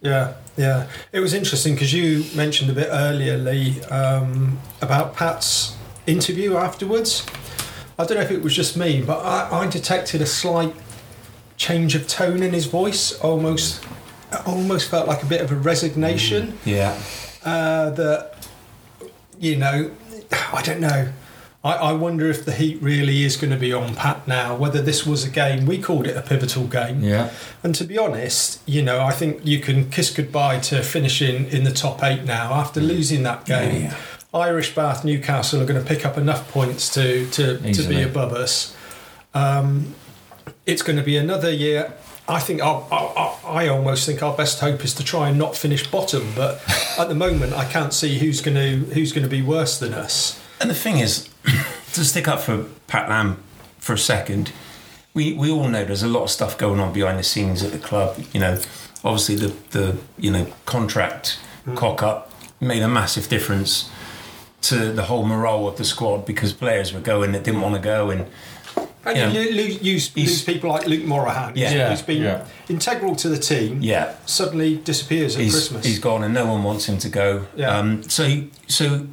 yeah, 0.00 0.34
yeah. 0.56 0.86
It 1.12 1.20
was 1.20 1.34
interesting 1.34 1.74
because 1.74 1.92
you 1.92 2.24
mentioned 2.34 2.70
a 2.70 2.74
bit 2.74 2.88
earlier, 2.90 3.36
Lee, 3.36 3.80
um, 3.84 4.58
about 4.82 5.14
Pat's 5.14 5.74
interview 6.06 6.56
afterwards. 6.56 7.26
I 7.98 8.04
don't 8.04 8.16
know 8.16 8.22
if 8.22 8.30
it 8.30 8.42
was 8.42 8.54
just 8.54 8.76
me, 8.76 9.02
but 9.02 9.18
I, 9.24 9.62
I 9.62 9.66
detected 9.66 10.22
a 10.22 10.26
slight 10.26 10.74
change 11.56 11.94
of 11.94 12.06
tone 12.06 12.42
in 12.42 12.52
his 12.52 12.66
voice. 12.66 13.18
Almost, 13.20 13.84
almost 14.46 14.88
felt 14.88 15.08
like 15.08 15.22
a 15.22 15.26
bit 15.26 15.40
of 15.40 15.50
a 15.50 15.56
resignation. 15.56 16.58
Yeah. 16.64 16.96
Uh, 17.44 17.90
that 17.90 18.48
you 19.40 19.56
know, 19.56 19.90
I 20.52 20.62
don't 20.62 20.80
know. 20.80 21.12
I, 21.64 21.72
I 21.72 21.92
wonder 21.92 22.30
if 22.30 22.44
the 22.44 22.52
heat 22.52 22.80
really 22.80 23.24
is 23.24 23.36
going 23.36 23.50
to 23.50 23.58
be 23.58 23.72
on 23.72 23.94
Pat 23.96 24.28
now. 24.28 24.56
Whether 24.56 24.80
this 24.80 25.04
was 25.04 25.24
a 25.24 25.30
game, 25.30 25.66
we 25.66 25.78
called 25.78 26.06
it 26.06 26.16
a 26.16 26.22
pivotal 26.22 26.66
game. 26.68 27.02
Yeah. 27.02 27.32
And 27.64 27.74
to 27.74 27.84
be 27.84 27.98
honest, 27.98 28.60
you 28.66 28.80
know, 28.80 29.00
I 29.00 29.10
think 29.10 29.44
you 29.44 29.58
can 29.58 29.90
kiss 29.90 30.10
goodbye 30.10 30.60
to 30.60 30.82
finishing 30.82 31.46
in 31.46 31.64
the 31.64 31.72
top 31.72 32.02
eight 32.04 32.24
now 32.24 32.52
after 32.54 32.80
losing 32.80 33.24
that 33.24 33.44
game. 33.44 33.82
Yeah, 33.82 33.96
Irish 34.34 34.74
Bath 34.74 35.04
Newcastle 35.04 35.62
are 35.62 35.66
going 35.66 35.82
to 35.82 35.86
pick 35.86 36.04
up 36.04 36.18
enough 36.18 36.50
points 36.50 36.92
to 36.94 37.28
to, 37.30 37.72
to 37.72 37.88
be 37.88 38.02
above 38.02 38.32
us. 38.32 38.76
Um, 39.34 39.94
it's 40.66 40.82
going 40.82 40.98
to 40.98 41.02
be 41.02 41.16
another 41.16 41.50
year. 41.50 41.94
I 42.28 42.40
think 42.40 42.62
our, 42.62 42.86
our, 42.90 43.38
I 43.46 43.68
almost 43.68 44.04
think 44.04 44.22
our 44.22 44.36
best 44.36 44.60
hope 44.60 44.84
is 44.84 44.92
to 44.94 45.04
try 45.04 45.30
and 45.30 45.38
not 45.38 45.56
finish 45.56 45.90
bottom, 45.90 46.30
but 46.36 46.62
at 46.98 47.08
the 47.08 47.14
moment 47.14 47.54
I 47.54 47.64
can't 47.64 47.94
see 47.94 48.18
who's 48.18 48.42
going 48.42 48.56
to 48.56 48.92
who's 48.92 49.12
going 49.12 49.24
to 49.24 49.30
be 49.30 49.40
worse 49.40 49.78
than 49.78 49.94
us. 49.94 50.40
And 50.60 50.68
the 50.68 50.74
thing 50.74 50.98
is, 50.98 51.28
to 51.94 52.04
stick 52.04 52.28
up 52.28 52.40
for 52.40 52.66
Pat 52.86 53.08
Lam 53.08 53.42
for 53.78 53.94
a 53.94 53.98
second, 53.98 54.52
we, 55.14 55.32
we 55.32 55.50
all 55.50 55.68
know 55.68 55.84
there's 55.84 56.02
a 56.02 56.08
lot 56.08 56.24
of 56.24 56.30
stuff 56.30 56.58
going 56.58 56.80
on 56.80 56.92
behind 56.92 57.18
the 57.18 57.22
scenes 57.22 57.62
at 57.62 57.72
the 57.72 57.78
club. 57.78 58.22
You 58.34 58.40
know, 58.40 58.60
obviously 59.04 59.36
the, 59.36 59.54
the 59.70 59.98
you 60.18 60.30
know 60.30 60.46
contract 60.66 61.38
cock 61.74 62.02
up 62.02 62.30
made 62.60 62.82
a 62.82 62.88
massive 62.88 63.28
difference 63.28 63.90
to 64.62 64.92
the 64.92 65.04
whole 65.04 65.24
morale 65.24 65.68
of 65.68 65.76
the 65.76 65.84
squad 65.84 66.26
because 66.26 66.52
players 66.52 66.92
were 66.92 67.00
going 67.00 67.32
that 67.32 67.44
didn't 67.44 67.60
want 67.60 67.74
to 67.74 67.80
go 67.80 68.10
and 68.10 68.26
And 69.06 69.16
Yeah. 69.16 69.30
you 69.30 69.52
lose, 69.54 69.80
use, 69.82 70.16
lose 70.16 70.42
people 70.44 70.68
like 70.70 70.86
Luke 70.86 71.04
Morahan, 71.04 71.52
Yeah. 71.56 71.70
Yeah, 71.72 71.90
who's 71.90 72.02
been 72.02 72.22
yeah. 72.22 72.44
integral 72.68 73.14
to 73.16 73.28
the 73.28 73.38
team. 73.38 73.78
yeah 73.80 74.14
Suddenly 74.26 74.76
disappears 74.78 75.34
at 75.36 75.42
he's, 75.42 75.52
Christmas. 75.54 75.86
he's 75.86 75.98
gone 75.98 76.22
and 76.24 76.34
no 76.34 76.44
one 76.46 76.62
wants 76.62 76.86
him 76.88 76.98
to 76.98 77.08
go. 77.08 77.46
Yeah. 77.56 77.74
Um, 77.78 78.02
so, 78.02 78.42
so 78.66 79.06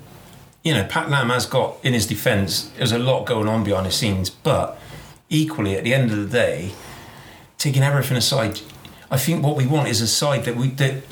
you 0.64 0.74
know, 0.74 0.84
Pat 0.86 1.10
Lam 1.12 1.30
has 1.30 1.46
got 1.46 1.78
in 1.84 1.94
his 1.94 2.08
defence. 2.08 2.72
There's 2.78 2.92
a 2.92 2.98
lot 3.00 3.26
going 3.26 3.48
on 3.48 3.64
behind 3.64 3.86
the 3.86 3.92
scenes, 3.92 4.30
but 4.32 4.78
equally, 5.30 5.78
at 5.78 5.84
the 5.84 5.94
end 5.94 6.12
of 6.12 6.18
the 6.18 6.26
day, 6.26 6.72
taking 7.60 7.84
everything 7.84 8.18
aside, 8.18 8.60
I 9.12 9.18
think 9.18 9.46
what 9.46 9.56
we 9.56 9.68
want 9.68 9.88
is 9.90 10.02
a 10.02 10.08
side 10.08 10.44
that 10.46 10.56
we 10.58 10.70
that 10.72 11.04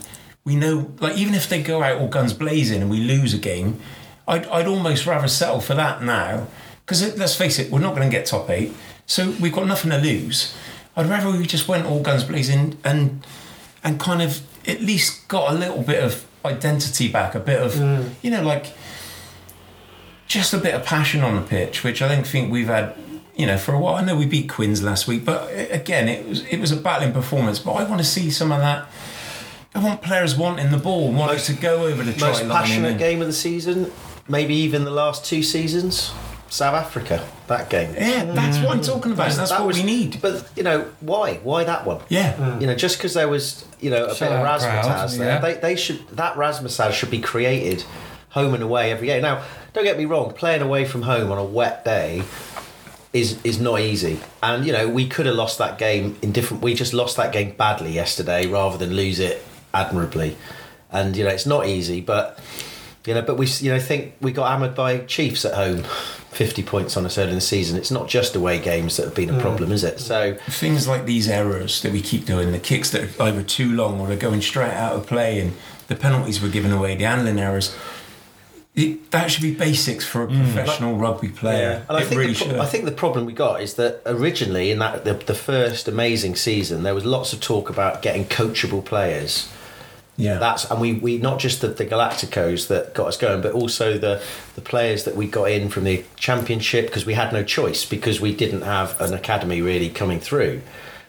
we 0.43 0.55
know. 0.55 0.91
Like 0.99 1.17
even 1.17 1.35
if 1.35 1.47
they 1.47 1.61
go 1.61 1.83
out 1.83 2.01
all 2.01 2.07
guns 2.07 2.33
blazing 2.33 2.81
and 2.81 2.89
we 2.89 2.97
lose 2.99 3.33
a 3.35 3.37
game, 3.37 3.79
I'd, 4.27 4.45
I'd 4.47 4.67
almost 4.67 5.05
rather 5.05 5.27
settle 5.27 5.59
for 5.59 5.73
that 5.75 6.01
now. 6.01 6.47
Because 6.85 7.17
let's 7.17 7.35
face 7.35 7.59
it, 7.59 7.71
we're 7.71 7.79
not 7.79 7.95
going 7.95 8.09
to 8.09 8.15
get 8.15 8.25
top 8.25 8.49
eight, 8.49 8.73
so 9.05 9.33
we've 9.39 9.53
got 9.53 9.67
nothing 9.67 9.91
to 9.91 9.97
lose. 9.97 10.53
I'd 10.95 11.07
rather 11.07 11.31
we 11.31 11.45
just 11.45 11.67
went 11.67 11.85
all 11.85 12.01
guns 12.01 12.23
blazing 12.23 12.77
and 12.83 13.25
and 13.83 13.99
kind 13.99 14.21
of 14.21 14.41
at 14.67 14.81
least 14.81 15.27
got 15.27 15.51
a 15.51 15.55
little 15.55 15.81
bit 15.81 16.03
of 16.03 16.25
identity 16.45 17.07
back, 17.09 17.35
a 17.35 17.39
bit 17.39 17.61
of 17.61 17.73
mm. 17.73 18.09
you 18.21 18.29
know 18.29 18.43
like 18.43 18.73
just 20.27 20.53
a 20.53 20.57
bit 20.57 20.73
of 20.73 20.83
passion 20.83 21.21
on 21.21 21.35
the 21.35 21.41
pitch, 21.41 21.83
which 21.83 22.01
I 22.01 22.07
don't 22.07 22.27
think 22.27 22.51
we've 22.51 22.67
had. 22.67 22.95
You 23.35 23.47
know, 23.47 23.57
for 23.57 23.73
a 23.73 23.79
while, 23.79 23.95
I 23.95 24.03
know 24.03 24.15
we 24.15 24.27
beat 24.27 24.47
Quins 24.47 24.83
last 24.83 25.07
week, 25.07 25.25
but 25.25 25.49
again, 25.71 26.07
it 26.07 26.27
was 26.27 26.45
it 26.45 26.59
was 26.59 26.71
a 26.71 26.77
battling 26.77 27.13
performance. 27.13 27.57
But 27.59 27.73
I 27.73 27.83
want 27.83 27.99
to 27.99 28.05
see 28.05 28.29
some 28.29 28.51
of 28.51 28.59
that. 28.59 28.87
I 29.73 29.79
want 29.79 30.03
players 30.03 30.35
wanting 30.35 30.69
the 30.69 30.77
ball, 30.77 31.11
wanting 31.11 31.37
Most- 31.37 31.47
to 31.47 31.53
go 31.53 31.87
over 31.87 32.03
the 32.03 32.15
Most 32.19 32.47
passionate 32.47 32.99
game 32.99 33.21
of 33.21 33.27
the 33.27 33.33
season, 33.33 33.91
maybe 34.27 34.55
even 34.55 34.85
the 34.85 34.91
last 34.91 35.25
two 35.25 35.43
seasons. 35.43 36.11
South 36.49 36.75
Africa, 36.75 37.27
that 37.47 37.71
game. 37.71 37.95
Yeah, 37.95 38.25
that's 38.25 38.59
what 38.59 38.69
I'm 38.69 38.79
mm. 38.79 38.85
talking 38.85 39.13
about. 39.13 39.31
That's 39.31 39.49
That 39.49 39.61
what 39.61 39.69
was- 39.69 39.77
we 39.77 39.83
need. 39.83 40.21
But 40.21 40.47
you 40.55 40.61
know 40.61 40.85
why? 40.99 41.39
Why 41.41 41.63
that 41.63 41.83
one? 41.83 42.01
Yeah, 42.09 42.33
mm. 42.33 42.61
You 42.61 42.67
know, 42.67 42.75
just 42.75 42.97
because 42.97 43.15
there 43.15 43.27
was 43.27 43.65
you 43.79 43.89
know 43.89 44.03
a 44.03 44.09
bit 44.09 44.11
of 44.11 44.17
Shout 44.17 44.31
out 44.31 44.61
razzmatazz 44.61 44.83
crowd, 44.83 45.09
there, 45.09 45.27
yeah. 45.27 45.39
they, 45.39 45.53
they 45.55 45.75
should 45.75 46.07
that 46.09 46.35
razzmatazz 46.35 46.91
should 46.91 47.09
be 47.09 47.21
created 47.21 47.83
home 48.29 48.53
and 48.53 48.61
away 48.61 48.91
every 48.91 49.07
game. 49.07 49.23
Now, 49.23 49.43
don't 49.73 49.83
get 49.83 49.97
me 49.97 50.05
wrong, 50.05 50.31
playing 50.31 50.61
away 50.61 50.85
from 50.85 51.01
home 51.01 51.31
on 51.31 51.39
a 51.39 51.43
wet 51.43 51.83
day 51.83 52.23
is 53.13 53.39
is 53.43 53.59
not 53.59 53.79
easy. 53.79 54.19
And 54.41 54.65
you 54.65 54.73
know, 54.73 54.87
we 54.87 55.07
could 55.07 55.25
have 55.25 55.35
lost 55.35 55.57
that 55.59 55.77
game 55.77 56.17
in 56.21 56.31
different. 56.31 56.61
We 56.61 56.73
just 56.73 56.93
lost 56.93 57.17
that 57.17 57.31
game 57.31 57.55
badly 57.57 57.91
yesterday 57.91 58.45
rather 58.47 58.77
than 58.77 58.95
lose 58.95 59.19
it 59.19 59.43
admirably. 59.73 60.35
And 60.91 61.15
you 61.15 61.23
know, 61.23 61.31
it's 61.31 61.45
not 61.45 61.67
easy, 61.67 62.01
but 62.01 62.39
you 63.05 63.13
know, 63.13 63.21
but 63.21 63.37
we 63.37 63.47
you 63.47 63.71
know 63.71 63.79
think 63.79 64.13
we 64.21 64.31
got 64.31 64.49
hammered 64.49 64.75
by 64.75 64.99
Chiefs 64.99 65.45
at 65.45 65.53
home. 65.53 65.83
50 66.33 66.63
points 66.63 66.97
on 66.97 67.05
us 67.05 67.19
early 67.19 67.29
in 67.29 67.35
the 67.35 67.41
season. 67.41 67.77
It's 67.77 67.91
not 67.91 68.09
just 68.09 68.35
away 68.35 68.59
games 68.59 68.97
that 68.97 69.05
have 69.05 69.13
been 69.13 69.29
a 69.29 69.33
mm. 69.33 69.41
problem, 69.41 69.71
is 69.71 69.83
it? 69.83 69.99
So, 69.99 70.35
things 70.49 70.87
like 70.87 71.05
these 71.05 71.29
errors 71.29 71.83
that 71.83 71.91
we 71.91 72.01
keep 72.01 72.25
doing, 72.25 72.51
the 72.51 72.57
kicks 72.59 72.89
that 72.89 73.19
are 73.19 73.23
either 73.23 73.43
too 73.43 73.71
long 73.71 73.99
or 73.99 74.07
they're 74.07 74.17
going 74.17 74.41
straight 74.41 74.73
out 74.73 74.93
of 74.93 75.05
play, 75.05 75.39
and 75.39 75.53
the 75.87 75.95
penalties 75.95 76.41
we're 76.41 76.49
giving 76.49 76.71
away, 76.71 76.95
the 76.95 77.03
handling 77.03 77.39
errors. 77.39 77.75
It, 78.75 79.11
that 79.11 79.29
should 79.29 79.43
be 79.43 79.53
basics 79.53 80.03
for 80.03 80.23
a 80.23 80.27
mm. 80.27 80.41
professional 80.41 80.97
rugby 80.97 81.29
player. 81.29 81.85
And 81.87 81.97
I 81.97 82.01
think, 82.01 82.19
really 82.19 82.33
the 82.33 82.39
should. 82.39 82.55
I 82.55 82.65
think 82.65 82.85
the 82.85 82.91
problem 82.91 83.27
we 83.27 83.33
got 83.33 83.61
is 83.61 83.75
that 83.75 84.01
originally 84.05 84.71
in 84.71 84.79
that 84.79 85.05
the, 85.05 85.13
the 85.13 85.35
first 85.35 85.87
amazing 85.87 86.35
season, 86.35 86.81
there 86.81 86.95
was 86.95 87.05
lots 87.05 87.33
of 87.33 87.41
talk 87.41 87.69
about 87.69 88.01
getting 88.01 88.25
coachable 88.25 88.83
players, 88.83 89.47
Yeah. 90.15 90.37
That's 90.37 90.69
and 90.69 90.79
we, 90.79 90.93
we 90.93 91.17
not 91.17 91.39
just 91.39 91.61
the, 91.61 91.69
the 91.69 91.85
Galacticos 91.85 92.67
that 92.67 92.93
got 92.93 93.07
us 93.07 93.17
going, 93.17 93.41
but 93.41 93.53
also 93.53 93.97
the 93.97 94.23
the 94.55 94.61
players 94.61 95.05
that 95.05 95.15
we 95.15 95.27
got 95.27 95.49
in 95.49 95.69
from 95.69 95.85
the 95.85 96.05
championship 96.15 96.85
because 96.85 97.05
we 97.05 97.15
had 97.15 97.33
no 97.33 97.43
choice 97.43 97.83
because 97.83 98.21
we 98.21 98.33
didn't 98.35 98.61
have 98.61 98.99
an 99.01 99.13
academy 99.13 99.61
really 99.61 99.89
coming 99.89 100.19
through. 100.19 100.61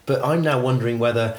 But 0.07 0.25
I'm 0.25 0.43
now 0.43 0.61
wondering 0.61 0.99
whether 0.99 1.39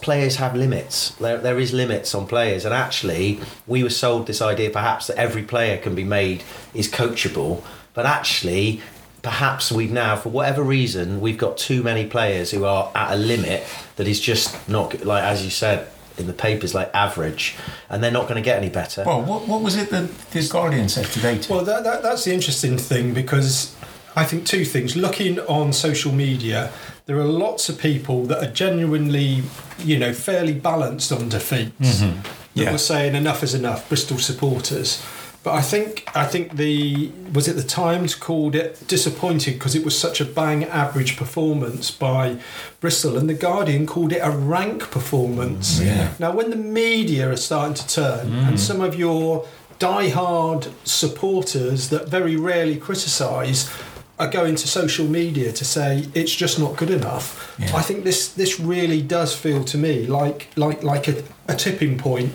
players 0.00 0.36
have 0.36 0.56
limits. 0.56 1.10
There, 1.16 1.38
there 1.38 1.58
is 1.58 1.72
limits 1.72 2.14
on 2.14 2.26
players, 2.26 2.64
and 2.64 2.74
actually, 2.74 3.40
we 3.66 3.82
were 3.82 3.90
sold 3.90 4.26
this 4.26 4.40
idea 4.40 4.70
perhaps 4.70 5.06
that 5.08 5.16
every 5.16 5.42
player 5.42 5.76
can 5.76 5.94
be 5.94 6.04
made 6.04 6.42
is 6.74 6.88
coachable, 6.88 7.62
but 7.94 8.06
actually. 8.06 8.80
Perhaps 9.20 9.72
we've 9.72 9.90
now, 9.90 10.14
for 10.14 10.28
whatever 10.28 10.62
reason, 10.62 11.20
we've 11.20 11.36
got 11.36 11.58
too 11.58 11.82
many 11.82 12.06
players 12.06 12.52
who 12.52 12.64
are 12.64 12.90
at 12.94 13.14
a 13.14 13.16
limit 13.16 13.66
that 13.96 14.06
is 14.06 14.20
just 14.20 14.68
not 14.68 15.04
like 15.04 15.24
as 15.24 15.44
you 15.44 15.50
said 15.50 15.88
in 16.20 16.26
the 16.26 16.32
papers, 16.32 16.74
like 16.74 16.90
average, 16.94 17.56
and 17.90 18.02
they're 18.02 18.10
not 18.10 18.24
going 18.28 18.36
to 18.36 18.42
get 18.42 18.56
any 18.58 18.68
better. 18.70 19.04
Well, 19.06 19.22
what, 19.22 19.46
what 19.48 19.62
was 19.62 19.76
it 19.76 19.90
that 19.90 20.10
this 20.30 20.50
Guardian 20.50 20.88
said 20.88 21.06
today? 21.06 21.38
To 21.38 21.52
Well, 21.52 21.64
that, 21.64 21.84
that, 21.84 22.02
that's 22.02 22.24
the 22.24 22.32
interesting 22.32 22.76
thing 22.78 23.14
because 23.14 23.74
I 24.16 24.24
think 24.24 24.46
two 24.46 24.64
things. 24.64 24.96
Looking 24.96 25.38
on 25.40 25.72
social 25.72 26.12
media, 26.12 26.70
there 27.06 27.18
are 27.18 27.24
lots 27.24 27.68
of 27.68 27.78
people 27.78 28.24
that 28.26 28.42
are 28.42 28.50
genuinely, 28.52 29.42
you 29.78 29.98
know, 29.98 30.12
fairly 30.12 30.54
balanced 30.54 31.12
on 31.12 31.28
defeats. 31.28 31.72
Mm-hmm. 32.02 32.20
That 32.54 32.64
Yeah. 32.64 32.72
were 32.72 32.78
saying 32.78 33.14
enough 33.14 33.42
is 33.44 33.54
enough, 33.54 33.88
Bristol 33.88 34.18
supporters. 34.18 35.00
But 35.44 35.54
I 35.54 35.62
think 35.62 36.04
I 36.14 36.26
think 36.26 36.56
the 36.56 37.10
was 37.32 37.48
it 37.48 37.54
the 37.54 37.62
Times 37.62 38.14
called 38.14 38.54
it 38.54 38.86
disappointing 38.88 39.54
because 39.54 39.74
it 39.74 39.84
was 39.84 39.98
such 39.98 40.20
a 40.20 40.24
bang 40.24 40.64
average 40.64 41.16
performance 41.16 41.90
by 41.90 42.38
Bristol, 42.80 43.16
and 43.16 43.28
the 43.28 43.34
Guardian 43.34 43.86
called 43.86 44.12
it 44.12 44.18
a 44.18 44.30
rank 44.30 44.90
performance. 44.90 45.78
Mm, 45.78 45.86
yeah. 45.86 46.14
Now, 46.18 46.34
when 46.34 46.50
the 46.50 46.56
media 46.56 47.30
are 47.30 47.36
starting 47.36 47.74
to 47.74 47.86
turn, 47.86 48.32
and 48.32 48.56
mm. 48.56 48.58
some 48.58 48.80
of 48.80 48.96
your 48.96 49.46
die-hard 49.78 50.66
supporters 50.84 51.88
that 51.90 52.08
very 52.08 52.36
rarely 52.36 52.76
criticise 52.76 53.70
are 54.18 54.28
going 54.28 54.56
to 54.56 54.66
social 54.66 55.06
media 55.06 55.52
to 55.52 55.64
say 55.64 56.08
it's 56.14 56.34
just 56.34 56.58
not 56.58 56.76
good 56.76 56.90
enough. 56.90 57.54
Yeah. 57.58 57.76
I 57.76 57.82
think 57.82 58.04
this 58.04 58.32
this 58.32 58.58
really 58.58 59.00
does 59.00 59.34
feel 59.34 59.64
to 59.64 59.78
me 59.78 60.06
like 60.06 60.48
like 60.56 60.82
like 60.82 61.06
a, 61.08 61.22
a 61.46 61.54
tipping 61.54 61.98
point. 61.98 62.32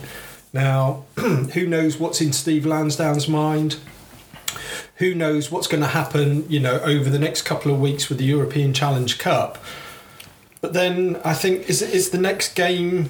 Now, 0.53 1.05
who 1.17 1.65
knows 1.65 1.97
what's 1.97 2.21
in 2.21 2.31
Steve 2.31 2.65
Lansdown's 2.65 3.27
mind? 3.27 3.77
Who 4.97 5.15
knows 5.15 5.51
what's 5.51 5.65
going 5.65 5.81
to 5.81 5.89
happen, 5.89 6.49
you 6.49 6.59
know, 6.59 6.79
over 6.81 7.09
the 7.09 7.17
next 7.17 7.41
couple 7.41 7.73
of 7.73 7.81
weeks 7.81 8.07
with 8.07 8.19
the 8.19 8.25
European 8.25 8.73
Challenge 8.73 9.17
Cup? 9.17 9.57
But 10.61 10.73
then 10.73 11.19
I 11.25 11.33
think 11.33 11.69
is 11.69 11.81
is 11.81 12.11
the 12.11 12.17
next 12.17 12.55
game 12.55 13.09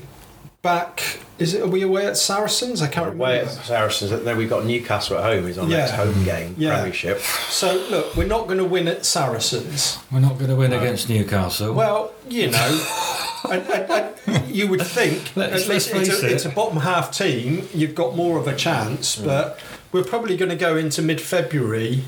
back? 0.62 1.20
Is 1.44 1.54
it 1.54 1.62
are 1.62 1.68
we 1.68 1.82
away 1.82 2.06
at 2.08 2.16
Saracens? 2.18 2.82
I 2.82 2.88
can't 2.88 3.06
remember. 3.08 3.24
Away 3.26 3.40
at 3.42 3.50
Saracens, 3.50 4.12
then 4.24 4.38
we've 4.38 4.50
got 4.50 4.66
Newcastle 4.66 5.18
at 5.18 5.24
home. 5.24 5.46
Is 5.48 5.58
our 5.58 5.68
next 5.68 5.92
home 5.92 6.24
game, 6.24 6.56
Yeah. 6.58 6.76
Premiership. 6.76 7.20
So 7.50 7.76
look, 7.90 8.16
we're 8.16 8.28
not 8.28 8.48
going 8.48 8.60
to 8.60 8.66
win 8.66 8.88
at 8.88 9.06
Saracens. 9.06 10.00
We're 10.12 10.20
not 10.22 10.38
going 10.38 10.50
to 10.50 10.56
win 10.56 10.72
against 10.74 11.10
Newcastle. 11.10 11.74
Well, 11.74 12.14
you 12.30 12.50
know, 12.50 12.86
and, 13.52 13.62
and, 13.70 14.14
and 14.26 14.48
you 14.56 14.68
would 14.70 14.82
think 14.82 15.32
Let's- 15.36 15.64
at 15.64 15.70
least 15.70 15.90
it's 15.94 16.10
face 16.10 16.24
a, 16.24 16.26
it. 16.28 16.32
it's 16.32 16.46
a 16.46 16.50
bottom 16.50 16.78
half 16.78 17.12
team. 17.12 17.68
You've 17.74 17.94
got 17.96 18.16
more 18.16 18.40
of 18.40 18.48
a 18.48 18.56
chance, 18.56 19.16
but 19.18 19.60
we're 19.92 20.04
probably 20.06 20.38
going 20.38 20.50
to 20.50 20.56
go 20.56 20.78
into 20.78 21.02
mid 21.02 21.20
February 21.22 22.04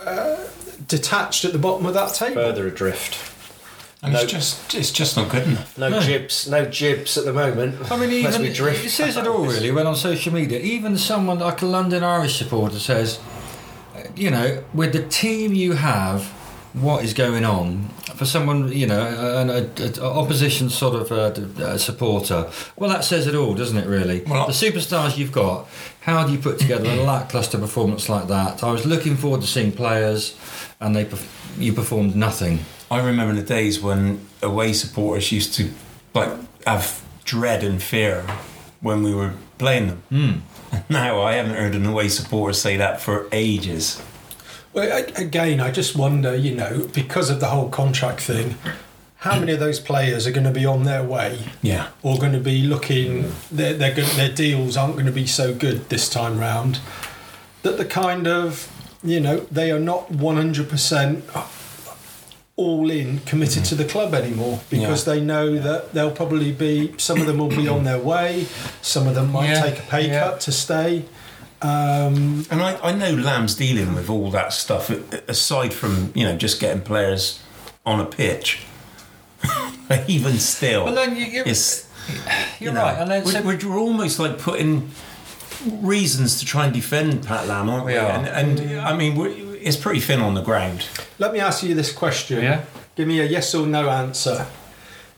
uh, 0.00 0.36
detached 0.88 1.44
at 1.44 1.52
the 1.52 1.58
bottom 1.58 1.84
of 1.86 1.94
that 1.94 2.14
table. 2.14 2.34
Further 2.36 2.66
adrift. 2.66 3.29
And 4.02 4.14
no. 4.14 4.20
it's 4.20 4.32
just 4.32 4.74
it's 4.74 4.90
just 4.90 5.16
not 5.16 5.30
good 5.30 5.46
enough. 5.46 5.76
No, 5.76 5.88
No. 5.88 6.00
jibs, 6.00 6.48
no 6.48 6.64
jibs 6.64 7.18
at 7.18 7.24
the 7.24 7.32
moment. 7.32 7.90
I 7.90 7.96
mean, 7.96 8.10
even 8.12 8.44
it 8.44 8.90
says 8.90 9.16
it 9.16 9.26
all 9.26 9.44
really 9.44 9.70
when 9.70 9.86
on 9.86 9.96
social 9.96 10.32
media. 10.32 10.58
Even 10.58 10.96
someone 10.96 11.38
like 11.38 11.60
a 11.62 11.66
London 11.66 12.02
Irish 12.02 12.38
supporter 12.38 12.78
says, 12.78 13.18
you 14.16 14.30
know, 14.30 14.62
with 14.72 14.92
the 14.92 15.02
team 15.02 15.52
you 15.52 15.72
have, 15.72 16.24
what 16.72 17.04
is 17.04 17.12
going 17.14 17.44
on? 17.44 17.88
For 18.14 18.24
someone, 18.24 18.70
you 18.72 18.86
know, 18.86 19.00
an 19.40 19.50
opposition 20.00 20.68
sort 20.70 20.94
of 20.94 21.10
uh, 21.12 21.78
supporter, 21.78 22.50
well, 22.76 22.90
that 22.90 23.02
says 23.04 23.26
it 23.26 23.34
all, 23.34 23.54
doesn't 23.54 23.78
it? 23.78 23.86
Really, 23.86 24.22
Well, 24.22 24.46
the 24.46 24.52
superstars 24.52 25.16
you've 25.16 25.32
got. 25.32 25.68
How 26.02 26.26
do 26.26 26.32
you 26.32 26.38
put 26.38 26.58
together 26.58 26.88
a 26.88 26.96
lackluster 26.96 27.58
performance 27.58 28.08
like 28.08 28.28
that? 28.28 28.62
I 28.64 28.72
was 28.72 28.86
looking 28.86 29.16
forward 29.16 29.42
to 29.42 29.46
seeing 29.46 29.72
players, 29.72 30.36
and 30.80 30.94
they 30.96 31.06
you 31.58 31.72
performed 31.72 32.16
nothing. 32.16 32.60
I 32.90 32.98
remember 33.04 33.34
the 33.34 33.46
days 33.46 33.80
when 33.80 34.26
away 34.42 34.72
supporters 34.72 35.30
used 35.32 35.54
to 35.54 35.70
like 36.14 36.30
have 36.66 37.02
dread 37.24 37.62
and 37.62 37.80
fear 37.82 38.26
when 38.80 39.02
we 39.02 39.14
were 39.14 39.34
playing 39.58 39.86
them. 39.88 40.02
Mm. 40.10 40.40
Now 40.88 41.20
I 41.22 41.34
haven't 41.34 41.54
heard 41.54 41.74
an 41.74 41.84
away 41.86 42.08
supporter 42.08 42.52
say 42.52 42.76
that 42.76 43.00
for 43.00 43.26
ages. 43.32 44.00
Well, 44.72 44.86
a- 44.88 45.20
again, 45.20 45.60
I 45.60 45.72
just 45.72 45.96
wonder, 45.96 46.34
you 46.36 46.54
know, 46.54 46.88
because 46.94 47.28
of 47.28 47.40
the 47.40 47.46
whole 47.46 47.68
contract 47.68 48.20
thing, 48.20 48.54
how 49.16 49.38
many 49.40 49.52
of 49.52 49.58
those 49.60 49.80
players 49.80 50.26
are 50.28 50.30
going 50.30 50.46
to 50.46 50.52
be 50.52 50.64
on 50.64 50.84
their 50.84 51.02
way 51.02 51.40
Yeah. 51.60 51.88
or 52.02 52.18
going 52.18 52.32
to 52.32 52.38
be 52.40 52.62
looking 52.62 53.32
their 53.50 53.74
their, 53.74 53.92
their 53.94 54.32
deals 54.32 54.76
aren't 54.76 54.94
going 54.94 55.06
to 55.06 55.12
be 55.12 55.26
so 55.26 55.52
good 55.54 55.88
this 55.88 56.08
time 56.08 56.38
round 56.38 56.78
that 57.62 57.76
the 57.76 57.84
kind 57.84 58.26
of 58.28 58.70
you 59.02 59.18
know 59.20 59.40
they 59.50 59.70
are 59.72 59.80
not 59.80 60.10
100% 60.12 61.22
all 62.64 62.90
in 62.90 63.18
committed 63.30 63.64
to 63.70 63.74
the 63.74 63.84
club 63.84 64.12
anymore 64.14 64.60
because 64.70 65.00
Yeah. 65.06 65.14
they 65.14 65.20
know 65.32 65.46
that 65.58 65.92
they'll 65.94 66.10
probably 66.22 66.52
be 66.52 66.92
some 66.98 67.18
of 67.20 67.26
them 67.26 67.38
will 67.38 67.48
be 67.62 67.66
on 67.76 67.84
their 67.84 67.98
way 68.12 68.46
some 68.82 69.04
of 69.08 69.14
them 69.14 69.32
might 69.32 69.48
Yeah, 69.50 69.62
take 69.66 69.78
a 69.78 69.86
pay 69.94 70.04
yeah. 70.08 70.20
cut 70.24 70.40
to 70.46 70.52
stay 70.52 71.04
um, 71.62 72.44
And 72.50 72.62
I, 72.62 72.70
I 72.88 72.92
know 72.92 73.12
Lam's 73.12 73.54
dealing 73.54 73.94
with 73.94 74.08
all 74.08 74.30
that 74.30 74.52
stuff 74.52 74.88
aside 75.28 75.72
from, 75.74 76.10
you 76.14 76.24
know, 76.24 76.34
just 76.36 76.58
getting 76.60 76.80
players 76.82 77.38
on 77.84 78.00
a 78.00 78.06
pitch. 78.06 78.64
Even 80.08 80.38
still. 80.38 80.84
But 80.86 80.94
then 80.94 81.16
you, 81.16 81.24
you're, 81.26 81.46
it's 81.48 81.86
you're 82.60 82.70
you 82.70 82.74
know, 82.74 82.82
right, 82.82 82.98
and 82.98 83.10
then 83.10 83.24
we're, 83.24 83.32
so- 83.32 83.42
we're, 83.42 83.58
we're 83.68 83.78
almost 83.78 84.18
like 84.18 84.38
putting 84.38 84.90
reasons 85.66 86.38
to 86.40 86.46
try 86.46 86.64
and 86.64 86.72
defend 86.72 87.26
Pat 87.26 87.46
Lam, 87.46 87.68
aren't 87.68 87.84
we? 87.86 87.92
We 87.92 87.98
are. 87.98 88.10
And, 88.10 88.58
and 88.58 88.80
I 88.80 88.96
mean, 88.96 89.14
we're, 89.16 89.49
it's 89.62 89.76
pretty 89.76 90.00
thin 90.00 90.20
on 90.20 90.34
the 90.34 90.42
ground. 90.42 90.86
let 91.18 91.32
me 91.32 91.38
ask 91.40 91.62
you 91.62 91.74
this 91.74 91.92
question 91.92 92.42
Yeah. 92.42 92.64
give 92.96 93.06
me 93.08 93.20
a 93.20 93.24
yes 93.24 93.54
or 93.54 93.66
no 93.66 93.88
answer 93.90 94.46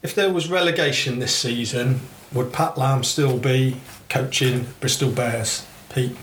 if 0.03 0.15
there 0.15 0.33
was 0.33 0.49
relegation 0.51 1.19
this 1.19 1.35
season 1.35 2.01
would 2.33 2.53
Pat 2.53 2.77
Lam 2.79 3.05
still 3.05 3.39
be 3.39 3.77
coaching 4.09 4.67
Bristol 4.81 5.11
Bears 5.11 5.67
Pete 5.95 6.17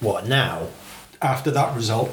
What 0.00 0.26
now? 0.26 0.68
after 1.20 1.50
that 1.50 1.74
result 1.76 2.10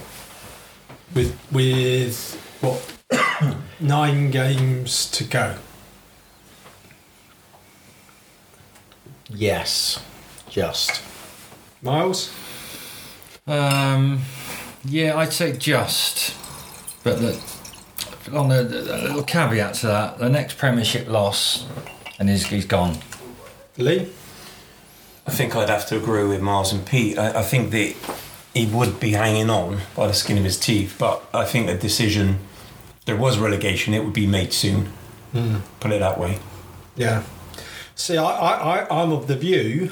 with 1.13 1.37
with 1.51 2.35
what 2.61 2.81
nine 3.79 4.31
games 4.31 5.09
to 5.11 5.23
go 5.23 5.57
Yes, 9.29 9.99
just. 10.49 11.01
miles 11.81 12.31
Um, 13.47 14.21
yeah, 14.87 15.17
I'd 15.17 15.33
say 15.33 15.53
just, 15.53 16.35
but 17.03 17.19
the, 17.19 17.41
on 18.33 18.49
the, 18.49 18.63
the 18.63 18.97
little 18.97 19.23
caveat 19.23 19.75
to 19.75 19.87
that, 19.87 20.17
the 20.17 20.29
next 20.29 20.57
Premiership 20.57 21.07
loss, 21.07 21.65
and 22.19 22.29
he's, 22.29 22.45
he's 22.47 22.65
gone. 22.65 22.97
lee 23.77 24.11
I 25.27 25.31
think 25.31 25.55
I'd 25.55 25.69
have 25.69 25.87
to 25.87 25.97
agree 25.97 26.23
with 26.23 26.41
Miles 26.41 26.71
and 26.71 26.85
Pete. 26.85 27.17
I, 27.17 27.39
I 27.39 27.43
think 27.43 27.71
that 27.71 27.95
he 28.53 28.67
would 28.67 28.99
be 28.99 29.11
hanging 29.11 29.49
on 29.49 29.81
by 29.95 30.07
the 30.07 30.13
skin 30.13 30.37
of 30.37 30.43
his 30.43 30.59
teeth, 30.59 30.95
but 30.99 31.23
I 31.33 31.45
think 31.45 31.67
a 31.67 31.77
decision, 31.77 32.39
there 33.05 33.15
was 33.17 33.37
relegation, 33.39 33.93
it 33.93 34.03
would 34.03 34.13
be 34.13 34.27
made 34.27 34.53
soon. 34.53 34.87
Hmm. 35.31 35.57
Put 35.79 35.91
it 35.91 35.99
that 35.99 36.19
way. 36.19 36.39
yeah 36.95 37.23
see 37.95 38.17
I, 38.17 38.25
I, 38.25 38.79
I 38.79 39.01
i'm 39.01 39.11
of 39.11 39.27
the 39.27 39.35
view 39.35 39.91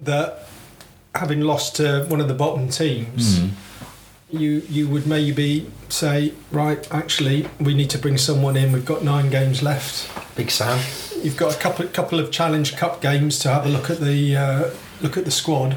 that 0.00 0.46
having 1.16 1.40
lost 1.40 1.76
to 1.76 2.04
one 2.08 2.20
of 2.20 2.28
the 2.28 2.34
bottom 2.34 2.68
teams 2.68 3.40
you 4.30 4.62
you 4.68 4.88
would 4.88 5.06
maybe 5.06 5.70
say 5.88 6.32
right 6.50 6.92
actually 6.92 7.48
we 7.60 7.74
need 7.74 7.90
to 7.90 7.98
bring 7.98 8.18
someone 8.18 8.56
in. 8.56 8.72
We've 8.72 8.84
got 8.84 9.04
nine 9.04 9.30
games 9.30 9.62
left. 9.62 10.10
Big 10.36 10.50
Sam. 10.50 10.78
You've 11.22 11.36
got 11.36 11.54
a 11.54 11.58
couple 11.58 11.86
couple 11.88 12.18
of 12.18 12.30
Challenge 12.30 12.76
Cup 12.76 13.00
games 13.00 13.38
to 13.40 13.48
have 13.48 13.66
a 13.66 13.68
look 13.68 13.88
at 13.88 14.00
the 14.00 14.36
uh, 14.36 14.70
look 15.00 15.16
at 15.16 15.24
the 15.24 15.30
squad, 15.30 15.76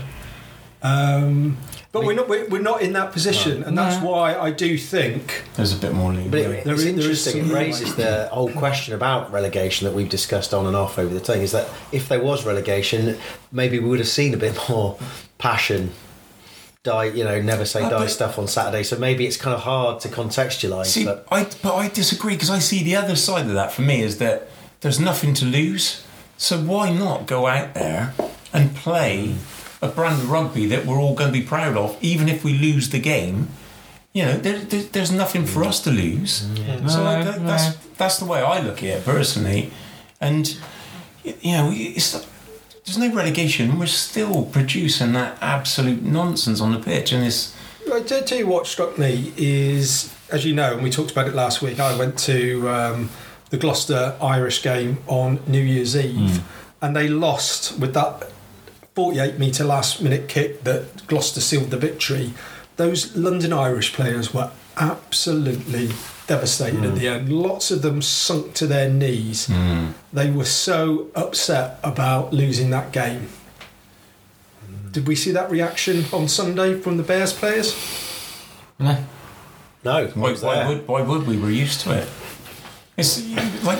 um, 0.81 1.57
but 1.91 2.03
we're 2.03 2.13
not 2.13 2.27
we're, 2.29 2.47
we're 2.47 2.61
not 2.61 2.81
in 2.81 2.93
that 2.93 3.11
position, 3.11 3.63
and 3.63 3.77
that's 3.77 4.01
No. 4.03 4.09
why 4.11 4.35
I 4.37 4.51
do 4.51 4.77
think 4.77 5.43
There's 5.55 5.73
a 5.73 5.77
bit 5.77 5.93
more 5.93 6.11
leeway. 6.13 6.29
But 6.29 6.39
it, 6.39 6.63
There 6.65 6.73
it's 6.73 6.83
is- 6.83 6.95
there 6.95 7.11
is 7.11 7.25
interesting. 7.25 7.41
some- 7.47 7.51
It 7.51 7.53
raises 7.53 7.95
the 7.95 8.29
whole 8.31 8.51
question 8.51 8.93
about 8.93 9.31
relegation 9.31 9.85
that 9.87 9.93
we've 9.95 10.09
discussed 10.09 10.53
on 10.53 10.65
and 10.67 10.75
off 10.75 10.99
over 10.99 11.13
the 11.13 11.19
thing. 11.19 11.41
Is 11.41 11.51
that 11.53 11.67
if 11.91 12.07
there 12.07 12.21
was 12.21 12.45
relegation, 12.45 13.17
maybe 13.51 13.79
we 13.79 13.89
would 13.89 13.99
have 13.99 14.07
seen 14.07 14.33
a 14.33 14.37
bit 14.37 14.55
more 14.69 14.97
passion. 15.39 15.91
Die, 16.83 17.03
you 17.05 17.25
know, 17.25 17.41
never 17.41 17.65
say 17.65 17.81
Uh, 17.83 17.89
die 17.89 17.99
but- 17.99 18.09
stuff 18.09 18.39
on 18.39 18.47
Saturday. 18.47 18.83
So 18.83 18.97
maybe 18.97 19.25
it's 19.25 19.35
kind 19.37 19.53
of 19.55 19.61
hard 19.63 19.99
to 20.01 20.07
contextualise. 20.07 20.85
See, 20.85 21.03
but 21.05 21.25
I 21.31 21.45
but 21.61 21.75
I 21.75 21.87
disagree 21.89 22.35
because 22.35 22.49
I 22.49 22.59
see 22.59 22.83
the 22.83 22.95
other 22.95 23.15
side 23.15 23.47
of 23.47 23.53
that 23.53 23.71
for 23.73 23.81
me 23.81 24.01
is 24.01 24.17
that 24.19 24.47
there's 24.81 24.99
nothing 24.99 25.33
to 25.35 25.45
lose. 25.45 26.03
So 26.37 26.57
why 26.57 26.89
not 26.91 27.25
go 27.27 27.47
out 27.47 27.73
there 27.73 28.13
and 28.53 28.73
play 28.75 29.35
a 29.81 29.87
brand 29.87 30.21
of 30.21 30.29
rugby 30.29 30.65
that 30.67 30.85
we're 30.85 30.99
all 30.99 31.15
going 31.15 31.31
to 31.31 31.39
be 31.39 31.45
proud 31.45 31.77
of, 31.77 31.97
even 32.01 32.27
if 32.29 32.43
we 32.43 32.53
lose 32.53 32.89
the 32.89 32.99
game? 32.99 33.47
You 34.13 34.25
know, 34.25 34.37
there, 34.37 34.57
there, 34.59 34.81
there's 34.83 35.11
nothing 35.11 35.45
for 35.45 35.63
us 35.63 35.79
to 35.83 35.91
lose. 35.91 36.31
So 36.33 36.63
No, 36.81 37.23
that, 37.23 37.41
no. 37.41 37.47
that's 37.47 37.75
that's 37.97 38.17
the 38.17 38.25
way 38.25 38.41
I 38.41 38.59
look 38.59 38.77
at 38.79 38.83
it 38.99 39.05
personally. 39.05 39.71
And 40.19 40.57
you 41.23 41.51
know, 41.51 41.71
it's 41.73 42.25
there's 42.85 42.97
no 42.97 43.13
relegation. 43.13 43.77
We're 43.77 43.85
still 43.85 44.45
producing 44.45 45.13
that 45.13 45.37
absolute 45.41 46.01
nonsense 46.01 46.59
on 46.59 46.71
the 46.71 46.79
pitch, 46.79 47.11
and 47.11 47.23
it's 47.25 47.55
I 47.93 48.01
tell 48.01 48.23
tell 48.23 48.37
you 48.37 48.47
what 48.47 48.65
struck 48.67 48.97
me 48.97 49.31
is, 49.37 50.13
as 50.31 50.43
you 50.45 50.55
know, 50.55 50.73
and 50.73 50.83
we 50.83 50.89
talked 50.89 51.11
about 51.11 51.27
it 51.27 51.35
last 51.35 51.61
week. 51.61 51.79
I 51.79 51.95
went 51.97 52.17
to 52.19 52.67
um, 52.69 53.09
the 53.51 53.57
Gloucester 53.57 54.15
Irish 54.21 54.63
game 54.63 54.97
on 55.07 55.39
New 55.47 55.61
Year's 55.61 55.95
Eve, 55.95 56.41
and 56.81 56.95
they 56.95 57.07
lost 57.07 57.77
with 57.79 57.93
that 57.93 58.29
48 58.95 59.39
metre 59.39 59.63
last 59.63 60.01
minute 60.01 60.27
kick 60.27 60.63
that 60.63 61.07
Gloucester 61.07 61.41
sealed 61.41 61.71
the 61.71 61.77
victory. 61.77 62.33
Those 62.77 63.15
London 63.15 63.53
Irish 63.53 63.93
players 63.93 64.33
were 64.33 64.51
absolutely 64.77 65.89
devastated 66.27 66.83
at 66.83 66.93
mm. 66.93 66.99
the 66.99 67.07
end. 67.07 67.33
Lots 67.33 67.71
of 67.71 67.81
them 67.81 68.01
sunk 68.01 68.53
to 68.55 68.67
their 68.67 68.89
knees. 68.89 69.47
Mm. 69.47 69.93
They 70.13 70.31
were 70.31 70.45
so 70.45 71.07
upset 71.15 71.79
about 71.83 72.33
losing 72.33 72.69
that 72.69 72.91
game. 72.91 73.27
Mm. 74.65 74.91
Did 74.91 75.07
we 75.07 75.15
see 75.15 75.31
that 75.31 75.51
reaction 75.51 76.05
on 76.13 76.27
Sunday 76.27 76.79
from 76.79 76.97
the 76.97 77.03
Bears 77.03 77.33
players? 77.33 77.75
No. 78.79 79.03
No, 79.83 80.07
Why, 80.07 80.33
why 80.33 80.67
would 80.67 80.87
why 80.87 81.01
would 81.01 81.25
we? 81.25 81.37
We're 81.37 81.51
used 81.51 81.81
to 81.81 81.97
it. 81.97 82.09
It's 82.97 83.25
like 83.63 83.79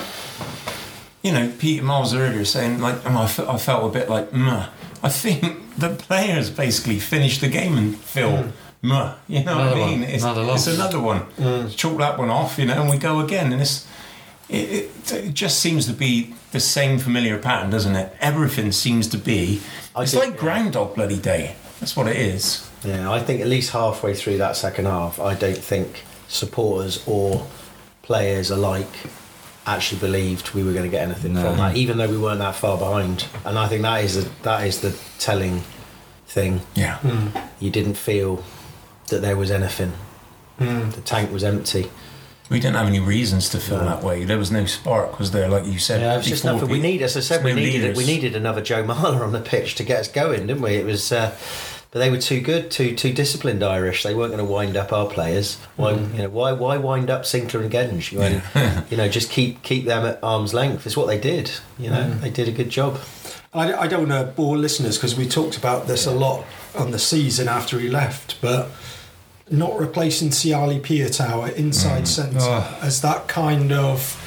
you 1.22 1.30
know 1.30 1.52
Peter 1.58 1.82
Miles 1.84 2.14
earlier 2.14 2.44
saying 2.46 2.80
like 2.80 2.96
oh, 3.04 3.18
I, 3.18 3.58
felt 3.58 3.84
a 3.84 3.92
bit 3.92 4.08
like 4.08 4.32
Muh. 4.32 4.70
I 5.02 5.08
think 5.08 5.76
the 5.76 5.90
players 5.90 6.50
basically 6.50 6.98
finish 6.98 7.38
the 7.40 7.48
game 7.48 7.76
and 7.78 7.96
feel 7.96 8.42
hmm. 8.44 8.50
Muh. 8.82 9.14
You 9.28 9.44
know 9.44 9.52
Another 9.58 9.70
what 9.80 9.82
I 9.82 9.90
mean? 9.90 10.00
one. 10.00 10.10
It's, 10.10 10.24
Another 10.24 10.52
it's 10.52 10.66
another 10.66 11.00
one. 11.00 11.18
Hmm. 11.20 11.68
Chalk 11.68 11.98
that 11.98 12.18
one 12.18 12.30
off, 12.30 12.58
you 12.58 12.64
know, 12.66 12.80
and 12.80 12.90
we 12.90 12.98
go 12.98 13.20
again. 13.20 13.52
And 13.52 13.60
it's 13.62 13.86
it, 14.48 14.90
it, 15.02 15.12
it 15.12 15.34
just 15.34 15.60
seems 15.60 15.86
to 15.86 15.92
be 15.92 16.34
the 16.52 16.60
same 16.60 16.98
familiar 16.98 17.38
pattern, 17.38 17.70
doesn't 17.70 17.94
it? 17.94 18.12
Everything 18.20 18.72
seems 18.72 19.06
to 19.08 19.18
be. 19.18 19.60
I 19.94 20.02
it's 20.02 20.12
did- 20.12 20.18
like 20.20 20.36
Groundhog 20.38 20.94
Bloody 20.94 21.18
Day. 21.18 21.56
That's 21.78 21.96
what 21.96 22.08
it 22.08 22.16
is. 22.16 22.68
Yeah, 22.84 23.10
I 23.10 23.20
think 23.20 23.40
at 23.40 23.46
least 23.46 23.70
halfway 23.72 24.14
through 24.14 24.38
that 24.38 24.56
second 24.56 24.86
half, 24.86 25.20
I 25.20 25.34
don't 25.34 25.56
think 25.58 26.04
supporters 26.28 27.02
or 27.06 27.46
players 28.02 28.50
alike 28.50 28.88
actually 29.66 30.00
believed 30.00 30.52
we 30.54 30.62
were 30.62 30.72
going 30.72 30.84
to 30.84 30.90
get 30.90 31.02
anything 31.02 31.34
No. 31.34 31.42
from 31.42 31.56
that, 31.58 31.76
even 31.76 31.98
though 31.98 32.08
we 32.08 32.18
weren't 32.18 32.38
that 32.40 32.54
far 32.54 32.78
behind. 32.78 33.26
And 33.44 33.58
I 33.58 33.68
think 33.68 33.82
that 33.82 34.02
is 34.04 34.24
the, 34.24 34.30
that 34.42 34.66
is 34.66 34.80
the 34.80 34.96
telling 35.18 35.62
thing. 36.26 36.62
Yeah. 36.74 36.98
You 37.60 37.70
didn't 37.70 37.94
feel 37.94 38.42
that 39.08 39.20
there 39.22 39.36
was 39.36 39.50
anything. 39.50 39.92
The 40.58 41.02
tank 41.04 41.32
was 41.32 41.42
empty. 41.44 41.90
We 42.50 42.58
didn't 42.58 42.76
have 42.76 42.88
any 42.88 42.98
reasons 43.00 43.48
to 43.50 43.58
feel 43.58 43.78
that 43.78 44.02
way. 44.02 44.24
There 44.24 44.36
was 44.38 44.50
no 44.50 44.64
spark, 44.66 45.18
was 45.20 45.30
there? 45.30 45.48
Like 45.48 45.66
you 45.66 45.78
said, 45.78 46.00
Yeah, 46.00 46.14
it 46.14 46.16
was 46.18 46.26
just 46.26 46.44
nothing. 46.44 46.68
We 46.68 46.74
Pete? 46.74 46.82
need, 46.82 47.02
as 47.02 47.16
I 47.16 47.20
said, 47.20 47.44
we 47.44 47.50
no 47.52 47.56
needed 47.60 47.80
leaders. 47.82 47.96
we 47.96 48.04
needed 48.06 48.34
another 48.34 48.60
Joe 48.60 48.82
Marler 48.84 49.20
on 49.20 49.30
the 49.32 49.40
pitch 49.40 49.76
to 49.76 49.84
get 49.84 50.00
us 50.00 50.08
going, 50.08 50.48
didn't 50.48 50.60
we? 50.60 50.72
It 50.74 50.84
was, 50.84 51.12
uh, 51.12 51.36
but 51.90 51.98
they 51.98 52.10
were 52.10 52.18
too 52.18 52.40
good, 52.40 52.70
too 52.70 52.94
too 52.94 53.12
disciplined 53.12 53.62
Irish. 53.62 54.02
They 54.02 54.14
weren't 54.14 54.32
going 54.32 54.44
to 54.46 54.50
wind 54.52 54.76
up 54.76 54.92
our 54.92 55.06
players. 55.06 55.56
Why, 55.76 55.92
Mm. 55.94 56.12
you 56.14 56.22
know, 56.22 56.28
why 56.30 56.52
why 56.52 56.76
wind 56.76 57.10
up 57.10 57.22
Sinckler 57.22 57.60
and 57.62 57.70
Genge? 57.70 58.12
You, 58.12 58.18
know, 58.20 58.82
you 58.90 58.96
know, 58.96 59.08
just 59.08 59.30
keep 59.30 59.62
keep 59.62 59.84
them 59.86 60.04
at 60.06 60.18
arm's 60.22 60.54
length. 60.54 60.86
It's 60.86 60.96
what 60.96 61.06
they 61.08 61.18
did. 61.18 61.50
You 61.78 61.90
know, 61.90 62.02
Mm. 62.04 62.20
they 62.20 62.30
did 62.30 62.48
a 62.48 62.52
good 62.52 62.70
job. 62.70 62.98
I, 63.52 63.72
I 63.74 63.86
don't 63.88 64.08
want 64.08 64.26
to 64.26 64.32
bore 64.32 64.56
listeners 64.56 64.96
because 64.96 65.16
we 65.16 65.26
talked 65.26 65.56
about 65.56 65.88
this 65.88 66.06
a 66.06 66.12
lot 66.12 66.44
on 66.78 66.92
the 66.92 66.98
season 67.00 67.48
after 67.48 67.80
he 67.80 67.88
left, 67.88 68.36
but 68.40 68.68
not 69.50 69.76
replacing 69.76 70.30
Siale 70.30 70.80
Piutau 70.80 71.52
inside 71.56 72.06
centre 72.06 72.38
Oh. 72.40 72.78
as 72.80 73.00
that 73.00 73.26
kind 73.26 73.72
of 73.72 74.19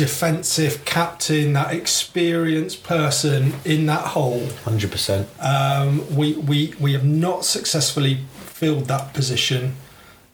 defensive 0.00 0.82
captain, 0.86 1.52
that 1.52 1.74
experienced 1.74 2.82
person 2.84 3.52
in 3.66 3.84
that 3.84 4.00
hole. 4.00 4.48
Hundred 4.64 4.90
percent. 4.90 5.28
Um, 5.38 6.16
we, 6.16 6.32
we, 6.36 6.72
we 6.80 6.94
have 6.94 7.04
not 7.04 7.44
successfully 7.44 8.20
filled 8.32 8.86
that 8.86 9.12
position. 9.12 9.76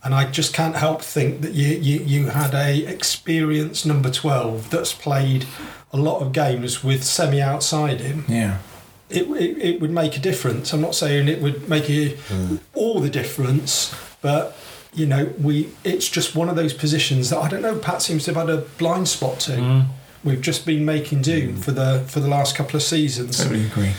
And 0.05 0.15
I 0.15 0.31
just 0.31 0.55
can't 0.55 0.77
help 0.77 1.03
think 1.03 1.41
that 1.41 1.53
you, 1.53 1.67
you, 1.79 1.99
you 2.05 2.27
had 2.29 2.55
a 2.55 2.87
experienced 2.87 3.85
number 3.85 4.09
12 4.09 4.71
that's 4.71 4.93
played 4.93 5.47
a 5.93 5.97
lot 5.97 6.23
of 6.23 6.33
games 6.33 6.85
with 6.85 7.03
semi 7.03 7.41
outside 7.41 7.99
him. 8.01 8.25
Yeah. 8.29 8.59
It, 9.11 9.25
it, 9.25 9.59
it 9.59 9.81
would 9.81 9.91
make 9.91 10.17
a 10.17 10.21
difference. 10.21 10.73
I'm 10.73 10.81
not 10.81 10.95
saying 10.95 11.27
it 11.27 11.43
would 11.43 11.69
make 11.69 11.91
a, 11.91 12.17
all 12.73 13.01
the 13.01 13.11
difference, 13.11 13.93
but 14.23 14.57
you 14.97 15.07
know, 15.07 15.33
we 15.41 15.71
it's 15.85 16.09
just 16.09 16.35
one 16.35 16.49
of 16.49 16.57
those 16.57 16.73
positions 16.73 17.31
that 17.31 17.39
I 17.39 17.49
don't 17.49 17.63
know. 17.63 17.77
Pat 17.79 18.03
seems 18.03 18.25
to 18.25 18.35
have 18.35 18.49
had 18.49 18.59
a 18.59 18.63
blind 18.79 19.09
spot 19.09 19.39
to. 19.41 19.53
Mm. 19.53 19.87
We've 20.25 20.41
just 20.41 20.67
been 20.67 20.85
making 20.85 21.23
do 21.23 21.53
mm. 21.53 21.59
for 21.63 21.71
the 21.71 22.05
for 22.09 22.19
the 22.21 22.29
last 22.29 22.57
couple 22.57 22.77
of 22.77 22.83
seasons. 22.83 23.37
Totally 23.37 23.67
agree. 23.67 23.93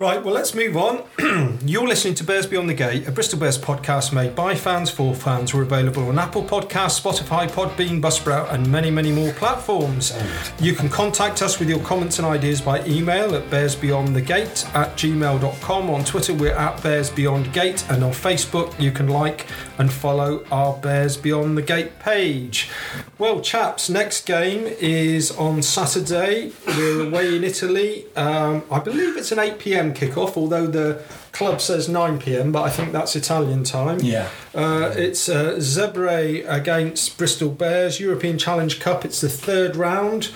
Right, 0.00 0.22
well, 0.22 0.32
let's 0.32 0.54
move 0.54 0.76
on. 0.76 1.02
You're 1.66 1.88
listening 1.88 2.14
to 2.14 2.24
Bears 2.24 2.46
Beyond 2.46 2.70
the 2.70 2.74
Gate, 2.74 3.08
a 3.08 3.10
Bristol 3.10 3.40
Bears 3.40 3.58
podcast 3.58 4.12
made 4.12 4.36
by 4.36 4.54
fans 4.54 4.90
for 4.90 5.12
fans. 5.12 5.52
We're 5.52 5.64
available 5.64 6.06
on 6.06 6.20
Apple 6.20 6.44
Podcasts, 6.44 7.02
Spotify, 7.02 7.50
Podbean, 7.50 8.00
Buzzsprout, 8.00 8.52
and 8.52 8.70
many, 8.70 8.92
many 8.92 9.10
more 9.10 9.32
platforms. 9.32 10.16
You 10.60 10.74
can 10.74 10.88
contact 10.88 11.42
us 11.42 11.58
with 11.58 11.68
your 11.68 11.80
comments 11.80 12.20
and 12.20 12.28
ideas 12.28 12.60
by 12.60 12.86
email 12.86 13.34
at 13.34 13.50
bearsbeyondthegate 13.50 14.72
at 14.72 14.96
gmail.com. 14.96 15.90
On 15.90 16.04
Twitter, 16.04 16.32
we're 16.32 16.54
at 16.54 16.80
Bears 16.80 17.10
Beyond 17.10 17.52
Gate, 17.52 17.84
and 17.90 18.04
on 18.04 18.12
Facebook, 18.12 18.78
you 18.80 18.92
can 18.92 19.08
like 19.08 19.46
and 19.78 19.92
follow 19.92 20.44
our 20.52 20.74
Bears 20.74 21.16
Beyond 21.16 21.58
the 21.58 21.62
Gate 21.62 21.98
page. 21.98 22.70
Well, 23.18 23.40
chaps, 23.40 23.90
next 23.90 24.26
game 24.26 24.64
is 24.78 25.32
on 25.32 25.60
Saturday. 25.60 26.52
We're 26.68 27.08
away 27.08 27.36
in 27.36 27.42
Italy. 27.42 28.06
Um, 28.14 28.62
I 28.70 28.78
believe 28.78 29.16
it's 29.16 29.32
an 29.32 29.40
8 29.40 29.58
pm 29.58 29.87
kickoff, 29.94 30.36
although 30.36 30.66
the 30.66 31.02
club 31.32 31.60
says 31.60 31.88
9 31.88 32.18
pm, 32.18 32.52
but 32.52 32.62
I 32.62 32.70
think 32.70 32.92
that's 32.92 33.14
Italian 33.16 33.64
time. 33.64 34.00
Yeah. 34.00 34.28
Uh, 34.54 34.92
it's 34.96 35.28
uh, 35.28 35.54
Zebre 35.56 36.44
against 36.48 37.16
Bristol 37.18 37.50
Bears, 37.50 38.00
European 38.00 38.38
Challenge 38.38 38.78
Cup. 38.80 39.04
It's 39.04 39.20
the 39.20 39.28
third 39.28 39.76
round. 39.76 40.30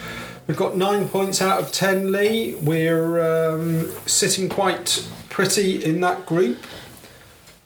We've 0.46 0.56
got 0.56 0.76
nine 0.76 1.08
points 1.08 1.40
out 1.40 1.60
of 1.60 1.72
10, 1.72 2.12
Lee. 2.12 2.56
We're 2.56 3.54
um, 3.54 3.90
sitting 4.06 4.48
quite 4.48 5.08
pretty 5.30 5.82
in 5.84 6.00
that 6.00 6.26
group. 6.26 6.58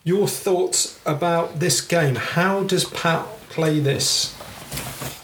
Your 0.05 0.29
thoughts 0.29 1.01
about 1.05 1.59
this 1.59 1.81
game? 1.81 2.15
How 2.15 2.63
does 2.63 2.85
Pat 2.85 3.27
play 3.49 3.81
this? 3.81 4.37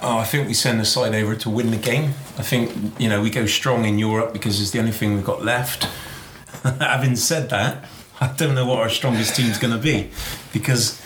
Oh, 0.04 0.18
I 0.18 0.24
think 0.24 0.48
we 0.48 0.54
send 0.54 0.80
the 0.80 0.84
side 0.84 1.14
over 1.14 1.36
to 1.36 1.48
win 1.48 1.70
the 1.70 1.76
game. 1.76 2.14
I 2.36 2.42
think 2.42 2.72
you 2.98 3.08
know 3.08 3.22
we 3.22 3.30
go 3.30 3.46
strong 3.46 3.84
in 3.84 4.00
Europe 4.00 4.32
because 4.32 4.60
it's 4.60 4.72
the 4.72 4.80
only 4.80 4.90
thing 4.90 5.14
we've 5.14 5.24
got 5.24 5.44
left. 5.44 5.88
Having 6.80 7.16
said 7.16 7.50
that, 7.50 7.84
I 8.20 8.32
don't 8.36 8.54
know 8.54 8.66
what 8.66 8.78
our 8.78 8.88
strongest 8.88 9.36
team's 9.36 9.58
going 9.58 9.72
to 9.74 9.80
be 9.80 10.10
because 10.52 11.00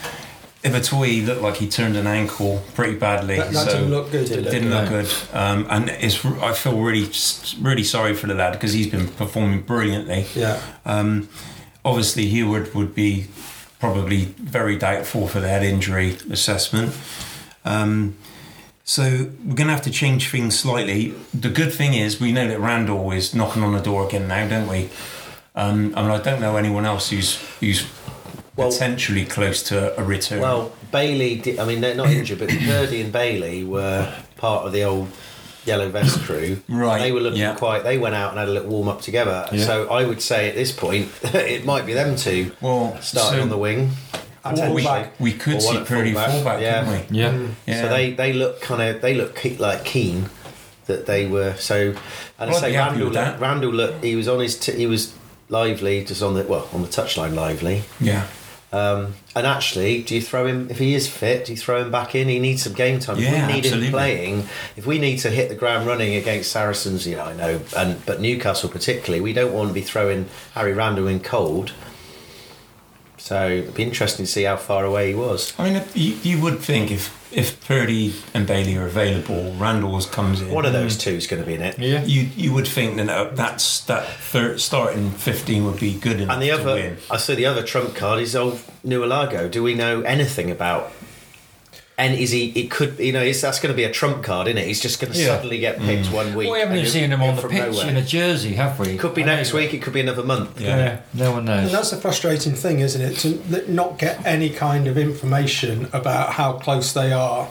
Ivatoi 0.63 1.25
looked 1.25 1.41
like 1.41 1.55
he 1.55 1.67
turned 1.67 1.95
an 1.95 2.07
ankle 2.07 2.63
pretty 2.75 2.95
badly. 2.95 3.37
That, 3.37 3.51
that 3.53 3.69
so 3.69 3.77
didn't 3.77 3.91
look 3.91 4.11
good, 4.11 4.27
did 4.27 4.47
it? 4.47 4.51
didn't 4.51 4.69
look 4.69 4.89
good, 4.89 5.11
um, 5.33 5.65
and 5.69 5.89
it's. 5.89 6.23
I 6.25 6.53
feel 6.53 6.79
really, 6.79 7.09
really 7.61 7.83
sorry 7.83 8.13
for 8.13 8.27
the 8.27 8.33
lad 8.33 8.53
because 8.53 8.73
he's 8.73 8.87
been 8.87 9.07
performing 9.07 9.61
brilliantly. 9.61 10.25
Yeah. 10.35 10.61
Um, 10.85 11.29
obviously, 11.85 12.27
Heward 12.27 12.73
would 12.73 12.93
be 12.93 13.27
probably 13.79 14.25
very 14.37 14.75
doubtful 14.77 15.27
for 15.27 15.39
the 15.39 15.47
head 15.47 15.63
injury 15.63 16.17
assessment. 16.29 16.95
Um, 17.63 18.15
so 18.83 19.03
we're 19.43 19.55
going 19.55 19.67
to 19.67 19.73
have 19.73 19.81
to 19.81 19.91
change 19.91 20.29
things 20.31 20.57
slightly. 20.57 21.13
The 21.33 21.49
good 21.49 21.73
thing 21.73 21.93
is 21.93 22.21
we 22.21 22.31
know 22.31 22.47
that 22.47 22.59
Randall 22.59 23.11
is 23.11 23.35
knocking 23.35 23.61
on 23.61 23.73
the 23.73 23.81
door 23.81 24.07
again 24.07 24.27
now, 24.29 24.47
don't 24.47 24.67
we? 24.67 24.89
Um, 25.57 25.93
I 25.95 26.01
mean, 26.03 26.11
I 26.11 26.19
don't 26.21 26.39
know 26.39 26.55
anyone 26.55 26.85
else 26.85 27.09
who's 27.09 27.35
who's 27.59 27.83
Well- 28.55 28.69
potentially 28.71 29.25
close 29.25 29.61
to 29.63 29.99
a 29.99 30.03
return. 30.03 30.39
Well, 30.39 30.71
Bailey. 30.91 31.35
Did, 31.35 31.59
I 31.59 31.65
mean, 31.65 31.81
they're 31.81 31.95
not 31.95 32.09
injured, 32.09 32.39
but 32.39 32.49
Purdy 32.49 33.01
and 33.01 33.11
Bailey 33.11 33.63
were 33.63 34.13
part 34.37 34.65
of 34.65 34.71
the 34.71 34.83
old 34.83 35.09
yellow 35.65 35.89
vest 35.89 36.19
crew. 36.25 36.61
Right, 36.69 36.99
They 36.99 37.11
were 37.11 37.19
looking 37.19 37.39
yeah. 37.41 37.55
quite. 37.55 37.83
They 37.83 37.97
went 37.97 38.15
out 38.15 38.29
and 38.29 38.39
had 38.39 38.47
a 38.47 38.51
little 38.51 38.69
warm 38.69 38.87
up 38.87 39.01
together. 39.01 39.49
Yeah. 39.51 39.65
So 39.65 39.89
I 39.89 40.05
would 40.05 40.21
say 40.21 40.47
at 40.47 40.55
this 40.55 40.71
point, 40.71 41.09
it 41.23 41.65
might 41.65 41.85
be 41.85 41.93
them 41.93 42.15
two 42.15 42.51
well, 42.61 42.97
starting 43.01 43.39
so 43.39 43.43
on 43.43 43.49
the 43.49 43.57
wing. 43.57 43.91
We, 44.71 44.87
we 45.19 45.33
could 45.33 45.61
see 45.61 45.83
Purdy 45.83 46.13
fullback, 46.13 46.31
fullback, 46.31 46.61
yeah. 46.61 46.85
couldn't 46.85 47.11
we? 47.11 47.17
Yeah. 47.19 47.47
Yeah. 47.65 47.81
So 47.81 47.89
they 47.89 48.13
they 48.13 48.31
look 48.31 48.61
kind 48.61 48.81
of 48.81 49.01
they 49.01 49.13
look 49.13 49.35
ke- 49.35 49.59
like 49.59 49.83
keen 49.83 50.29
that 50.85 51.05
they 51.05 51.27
were 51.27 51.53
so. 51.57 51.93
And 52.39 52.51
Well, 52.51 52.51
I 52.51 52.53
I'd 52.53 52.61
say 52.71 52.77
Randall 52.77 53.07
with 53.09 53.15
looked. 53.15 53.39
Randall 53.41 53.71
looked 53.73 54.03
he 54.05 54.15
was 54.15 54.29
on 54.29 54.39
his 54.39 54.57
t- 54.57 54.71
he 54.77 54.87
was 54.87 55.13
lively 55.49 56.03
just 56.03 56.21
on 56.21 56.33
the 56.33 56.43
well 56.43 56.67
on 56.73 56.81
the 56.81 56.87
touchline 56.87 57.35
lively. 57.35 57.83
yeah. 57.99 58.27
Um, 58.69 59.13
and 59.33 59.47
actually, 59.47 60.03
do 60.03 60.15
you 60.15 60.21
throw 60.21 60.45
him 60.45 60.69
if 60.69 60.77
he 60.77 60.93
is 60.93 61.07
fit? 61.07 61.45
Do 61.45 61.53
you 61.53 61.57
throw 61.57 61.81
him 61.81 61.89
back 61.89 62.15
in? 62.15 62.27
He 62.27 62.37
needs 62.37 62.63
some 62.63 62.73
game 62.73 62.99
time. 62.99 63.17
Yeah, 63.17 63.27
if 63.27 63.47
we 63.47 63.53
need 63.53 63.65
absolutely. 63.65 63.87
him 63.87 63.91
playing, 63.93 64.39
if 64.75 64.85
we 64.85 64.99
need 64.99 65.19
to 65.19 65.29
hit 65.29 65.47
the 65.47 65.55
ground 65.55 65.87
running 65.87 66.15
against 66.15 66.51
Saracens, 66.51 67.07
you 67.07 67.15
know, 67.15 67.23
I 67.23 67.33
know, 67.33 67.61
and 67.77 68.05
but 68.05 68.19
Newcastle 68.19 68.69
particularly, 68.69 69.21
we 69.21 69.31
don't 69.31 69.53
want 69.53 69.69
to 69.69 69.73
be 69.73 69.81
throwing 69.81 70.27
Harry 70.53 70.73
Randall 70.73 71.07
in 71.07 71.21
cold. 71.21 71.71
So 73.17 73.49
it'd 73.49 73.73
be 73.73 73.83
interesting 73.83 74.25
to 74.25 74.31
see 74.31 74.43
how 74.43 74.57
far 74.57 74.83
away 74.83 75.09
he 75.09 75.15
was. 75.15 75.53
I 75.57 75.69
mean, 75.69 75.83
you, 75.93 76.17
you 76.23 76.41
would 76.41 76.59
think 76.59 76.91
if 76.91 77.16
if 77.31 77.65
Purdy 77.67 78.13
and 78.33 78.47
Bailey 78.47 78.75
are 78.77 78.85
available, 78.85 79.53
Randall's 79.57 80.05
comes 80.05 80.41
in. 80.41 80.49
One 80.49 80.65
of 80.65 80.73
those 80.73 80.97
two 80.97 81.11
is 81.11 81.27
going 81.27 81.41
to 81.41 81.47
be 81.47 81.55
in 81.55 81.61
it. 81.61 81.77
Yeah. 81.77 82.03
You 82.03 82.29
you 82.35 82.53
would 82.53 82.67
think 82.67 82.97
that 82.97 83.09
uh, 83.09 83.25
that's 83.33 83.81
that 83.85 84.07
third 84.07 84.59
starting 84.61 85.11
fifteen 85.11 85.65
would 85.65 85.79
be 85.79 85.93
good 85.99 86.21
enough 86.21 86.33
And 86.33 86.41
the 86.41 86.47
to 86.49 86.61
other, 86.61 86.73
win. 86.75 86.97
I 87.11 87.17
see 87.17 87.35
the 87.35 87.45
other 87.45 87.63
trump 87.63 87.95
card 87.95 88.19
is 88.19 88.35
old 88.35 88.59
Nualago. 88.85 89.49
Do 89.51 89.61
we 89.63 89.73
know 89.73 90.01
anything 90.01 90.49
about? 90.51 90.91
And 91.99 92.13
is 92.13 92.29
he? 92.29 92.49
It 92.51 92.69
could, 92.69 92.99
you 92.99 93.11
know, 93.11 93.23
it's, 93.23 93.41
that's 93.41 93.59
going 93.59 93.73
to 93.73 93.75
be 93.75 93.83
a 93.83 93.91
trump 93.91 94.23
card, 94.23 94.47
isn't 94.47 94.57
it? 94.59 94.67
He's 94.67 94.79
just 94.79 95.01
going 95.01 95.11
to 95.13 95.17
Yeah. 95.19 95.25
suddenly 95.25 95.57
get 95.57 95.79
picked 95.79 96.11
one 96.11 96.35
week. 96.35 96.47
We 96.51 96.59
haven't 96.59 96.77
and 96.77 96.81
even 96.81 96.91
seen 96.91 97.11
him 97.11 97.23
on 97.23 97.35
the 97.37 97.41
pitch 97.47 97.71
nowhere. 97.73 97.89
in 97.89 97.97
a 97.97 98.03
jersey, 98.03 98.53
have 98.53 98.79
we? 98.79 98.89
It 98.89 98.99
could 98.99 99.15
be 99.15 99.23
I 99.23 99.25
next 99.25 99.51
week. 99.51 99.73
It 99.73 99.81
could 99.81 99.93
be 99.93 100.01
another 100.01 100.21
month. 100.23 100.61
Yeah. 100.61 100.77
Yeah, 100.77 101.01
no 101.15 101.31
one 101.31 101.45
knows. 101.45 101.65
And 101.65 101.73
that's 101.73 101.89
the 101.89 101.97
frustrating 101.97 102.53
thing, 102.53 102.81
isn't 102.81 103.01
it? 103.01 103.15
To 103.21 103.71
not 103.71 103.97
get 103.97 104.23
any 104.27 104.51
kind 104.51 104.85
of 104.85 104.95
information 104.95 105.89
about 105.91 106.33
how 106.33 106.53
close 106.59 106.93
they 106.93 107.11
are. 107.13 107.49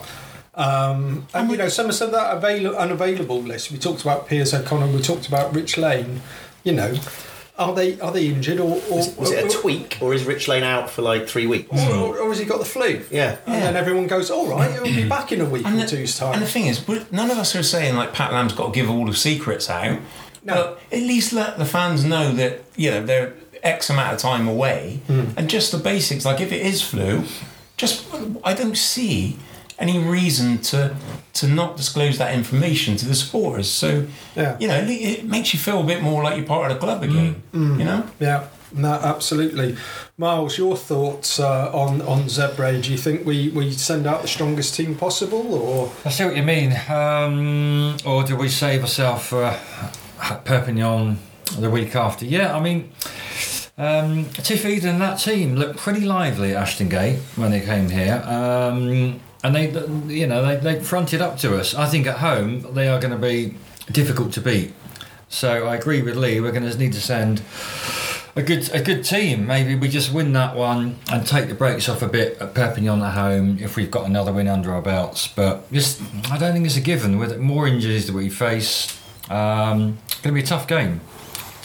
Um, 0.55 1.27
and 1.33 1.51
you 1.51 1.57
know, 1.57 1.67
some 1.67 1.87
of 1.87 1.95
some 1.95 2.07
of 2.07 2.13
that 2.13 2.37
avail- 2.37 2.75
unavailable 2.75 3.41
list. 3.41 3.69
We 3.71 3.77
talked 3.77 4.01
about 4.01 4.27
Piers 4.27 4.53
O'Conor. 4.53 4.87
We 4.87 5.01
talked 5.01 5.27
about 5.27 5.53
Rich 5.53 5.77
Lane. 5.77 6.21
You 6.63 6.71
know, 6.71 6.95
are 7.57 7.73
they 7.73 7.99
are 7.99 8.11
they 8.11 8.27
injured 8.27 8.59
or, 8.59 8.75
or 8.89 8.97
Was, 8.97 9.15
was 9.17 9.31
it 9.31 9.45
a 9.45 9.49
tweak, 9.49 9.97
or 10.01 10.13
is 10.13 10.23
Rich 10.25 10.47
Lane 10.47 10.63
out 10.63 10.89
for 10.89 11.01
like 11.01 11.27
three 11.27 11.47
weeks? 11.47 11.69
or, 11.71 11.91
or, 11.95 12.17
or 12.19 12.29
has 12.29 12.39
he 12.39 12.45
got 12.45 12.59
the 12.59 12.65
flu? 12.65 13.03
Yeah. 13.11 13.37
And 13.45 13.55
then 13.63 13.75
everyone 13.75 14.07
goes, 14.07 14.29
all 14.29 14.47
right, 14.47 14.71
he'll 14.71 14.83
be 14.83 15.07
back 15.09 15.31
in 15.31 15.41
a 15.41 15.45
week 15.45 15.65
And 15.65 15.77
or 15.77 15.81
the, 15.81 15.87
two's 15.87 16.21
and 16.21 16.41
the 16.41 16.45
thing 16.47 16.67
is, 16.67 16.87
none 17.11 17.31
of 17.31 17.37
us 17.37 17.55
are 17.55 17.63
saying 17.63 17.95
like 17.95 18.13
Pat 18.13 18.31
Lam's 18.31 18.53
got 18.53 18.67
to 18.67 18.71
give 18.73 18.89
all 18.89 19.05
the 19.05 19.13
secrets 19.15 19.69
out. 19.69 19.99
No. 20.43 20.53
But 20.53 20.79
at 20.97 21.01
least 21.03 21.33
let 21.33 21.57
the 21.57 21.65
fans 21.65 22.05
know 22.05 22.31
that 22.33 22.61
you 22.75 22.91
know 22.91 23.05
they're 23.05 23.33
X 23.63 23.89
amount 23.89 24.13
of 24.13 24.19
time 24.19 24.47
away, 24.47 25.01
Hmm. 25.07 25.25
and 25.35 25.49
just 25.49 25.71
the 25.71 25.77
basics. 25.79 26.25
Like 26.25 26.39
if 26.39 26.51
it 26.51 26.61
is 26.65 26.81
flu, 26.81 27.23
just 27.75 28.05
I 28.43 28.53
don't 28.53 28.77
see 28.77 29.37
any 29.79 29.99
reason 29.99 30.57
to 30.59 30.95
to 31.33 31.47
not 31.47 31.77
disclose 31.77 32.17
that 32.17 32.33
information 32.33 32.95
to 32.97 33.05
the 33.07 33.13
supporters. 33.15 33.69
So 33.69 34.07
Yeah. 34.35 34.57
you 34.59 34.67
know, 34.67 34.77
it, 34.79 34.89
it 34.89 35.25
makes 35.25 35.53
you 35.53 35.59
feel 35.59 35.81
a 35.81 35.83
bit 35.83 36.01
more 36.01 36.23
like 36.23 36.35
you're 36.37 36.45
part 36.47 36.71
of 36.71 36.77
the 36.79 36.85
club 36.85 37.03
again. 37.03 37.35
Hmm. 37.51 37.79
You 37.79 37.85
know. 37.85 38.03
Yeah, 38.19 38.47
no, 38.73 38.93
absolutely. 38.93 39.77
Miles, 40.17 40.57
your 40.57 40.75
thoughts 40.75 41.39
uh, 41.39 41.69
on 41.73 42.01
on 42.01 42.23
Zebre? 42.23 42.81
Do 42.81 42.91
you 42.91 42.97
think 42.97 43.25
we, 43.25 43.49
we 43.49 43.71
send 43.71 44.07
out 44.07 44.21
the 44.23 44.27
strongest 44.27 44.75
team 44.75 44.95
possible, 44.95 45.53
or 45.53 45.91
I 46.05 46.09
see 46.09 46.25
what 46.25 46.35
you 46.35 46.43
mean. 46.43 46.73
Um, 46.89 47.97
or 48.05 48.23
do 48.23 48.35
we 48.35 48.49
save 48.49 48.81
ourselves 48.81 49.27
for 49.27 49.43
uh, 49.43 50.39
Perpignan 50.43 51.17
the 51.59 51.69
week 51.69 51.95
after? 51.95 52.25
Yeah, 52.25 52.55
I 52.57 52.59
mean, 52.59 52.89
um, 53.77 54.25
Tiff 54.33 54.65
Eden 54.65 54.89
and 54.89 55.01
that 55.01 55.19
team 55.19 55.55
looked 55.55 55.77
pretty 55.77 56.01
lively 56.01 56.55
at 56.55 56.63
Ashton 56.63 56.89
Gate 56.89 57.19
when 57.35 57.51
they 57.51 57.61
came 57.61 57.89
here. 57.89 58.23
Um, 58.25 59.19
and 59.43 59.55
they, 59.55 59.69
you 60.13 60.27
know, 60.27 60.45
they, 60.45 60.55
they 60.57 60.83
fronted 60.83 61.21
up 61.21 61.37
to 61.39 61.57
us. 61.57 61.75
I 61.75 61.87
think 61.87 62.07
at 62.07 62.17
home 62.17 62.73
they 62.73 62.87
are 62.87 62.99
going 62.99 63.13
to 63.13 63.19
be 63.19 63.55
difficult 63.91 64.33
to 64.33 64.41
beat. 64.41 64.73
So 65.29 65.67
I 65.67 65.75
agree 65.75 66.01
with 66.01 66.15
Lee. 66.15 66.39
We're 66.39 66.51
going 66.51 66.69
to 66.69 66.77
need 66.77 66.93
to 66.93 67.01
send 67.01 67.41
a 68.35 68.43
good 68.43 68.69
a 68.73 68.81
good 68.81 69.03
team. 69.03 69.47
Maybe 69.47 69.75
we 69.75 69.89
just 69.89 70.13
win 70.13 70.33
that 70.33 70.55
one 70.55 70.99
and 71.11 71.25
take 71.25 71.49
the 71.49 71.55
brakes 71.55 71.89
off 71.89 72.01
a 72.01 72.07
bit 72.07 72.39
at 72.39 72.53
Perpignan 72.53 73.01
at 73.01 73.13
home 73.13 73.57
if 73.59 73.75
we've 73.75 73.91
got 73.91 74.05
another 74.05 74.31
win 74.31 74.47
under 74.47 74.71
our 74.73 74.81
belts. 74.81 75.27
But 75.27 75.71
just 75.71 76.01
I 76.31 76.37
don't 76.37 76.53
think 76.53 76.65
it's 76.65 76.77
a 76.77 76.81
given 76.81 77.17
with 77.17 77.37
more 77.39 77.67
injuries 77.67 78.07
that 78.07 78.13
we 78.15 78.29
face. 78.29 78.95
Um, 79.29 79.97
going 80.21 80.23
to 80.23 80.31
be 80.33 80.41
a 80.41 80.45
tough 80.45 80.67
game. 80.67 81.01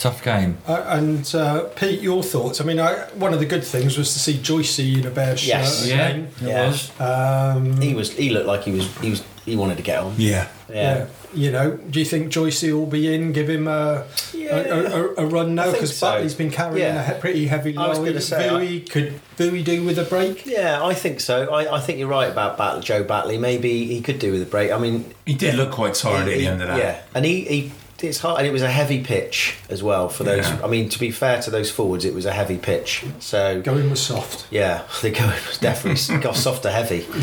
Tough 0.03 0.21
game. 0.21 0.57
uh, 0.67 0.83
and 0.87 1.33
uh, 1.33 1.63
Pete, 1.77 2.01
your 2.01 2.23
thoughts? 2.23 2.59
I 2.59 2.65
mean, 2.65 2.77
I, 2.79 2.93
one 3.15 3.33
of 3.33 3.39
the 3.39 3.45
good 3.45 3.63
things 3.63 3.97
was 3.97 4.11
to 4.13 4.19
see 4.19 4.33
Joycey 4.33 4.99
in 4.99 5.07
a 5.07 5.09
bear 5.09 5.37
shirt. 5.37 5.47
Yes. 5.47 5.87
Yeah, 5.87 6.07
again. 6.07 6.27
it 6.41 6.47
Yeah. 6.47 6.67
was. 6.67 6.91
Um, 6.99 7.79
He 7.81 7.93
was. 7.93 8.11
He 8.11 8.29
looked 8.29 8.45
like 8.47 8.63
he 8.63 8.71
was. 8.71 8.85
He 8.97 9.09
was. 9.11 9.23
He 9.45 9.55
wanted 9.55 9.77
to 9.77 9.83
get 9.83 9.99
on. 9.99 10.13
Yeah. 10.17 10.47
yeah. 10.69 10.75
Yeah. 10.75 11.05
You 11.33 11.51
know, 11.51 11.77
do 11.77 11.99
you 11.99 12.05
think 12.05 12.31
Joycey 12.33 12.71
will 12.73 12.85
be 12.85 13.13
in? 13.15 13.31
Give 13.31 13.49
him 13.49 13.67
a 13.67 14.05
Yeah. 14.33 14.55
a, 14.57 14.83
a, 14.83 15.01
a 15.23 15.25
run 15.25 15.55
now 15.55 15.71
because 15.71 15.97
so. 15.97 16.05
Batley's 16.07 16.35
been 16.35 16.51
carrying 16.51 16.79
Yeah. 16.95 17.11
a 17.11 17.19
pretty 17.19 17.47
heavy 17.47 17.75
I 17.77 17.87
was 17.87 17.97
load. 17.99 18.05
gonna 18.07 18.21
say, 18.21 18.49
Vui 18.49 18.89
could 18.89 19.19
Vui 19.37 19.63
do 19.63 19.83
with 19.85 19.97
a 19.97 20.03
break? 20.03 20.45
Yeah, 20.45 20.83
I 20.83 20.93
think 20.93 21.19
so. 21.21 21.49
I, 21.49 21.77
I 21.77 21.79
think 21.79 21.97
you're 21.99 22.07
right 22.19 22.29
about 22.31 22.57
Bat- 22.57 22.83
Joe 22.83 23.03
Batley. 23.05 23.37
Maybe 23.39 23.85
he 23.85 24.01
could 24.01 24.19
do 24.19 24.31
with 24.33 24.41
a 24.41 24.45
break. 24.45 24.69
I 24.71 24.77
mean, 24.77 25.05
He 25.25 25.33
did 25.33 25.55
look 25.55 25.71
quite 25.71 25.95
tired 25.95 26.27
at 26.27 26.33
he- 26.35 26.41
the 26.41 26.47
end 26.47 26.61
of 26.61 26.67
that. 26.67 26.77
Yeah, 26.77 27.01
and 27.15 27.23
he, 27.25 27.41
he 27.45 27.71
it's 28.09 28.19
hard, 28.19 28.39
and 28.39 28.47
it 28.47 28.51
was 28.51 28.61
a 28.61 28.69
heavy 28.69 29.03
pitch 29.03 29.55
as 29.69 29.81
well 29.81 30.09
for 30.09 30.23
those. 30.23 30.47
Yeah. 30.49 30.61
I 30.63 30.67
mean, 30.67 30.89
to 30.89 30.99
be 30.99 31.11
fair 31.11 31.41
to 31.41 31.51
those 31.51 31.71
forwards, 31.71 32.05
it 32.05 32.13
was 32.13 32.25
a 32.25 32.31
heavy 32.31 32.57
pitch. 32.57 33.03
So 33.19 33.61
Going 33.61 33.89
was 33.89 34.01
soft. 34.01 34.47
yeah, 34.51 34.83
the 35.01 35.11
going 35.11 35.29
was 35.47 35.57
definitely 35.57 36.17
got 36.19 36.35
softer 36.35 36.71
heavy. 36.71 37.05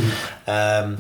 Um, 0.46 0.98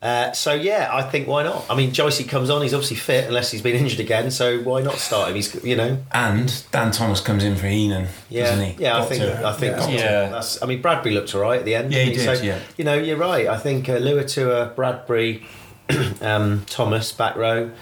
uh, 0.00 0.30
so 0.30 0.54
yeah, 0.54 0.88
I 0.92 1.02
think 1.02 1.26
why 1.26 1.42
not? 1.42 1.66
I 1.68 1.74
mean, 1.74 1.90
Joycey 1.90 2.26
comes 2.28 2.50
on. 2.50 2.62
He's 2.62 2.72
obviously 2.72 2.96
fit, 2.96 3.26
unless 3.26 3.50
he's 3.50 3.62
been 3.62 3.74
injured 3.74 3.98
again. 3.98 4.30
So 4.30 4.62
why 4.62 4.80
not 4.80 4.94
start 4.94 5.28
him? 5.28 5.34
He's 5.34 5.62
you 5.64 5.74
know 5.74 5.98
And 6.12 6.64
Dan 6.70 6.92
Thomas 6.92 7.20
comes 7.20 7.42
in 7.42 7.56
for 7.56 7.66
Heenan, 7.66 8.06
yeah 8.30 8.44
doesn't 8.44 8.64
he? 8.64 8.82
yeah. 8.82 8.98
I 8.98 9.04
think 9.04 9.22
to. 9.22 9.46
I 9.46 9.52
think 9.52 9.76
Yeah. 9.76 9.86
Yeah. 9.88 10.28
That's. 10.28 10.62
I 10.62 10.66
mean, 10.66 10.80
Bradbury 10.80 11.14
looked 11.14 11.34
all 11.34 11.40
right 11.40 11.58
at 11.58 11.64
the 11.64 11.74
end. 11.74 11.92
Yeah, 11.92 12.04
he 12.04 12.12
didn't 12.12 12.26
did, 12.26 12.38
So, 12.38 12.44
yeah. 12.44 12.60
You 12.76 12.84
know, 12.84 12.94
you're 12.94 13.16
right. 13.16 13.48
I 13.48 13.58
think 13.58 13.88
uh, 13.88 13.98
Luatua, 13.98 14.74
Bradbury, 14.76 15.44
um, 16.20 16.64
Thomas 16.66 17.10
back 17.12 17.34
row, 17.34 17.72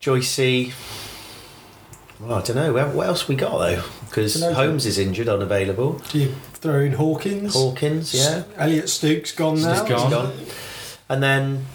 Joycey. 0.00 0.72
Well, 2.18 2.38
I 2.38 2.42
don't 2.42 2.56
know. 2.56 2.72
What 2.72 2.94
what 2.94 3.06
else 3.06 3.28
we 3.28 3.34
got 3.34 3.58
though? 3.58 3.82
Because 4.06 4.42
Holmes 4.42 4.86
is 4.86 4.98
injured, 4.98 5.28
unavailable. 5.28 6.00
Do 6.10 6.18
you 6.18 6.34
throw 6.54 6.80
in 6.80 6.92
Hawkins? 6.92 7.54
Hawkins, 7.54 8.14
yeah. 8.14 8.44
Elliot 8.56 8.88
Stooke's 8.88 9.32
gone 9.32 9.62
now. 9.62 9.84
He's 9.84 9.88
gone. 9.88 10.32
And 11.08 11.22
then 11.22 11.66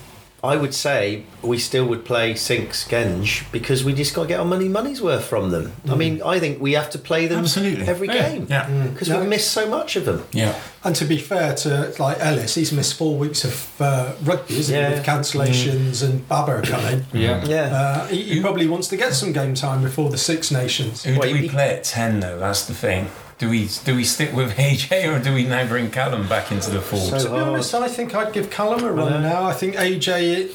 I 0.46 0.56
would 0.56 0.74
say 0.74 1.24
we 1.42 1.58
still 1.58 1.86
would 1.88 2.06
play 2.06 2.36
Sinks 2.36 2.88
Genge 2.88 3.44
because 3.52 3.84
we 3.84 3.94
just 3.94 4.14
got 4.16 4.24
to 4.24 4.28
get 4.28 4.40
our 4.40 4.46
money 4.46 4.68
money's 4.70 5.02
worth 5.02 5.26
from 5.26 5.50
them. 5.52 5.74
I 5.90 5.96
mean, 5.96 6.22
I 6.24 6.40
think 6.40 6.62
we 6.62 6.74
have 6.74 6.90
to 6.92 7.00
play 7.00 7.28
them 7.28 7.40
Absolutely. 7.40 7.88
every 7.88 8.08
Yeah. 8.08 8.30
game 8.30 8.48
Yeah. 8.50 8.68
because 8.92 9.10
No. 9.10 9.20
we 9.22 9.28
miss 9.28 9.46
so 9.46 9.68
much 9.68 9.96
of 9.96 10.06
them. 10.06 10.24
Yeah. 10.32 10.54
And 10.84 10.96
to 10.98 11.06
be 11.06 11.18
fair 11.18 11.56
to 11.64 11.94
like 12.00 12.18
Ellis, 12.20 12.56
he's 12.56 12.72
missed 12.72 12.94
four 12.96 13.16
weeks 13.18 13.44
of 13.44 13.70
uh, 13.80 14.12
rugby, 14.24 14.58
isn't 14.60 14.76
Yeah. 14.76 14.90
he? 14.90 14.96
With 14.96 15.06
cancellations 15.06 16.04
and 16.04 16.28
Baba 16.28 16.62
coming. 16.62 17.06
Yeah. 17.14 17.44
Yeah. 17.46 17.76
Uh, 17.76 18.08
he, 18.08 18.22
he 18.36 18.42
probably 18.42 18.68
wants 18.68 18.88
to 18.90 18.98
get 18.98 19.14
some 19.14 19.32
game 19.34 19.54
time 19.56 19.82
before 19.82 20.10
the 20.10 20.18
Six 20.18 20.52
Nations. 20.52 21.04
Who 21.04 21.18
Well, 21.20 21.28
do 21.28 21.34
we 21.34 21.50
play 21.50 21.70
at 21.76 21.84
ten 21.84 22.20
though? 22.20 22.40
That's 22.40 22.66
the 22.66 22.74
thing. 22.74 23.10
Do 23.38 23.50
we 23.50 23.68
do 23.84 23.96
we 23.96 24.04
stick 24.06 24.34
with 24.34 24.52
AJ 24.58 25.14
or 25.14 25.22
do 25.22 25.34
we 25.34 25.44
now 25.44 25.68
bring 25.68 25.92
Callum 25.92 26.28
back 26.28 26.52
into 26.52 26.70
the 26.72 26.82
fold? 26.82 27.10
So 27.10 27.18
To 27.24 27.30
be 27.30 27.36
honest, 27.40 27.74
I 27.74 27.88
think 27.88 28.16
I'd 28.16 28.32
give 28.34 28.50
Callum 28.50 28.84
a 28.84 28.92
run 28.92 29.22
now. 29.24 29.44
I 29.44 29.52
think 29.54 29.76
AJ, 29.76 30.54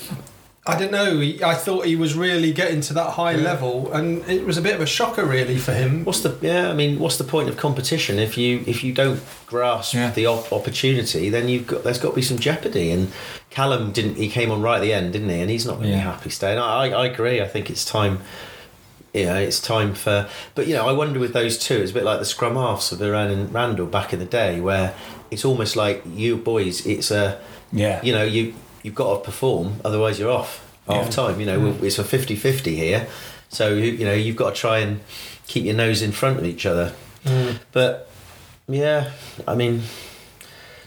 I 0.67 0.79
don't 0.79 0.91
know. 0.91 1.19
He, 1.21 1.43
I 1.45 1.55
thought 1.55 1.85
he 1.85 1.97
was 1.97 2.15
really 2.15 2.53
getting 2.53 2.81
to 2.83 2.95
that 2.95 3.11
high 3.11 3.35
level, 3.35 3.93
and 3.93 4.27
it 4.31 4.47
was 4.47 4.57
a 4.57 4.63
bit 4.63 4.75
of 4.75 4.81
a 4.81 4.87
shocker, 4.87 5.27
really, 5.27 5.59
for 5.59 5.73
him. 5.73 6.05
What's 6.07 6.21
the 6.21 6.39
yeah? 6.41 6.71
I 6.71 6.75
mean, 6.75 6.99
what's 6.99 7.19
the 7.19 7.25
point 7.25 7.51
of 7.51 7.59
competition 7.59 8.19
if 8.19 8.39
you 8.39 8.65
if 8.67 8.83
you 8.83 8.95
don't 8.95 9.21
grasp 9.47 9.93
Yeah. 9.95 10.11
the 10.11 10.27
op- 10.27 10.51
opportunity? 10.51 11.29
Then 11.29 11.49
you've 11.51 11.67
got 11.67 11.85
there's 11.85 11.99
got 11.99 12.11
to 12.11 12.17
be 12.17 12.23
some 12.23 12.39
jeopardy. 12.39 12.91
And 12.93 13.13
Callum 13.51 13.93
didn't. 13.93 14.15
He 14.17 14.31
came 14.31 14.51
on 14.51 14.63
right 14.63 14.77
at 14.77 14.83
the 14.83 14.95
end, 14.95 15.13
didn't 15.13 15.29
he? 15.29 15.41
And 15.41 15.51
he's 15.51 15.67
not 15.67 15.75
going 15.75 15.91
to 15.91 15.97
Yeah. 15.97 15.97
be 15.97 16.01
happy 16.13 16.31
staying. 16.31 16.59
I, 16.59 16.87
I 16.87 16.89
I 16.89 17.07
agree. 17.07 17.43
I 17.43 17.47
think 17.49 17.69
it's 17.69 17.85
time. 17.85 18.21
You 19.13 19.27
know, 19.27 19.35
it's 19.37 19.61
time 19.61 19.95
for. 19.95 20.29
But 20.55 20.67
you 20.69 20.75
know, 20.75 20.89
I 20.89 20.93
wonder 20.93 21.19
with 21.19 21.33
those 21.33 21.59
two, 21.59 21.77
it's 21.79 21.91
a 21.91 21.95
bit 21.95 22.05
like 22.05 22.19
the 22.21 22.25
scrum 22.25 22.55
halves 22.55 22.93
of 22.93 23.01
Uren 23.01 23.33
and 23.33 23.53
Randall 23.53 23.87
back 23.87 24.13
in 24.13 24.19
the 24.21 24.25
day, 24.25 24.61
where 24.61 24.95
it's 25.31 25.45
almost 25.45 25.75
like 25.77 26.03
you 26.07 26.37
boys. 26.37 26.87
It's 26.87 27.11
a 27.11 27.41
yeah. 27.73 28.01
you 28.03 28.13
know 28.13 28.23
you 28.25 28.55
you've 28.83 28.95
got 28.95 29.15
to 29.19 29.21
perform 29.25 29.77
otherwise 29.85 30.19
you're 30.19 30.31
off 30.31 30.65
half 30.89 31.05
Yeah. 31.07 31.11
time 31.11 31.39
you 31.41 31.47
know 31.47 31.61
Mm. 31.61 31.83
it's 31.83 31.99
a 31.99 32.03
50-50 32.03 32.75
here 32.75 33.07
so 33.51 33.69
you, 33.75 33.93
you 33.93 34.05
know 34.07 34.15
you've 34.15 34.37
got 34.37 34.55
to 34.55 34.61
try 34.61 34.79
and 34.79 35.01
keep 35.47 35.65
your 35.65 35.75
nose 35.75 36.01
in 36.03 36.13
front 36.13 36.39
of 36.39 36.45
each 36.47 36.65
other 36.67 36.95
Mm. 37.25 37.59
but 37.73 38.09
yeah 38.67 39.11
i 39.47 39.55
mean 39.55 39.83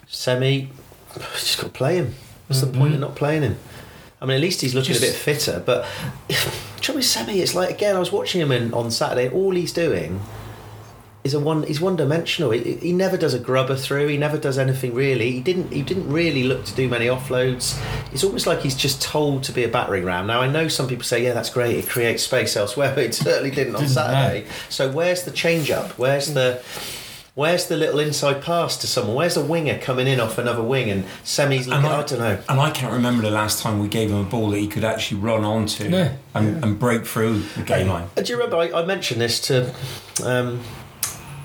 semi 0.08 0.70
just 1.36 1.58
got 1.62 1.68
to 1.68 1.74
play 1.74 1.98
him 1.98 2.16
what's 2.48 2.62
the 2.62 2.68
point 2.68 2.96
of 2.96 3.00
not 3.00 3.16
playing 3.16 3.44
him 3.44 3.58
I 4.20 4.26
mean, 4.26 4.36
at 4.36 4.42
least 4.42 4.62
he's 4.62 4.74
looking 4.74 4.94
Just- 4.96 5.04
a 5.04 5.08
bit 5.08 5.16
fitter. 5.16 5.62
But 5.66 5.86
trouble 6.84 7.00
with 7.00 7.06
Semi, 7.06 7.40
it's 7.40 7.56
like 7.56 7.70
again. 7.70 7.96
I 7.96 8.00
was 8.00 8.12
watching 8.12 8.42
him 8.42 8.52
in, 8.52 8.74
on 8.74 8.92
Saturday. 8.92 9.30
All 9.30 9.52
he's 9.52 9.74
doing 9.74 10.22
is 11.24 11.34
a 11.34 11.40
one. 11.40 11.64
He's 11.64 11.82
one 11.82 11.96
dimensional. 11.96 12.52
He, 12.52 12.76
he 12.76 12.94
never 12.94 13.18
does 13.18 13.34
a 13.34 13.40
grubber 13.40 13.76
through. 13.76 14.08
He 14.08 14.18
never 14.18 14.38
does 14.38 14.58
anything 14.58 14.94
really. 14.94 15.32
He 15.32 15.40
didn't. 15.40 15.72
He 15.72 15.82
didn't 15.82 16.10
really 16.10 16.44
look 16.44 16.66
to 16.66 16.76
do 16.76 16.88
many 16.90 17.08
offloads. 17.08 17.82
It's 18.12 18.24
almost 18.24 18.46
like 18.46 18.62
he's 18.62 18.76
just 18.76 19.02
told 19.02 19.44
to 19.44 19.52
be 19.52 19.64
a 19.64 19.70
battering 19.70 20.04
ram. 20.04 20.28
Now 20.28 20.42
I 20.42 20.48
know 20.50 20.68
some 20.68 20.88
people 20.88 21.04
say, 21.04 21.24
yeah, 21.24 21.34
that's 21.34 21.50
great. 21.50 21.78
It 21.78 21.88
creates 21.88 22.24
space 22.24 22.56
elsewhere, 22.56 22.92
but 22.96 23.06
it 23.06 23.16
certainly 23.16 23.52
didn't 23.52 23.76
on 23.76 23.82
Didn't, 23.82 23.96
no. 23.96 24.02
Saturday. 24.02 24.48
So 24.70 24.92
where's 24.92 25.24
the 25.24 25.32
change 25.32 25.72
up? 25.72 25.92
Where's 25.98 26.34
the 26.34 26.62
Where's 27.36 27.66
the 27.66 27.78
little 27.78 28.00
inside 28.00 28.44
pass 28.44 28.78
to 28.78 28.88
someone? 28.88 29.16
Where's 29.16 29.36
a 29.36 29.44
winger 29.44 29.80
coming 29.80 30.06
in 30.06 30.20
off 30.20 30.38
another 30.38 30.62
wing 30.62 30.92
and 30.92 31.04
semis? 31.24 31.62
And 31.64 31.70
Looking, 31.84 31.86
I, 31.86 32.04
don't 32.04 32.20
know. 32.20 32.40
And 32.48 32.60
I 32.60 32.70
can't 32.70 32.94
remember 32.94 33.24
the 33.24 33.32
last 33.32 33.60
time 33.64 33.80
we 33.80 33.88
gave 33.88 34.12
him 34.12 34.18
a 34.18 34.24
ball 34.24 34.52
that 34.52 34.60
he 34.60 34.68
could 34.68 34.84
actually 34.84 35.20
run 35.20 35.44
onto 35.44 35.90
No. 35.90 36.16
and, 36.36 36.64
and 36.64 36.78
break 36.78 37.08
through 37.08 37.40
the 37.56 37.64
game 37.64 37.88
line. 37.88 38.08
Do 38.16 38.24
you 38.24 38.38
remember 38.38 38.58
I, 38.58 38.82
I 38.82 38.86
mentioned 38.86 39.20
this 39.20 39.40
to 39.48 39.74
um, 40.24 40.62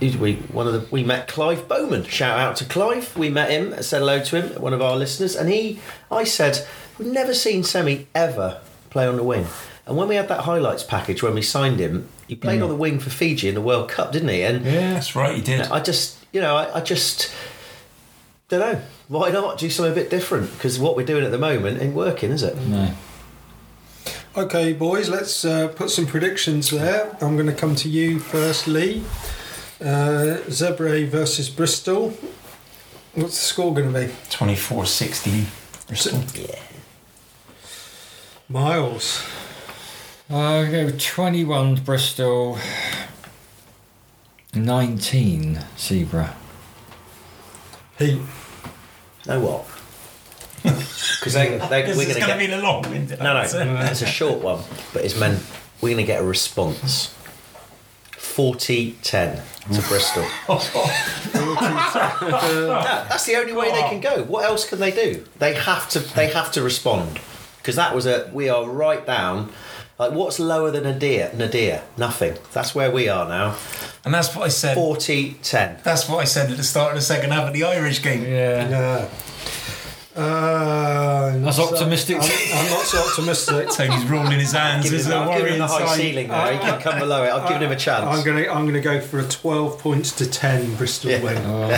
we 0.00 0.34
one 0.52 0.66
of 0.66 0.74
the 0.74 0.86
we 0.90 1.02
met 1.04 1.26
Clive 1.26 1.66
Bowman. 1.66 2.04
Shout 2.04 2.38
out 2.38 2.56
to 2.56 2.66
Clive. 2.66 3.16
We 3.16 3.30
met 3.30 3.50
him, 3.50 3.82
said 3.82 4.00
hello 4.00 4.22
to 4.22 4.42
him, 4.42 4.60
one 4.60 4.74
of 4.74 4.82
our 4.82 4.94
listeners, 4.96 5.34
and 5.34 5.48
he 5.48 5.80
I 6.10 6.24
said 6.24 6.66
we've 6.98 7.08
never 7.08 7.32
seen 7.32 7.64
Semi 7.64 8.06
ever 8.14 8.60
play 8.90 9.06
on 9.06 9.16
the 9.16 9.24
wing. 9.24 9.46
And 9.86 9.96
when 9.96 10.06
we 10.08 10.16
had 10.16 10.28
that 10.28 10.40
highlights 10.40 10.82
package 10.82 11.22
when 11.22 11.34
we 11.34 11.40
signed 11.40 11.80
him, 11.80 12.08
he 12.28 12.36
played 12.36 12.62
on 12.62 12.68
the 12.68 12.76
wing 12.76 12.98
for 13.00 13.10
Fiji 13.10 13.48
in 13.48 13.54
the 13.54 13.60
World 13.60 13.88
Cup, 13.88 14.12
didn't 14.12 14.28
he? 14.28 14.42
And 14.42 14.64
Yeah, 14.64 14.92
that's 14.92 15.16
right, 15.16 15.34
he 15.34 15.42
did. 15.42 15.62
I 15.62 15.80
just, 15.80 16.24
you 16.32 16.40
know, 16.40 16.56
I, 16.56 16.78
I 16.78 16.80
just 16.80 17.32
don't 18.48 18.60
know. 18.60 18.80
Why 19.08 19.30
not 19.30 19.58
do 19.58 19.68
something 19.70 19.92
a 19.92 19.94
bit 19.94 20.10
different? 20.10 20.52
Because 20.52 20.78
what 20.78 20.94
we're 20.96 21.06
doing 21.06 21.24
at 21.24 21.30
the 21.30 21.38
moment 21.38 21.80
ain't 21.82 21.94
working, 21.94 22.30
is 22.30 22.42
it? 22.42 22.56
No. 22.58 22.92
Okay, 24.36 24.72
boys, 24.72 25.08
let's 25.08 25.44
uh, 25.44 25.68
put 25.68 25.90
some 25.90 26.06
predictions 26.06 26.70
there. 26.70 27.16
I'm 27.20 27.34
going 27.36 27.46
to 27.48 27.54
come 27.54 27.74
to 27.76 27.88
you 27.88 28.18
first, 28.20 28.68
Lee. 28.68 29.02
Uh, 29.80 30.38
Zebre 30.48 31.08
versus 31.08 31.48
Bristol. 31.48 32.10
What's 33.14 33.38
the 33.38 33.44
score 33.44 33.74
going 33.74 33.92
to 33.92 34.06
be? 34.06 34.12
24 34.30 34.86
16. 34.86 35.46
Bristol. 35.88 36.22
Yeah. 36.34 36.60
Miles. 38.48 39.26
Uh, 40.30 40.36
I'll 40.36 40.70
go 40.70 40.90
21 40.90 41.76
Bristol, 41.76 42.58
19 44.54 45.60
Zebra. 45.78 46.36
Heat. 47.98 48.20
Know 49.26 49.40
what? 49.40 49.66
Because 51.18 51.34
they, 51.34 51.58
they, 51.58 51.82
we're 51.96 52.04
going 52.04 52.14
to 52.14 52.20
get 52.20 52.38
be 52.38 52.46
the 52.46 52.58
long 52.58 52.82
winded 52.82 53.18
no, 53.18 53.34
no. 53.34 53.40
It's 53.40 54.02
a 54.02 54.06
short 54.06 54.40
one, 54.40 54.62
but 54.94 55.04
it's 55.04 55.18
meant 55.18 55.42
we're 55.80 55.88
going 55.94 56.06
to 56.06 56.06
get 56.06 56.20
a 56.22 56.24
response. 56.24 57.12
40-10 58.12 59.42
to 59.74 59.88
Bristol. 59.88 60.24
No, 61.38 62.82
that's 63.08 63.24
the 63.26 63.34
only 63.36 63.52
way 63.52 63.72
they 63.72 63.82
can 63.82 64.00
go. 64.00 64.22
What 64.24 64.44
else 64.44 64.68
can 64.68 64.78
they 64.78 64.92
do? 64.92 65.24
They 65.38 65.54
have 65.54 65.88
to. 65.90 65.98
They 65.98 66.28
have 66.28 66.52
to 66.52 66.62
respond 66.62 67.20
because 67.58 67.76
that 67.76 67.94
was 67.94 68.06
a. 68.06 68.30
We 68.32 68.48
are 68.48 68.64
right 68.68 69.04
down. 69.04 69.50
Like 69.98 70.12
what's 70.12 70.38
lower 70.38 70.70
than 70.70 70.84
Nadir? 70.84 71.32
Nadir, 71.34 71.82
nothing. 71.96 72.36
That's 72.52 72.72
where 72.74 72.90
we 72.90 73.08
are 73.08 73.28
now. 73.28 73.56
And 74.04 74.14
that's 74.14 74.34
what 74.34 74.44
I 74.44 74.48
said. 74.48 74.76
40-10. 74.76 75.82
That's 75.82 76.08
what 76.08 76.18
I 76.18 76.24
said 76.24 76.50
at 76.50 76.56
the 76.56 76.62
start 76.62 76.92
of 76.92 76.98
the 76.98 77.04
second 77.04 77.32
half 77.32 77.48
of 77.48 77.52
the 77.52 77.64
Irish 77.64 78.00
game. 78.00 78.22
Yeah. 78.22 78.68
Yeah. 78.68 79.08
Uh, 80.18 81.38
That's 81.38 81.56
so- 81.56 81.72
optimistic. 81.72 82.16
I'm, 82.16 82.22
I'm 82.22 82.70
not 82.70 82.84
so 82.84 82.98
optimistic. 82.98 83.68
Tony's 83.72 84.04
rolling 84.10 84.38
his 84.38 84.52
hands. 84.52 84.84
Give 84.84 84.92
There's 84.92 85.06
him, 85.06 85.12
a 85.12 85.16
I've 85.20 85.28
worry 85.40 85.52
him 85.52 85.58
the 85.58 85.66
high 85.66 85.82
inside. 85.82 85.96
ceiling 85.96 86.28
there. 86.28 86.52
He 86.52 86.58
can 86.58 86.80
come 86.80 86.98
below 86.98 87.24
it. 87.24 87.30
I've 87.30 87.48
given 87.48 87.62
him 87.62 87.72
a 87.72 87.76
chance. 87.76 88.04
I'm 88.04 88.24
gonna 88.24 88.48
I'm 88.52 88.66
gonna 88.66 88.80
go 88.80 89.00
for 89.00 89.20
a 89.20 89.24
12 89.28 89.78
points 89.78 90.12
to 90.16 90.28
10 90.28 90.74
Bristol 90.76 91.10
Yeah. 91.12 91.22
win. 91.22 91.38
Oh, 91.38 91.70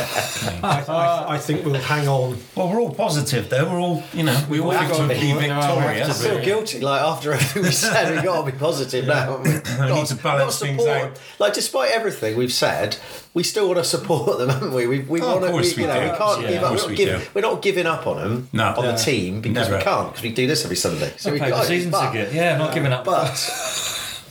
I, 0.62 0.84
I, 0.88 1.34
I 1.34 1.38
think 1.38 1.64
we'll 1.64 1.74
hang 1.74 2.09
on. 2.09 2.38
Well, 2.55 2.68
we're 2.70 2.80
all 2.80 2.95
positive 2.95 3.49
though. 3.51 3.64
We're 3.70 3.80
all, 3.80 4.03
you 4.12 4.22
know, 4.22 4.45
we 4.49 4.61
all 4.61 4.70
have 4.70 4.88
have 4.88 4.97
to 4.97 5.03
to 5.03 5.09
be. 5.09 5.20
be 5.20 5.32
we 5.34 5.45
have 5.49 5.64
victorious. 5.64 6.24
I 6.24 6.28
feel 6.28 6.43
guilty. 6.45 6.80
Like 6.80 7.03
after 7.03 7.32
everything 7.34 7.62
we 7.64 7.70
said, 7.70 8.14
we've 8.14 8.24
got 8.24 8.45
to 8.45 8.53
be 8.53 8.57
positive 8.59 9.07
now. 9.07 9.38
haven't 9.38 9.43
we? 9.45 9.51
need 9.95 10.07
to 10.07 10.14
balance 10.16 10.59
things 10.59 10.80
support- 10.82 11.03
out. 11.03 11.20
Like 11.38 11.53
despite 11.55 11.91
everything 11.93 12.36
we've 12.36 12.53
said, 12.53 12.97
we 13.33 13.43
still 13.45 13.66
want 13.68 13.78
to 13.78 13.85
support 13.85 14.39
them, 14.39 14.49
haven't 14.49 14.72
we? 14.72 14.87
We, 14.87 14.99
we 15.01 15.20
Oh, 15.20 15.33
want 15.35 15.45
to. 15.45 15.51
course 15.51 15.76
We, 15.76 15.83
you 15.83 15.89
know, 15.89 15.95
do. 16.01 16.11
we 16.12 16.16
can't 16.18 16.43
Yeah, 16.43 16.49
give 16.51 16.62
up. 16.64 16.70
We're 16.72 16.76
not, 16.78 16.89
we 16.89 16.95
give, 16.97 17.35
we're 17.35 17.41
not 17.43 17.62
giving 17.62 17.87
up 17.87 18.07
on 18.07 18.16
them 18.16 18.49
No. 18.53 18.64
on 18.76 18.85
Yeah. 18.85 18.93
the 18.93 18.99
team 18.99 19.41
because 19.41 19.70
we 19.70 19.78
can't 19.78 20.09
because 20.11 20.22
we 20.22 20.33
do 20.33 20.47
this 20.47 20.64
every 20.64 20.76
Sunday. 20.76 21.12
So 21.16 21.31
I 21.31 21.33
we 21.35 21.39
paid 21.39 21.53
the 21.53 21.62
season 21.64 21.91
but, 21.93 22.11
ticket. 22.12 22.33
Yeah, 22.35 22.57
not 22.57 22.74
giving 22.74 22.93
up. 22.93 23.05
But 23.05 23.37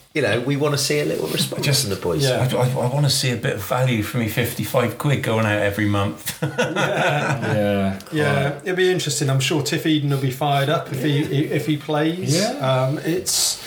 you 0.14 0.20
know, 0.22 0.40
we 0.40 0.56
want 0.56 0.74
to 0.74 0.78
see 0.78 1.00
a 1.00 1.04
little 1.04 1.28
response 1.28 1.64
Just- 1.64 1.82
from 1.86 1.90
the 1.94 2.00
boys. 2.00 2.24
Yeah. 2.24 2.46
I, 2.52 2.56
I, 2.58 2.86
want 2.92 3.06
to 3.06 3.10
see 3.10 3.30
a 3.30 3.36
bit 3.36 3.54
of 3.54 3.62
value 3.64 4.02
for 4.02 4.18
me 4.18 4.28
55 4.28 4.98
quid 4.98 5.22
going 5.22 5.46
out 5.46 5.62
every 5.62 5.86
month. 5.88 6.36
yeah. 6.42 7.98
Yeah, 8.12 8.58
it'll 8.64 8.76
be 8.76 8.90
interesting. 8.90 9.30
I'm 9.30 9.40
sure 9.40 9.62
Tiff 9.62 9.86
Eden 9.86 10.10
will 10.10 10.18
be 10.20 10.30
fired 10.30 10.68
up 10.68 10.92
if 10.92 11.02
he 11.02 11.20
if 11.44 11.66
he 11.66 11.76
plays. 11.76 12.38
Yeah. 12.38 12.50
Um, 12.58 12.98
it's. 12.98 13.62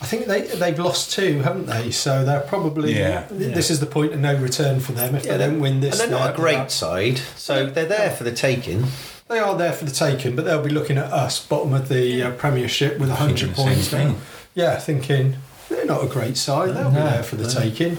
I 0.00 0.06
think 0.06 0.26
they 0.26 0.42
they've 0.42 0.78
lost 0.78 1.10
two, 1.12 1.40
haven't 1.40 1.66
they? 1.66 1.90
So 1.90 2.24
they're 2.24 2.40
probably. 2.40 2.96
Yeah. 2.98 3.26
th- 3.26 3.54
This 3.54 3.70
is 3.70 3.80
the 3.80 3.86
point 3.86 4.12
of 4.12 4.20
no 4.20 4.34
return 4.36 4.78
for 4.80 4.92
them 4.92 5.14
if 5.16 5.24
Yeah, 5.26 5.36
they 5.36 5.46
don't 5.46 5.60
win 5.60 5.80
this. 5.80 6.00
and 6.00 6.12
they're 6.12 6.18
not 6.20 6.34
a 6.34 6.36
great 6.36 6.54
that. 6.54 6.70
side, 6.70 7.18
so 7.36 7.66
they're 7.66 7.86
there 7.86 8.10
for 8.10 8.24
the 8.24 8.32
taking. 8.32 8.86
They 9.28 9.38
are 9.40 9.56
there 9.56 9.72
for 9.72 9.84
the 9.84 9.90
taking, 9.90 10.36
but 10.36 10.44
they'll 10.44 10.62
be 10.62 10.70
looking 10.70 10.96
at 10.98 11.12
us, 11.12 11.44
bottom 11.44 11.74
of 11.74 11.88
the 11.88 12.22
uh, 12.22 12.30
Premiership 12.32 12.98
with 12.98 13.10
hundred 13.10 13.54
Thinking 13.56 13.66
the 13.76 13.82
same 13.82 14.06
points. 14.12 14.26
Yeah, 14.54 14.78
thinking 14.78 15.36
they're 15.68 15.84
not 15.84 16.02
a 16.02 16.06
great 16.06 16.36
side. 16.36 16.74
They'll 16.74 16.88
be 16.90 16.96
there 16.96 17.22
for 17.22 17.36
the 17.36 17.44
no. 17.44 17.50
taking. 17.60 17.98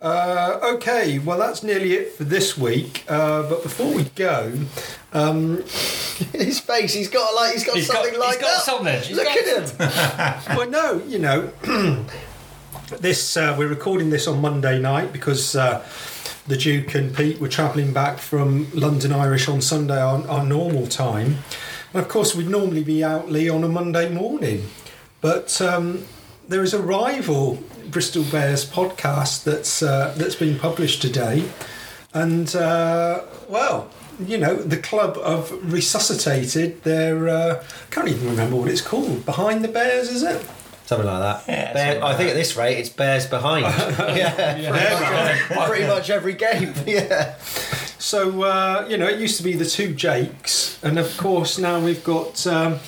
Uh, 0.00 0.60
okay, 0.74 1.18
well 1.18 1.38
that's 1.38 1.64
nearly 1.64 1.94
it 1.94 2.12
for 2.12 2.22
this 2.22 2.56
week. 2.56 3.04
Uh, 3.08 3.42
but 3.48 3.62
before 3.64 3.92
we 3.92 4.04
go, 4.14 4.52
um, 5.12 5.56
His 6.32 6.60
face, 6.60 6.94
he's 6.94 7.08
got 7.08 7.34
like 7.34 7.52
he's 7.54 7.64
got 7.64 7.76
He's 7.76 7.88
got, 7.88 7.94
something 7.96 8.12
he's 8.12 8.20
like 8.20 8.40
got 8.40 8.56
that. 8.56 8.62
something. 8.62 9.02
He's 9.02 9.16
Look 9.16 9.24
got 9.26 9.38
at 9.38 10.46
him. 10.50 10.56
well, 10.56 10.68
no, 10.70 11.02
you 11.06 11.18
know, 11.18 11.52
this 13.00 13.36
uh, 13.36 13.54
we're 13.58 13.68
recording 13.68 14.10
this 14.10 14.26
on 14.28 14.40
Monday 14.40 14.78
night 14.80 15.12
because 15.12 15.56
uh, 15.56 15.84
the 16.46 16.56
Duke 16.56 16.94
and 16.94 17.14
Pete 17.16 17.40
were 17.40 17.48
travelling 17.48 17.92
back 17.92 18.18
from 18.18 18.68
London 18.74 19.12
Irish 19.12 19.48
on 19.48 19.60
Sunday 19.60 20.00
on 20.00 20.26
our 20.28 20.44
normal 20.44 20.86
time, 20.86 21.38
and 21.92 22.02
of 22.02 22.08
course 22.08 22.34
we'd 22.36 22.48
normally 22.48 22.84
be 22.84 23.02
out 23.02 23.30
Lee 23.30 23.48
on 23.48 23.64
a 23.64 23.68
Monday 23.68 24.08
morning, 24.08 24.66
but 25.20 25.60
um, 25.60 26.04
there 26.48 26.62
is 26.62 26.72
a 26.74 26.80
rival 26.82 27.62
Bristol 27.90 28.24
Bears 28.24 28.64
podcast 28.68 29.44
that's 29.44 29.82
uh, 29.82 30.14
that's 30.16 30.34
been 30.36 30.58
published 30.58 31.02
today, 31.02 31.48
and 32.14 32.54
uh, 32.56 33.22
well. 33.48 33.90
You 34.20 34.36
know, 34.36 34.56
the 34.56 34.78
club 34.78 35.16
have 35.22 35.52
resuscitated 35.72 36.82
their. 36.82 37.28
Uh, 37.28 37.64
can't 37.92 38.08
even 38.08 38.28
remember 38.28 38.56
what 38.56 38.68
it's 38.68 38.80
called. 38.80 39.24
Behind 39.24 39.62
the 39.62 39.68
Bears, 39.68 40.08
is 40.08 40.24
it? 40.24 40.44
Something 40.86 41.06
like 41.06 41.20
that. 41.20 41.44
Yeah, 41.46 41.72
Bear- 41.72 41.86
something 41.92 42.02
I 42.02 42.06
like 42.08 42.16
think 42.16 42.30
at 42.30 42.34
this 42.34 42.56
rate, 42.56 42.78
it's 42.78 42.88
bears 42.88 43.26
behind. 43.26 43.62
yeah, 44.16 44.54
pretty, 44.54 45.54
much, 45.54 45.68
pretty 45.68 45.86
much 45.86 46.10
every 46.10 46.32
game. 46.32 46.74
Yeah. 46.86 47.36
So 48.00 48.42
uh, 48.42 48.86
you 48.88 48.96
know, 48.96 49.06
it 49.06 49.20
used 49.20 49.36
to 49.36 49.44
be 49.44 49.52
the 49.52 49.66
two 49.66 49.94
Jakes, 49.94 50.82
and 50.82 50.98
of 50.98 51.16
course 51.16 51.56
now 51.56 51.78
we've 51.78 52.02
got 52.02 52.44
um, 52.46 52.80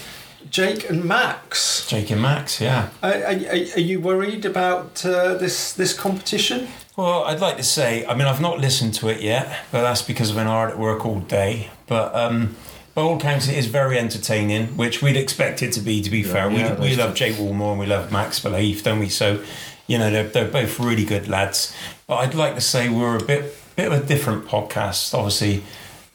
Jake 0.51 0.91
and 0.91 1.05
Max. 1.05 1.87
Jake 1.87 2.11
and 2.11 2.21
Max, 2.21 2.61
yeah. 2.61 2.91
Are, 3.03 3.13
are, 3.13 3.35
are 3.77 3.81
you 3.81 4.01
worried 4.01 4.45
about 4.45 5.05
uh, 5.07 5.35
this 5.35 5.73
this 5.73 5.93
competition? 5.97 6.69
Well, 6.97 7.25
I'd 7.25 7.41
like 7.41 7.57
to 7.57 7.63
say, 7.63 8.05
I 8.05 8.15
mean, 8.15 8.27
I've 8.27 8.41
not 8.41 8.59
listened 8.59 8.95
to 8.95 9.09
it 9.09 9.23
yet, 9.23 9.65
but 9.73 9.83
that's 9.83 10.03
because 10.03 10.31
I've 10.31 10.37
been 10.37 10.47
hard 10.47 10.71
at 10.71 10.79
work 10.79 11.07
all 11.07 11.21
day. 11.21 11.71
But 11.87 12.15
um, 12.15 12.57
by 12.95 13.03
all 13.03 13.17
accounts, 13.17 13.49
it 13.49 13.57
is 13.57 13.67
very 13.67 13.99
entertaining, 13.99 14.77
which 14.77 15.01
we'd 15.01 15.17
expect 15.17 15.63
it 15.63 15.73
to 15.75 15.81
be, 15.81 16.03
to 16.03 16.11
be 16.11 16.23
fair. 16.23 16.51
yeah, 16.51 16.75
we, 16.79 16.91
we 16.91 16.97
love 16.97 17.15
Jake 17.15 17.37
Woolmore 17.37 17.71
and 17.71 17.81
we 17.81 17.87
love 17.87 18.13
Max 18.13 18.41
Lahiff, 18.41 18.83
don't 18.83 18.99
we? 18.99 19.09
So, 19.09 19.43
you 19.87 19.99
know, 19.99 20.11
they're, 20.11 20.29
they're 20.29 20.51
both 20.51 20.79
really 20.79 21.05
good 21.05 21.29
lads. 21.29 21.75
But 22.07 22.17
I'd 22.17 22.35
like 22.35 22.55
to 22.57 22.61
say 22.61 22.89
we're 22.89 23.17
a 23.17 23.25
bit 23.25 23.55
bit 23.77 23.87
of 23.91 23.93
a 23.93 24.05
different 24.05 24.47
podcast. 24.47 25.15
Obviously, 25.15 25.63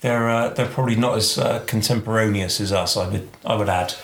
they're 0.01 0.29
uh, 0.29 0.49
they're 0.49 0.67
probably 0.67 0.95
not 0.95 1.17
as 1.17 1.37
uh, 1.37 1.63
contemporaneous 1.65 2.59
as 2.61 2.71
us. 2.71 2.97
I 2.97 3.07
would 3.07 3.29
I 3.45 3.55
would 3.55 3.69
add. 3.69 3.95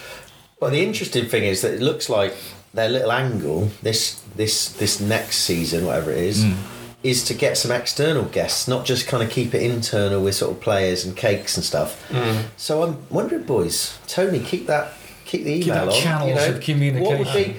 Well, 0.61 0.69
the 0.69 0.83
interesting 0.83 1.25
thing 1.25 1.43
is 1.43 1.63
that 1.63 1.73
it 1.73 1.81
looks 1.81 2.07
like 2.07 2.35
their 2.71 2.87
little 2.87 3.11
angle 3.11 3.71
this 3.81 4.21
this 4.35 4.71
this 4.73 5.01
next 5.01 5.37
season, 5.37 5.87
whatever 5.87 6.11
it 6.11 6.19
is, 6.19 6.43
hmm. 6.43 6.53
is 7.01 7.23
to 7.25 7.33
get 7.33 7.57
some 7.57 7.71
external 7.71 8.25
guests, 8.25 8.67
not 8.67 8.85
just 8.85 9.07
kind 9.07 9.23
of 9.23 9.31
keep 9.31 9.55
it 9.55 9.63
internal 9.63 10.23
with 10.23 10.35
sort 10.35 10.51
of 10.51 10.61
players 10.61 11.03
and 11.03 11.17
cakes 11.17 11.57
and 11.57 11.65
stuff. 11.65 12.07
Hmm. 12.11 12.47
So 12.57 12.83
I'm 12.83 12.97
wondering, 13.09 13.43
boys, 13.43 13.97
Tony, 14.05 14.39
keep 14.39 14.67
that 14.67 14.93
keep 15.25 15.45
the 15.45 15.63
email 15.63 15.87
that 15.87 15.87
on. 15.87 15.93
channels 15.93 16.29
you 16.29 16.35
know, 16.35 16.55
of 16.55 16.61
communication. 16.61 17.17
What 17.17 17.25
would 17.25 17.33
be 17.33 17.55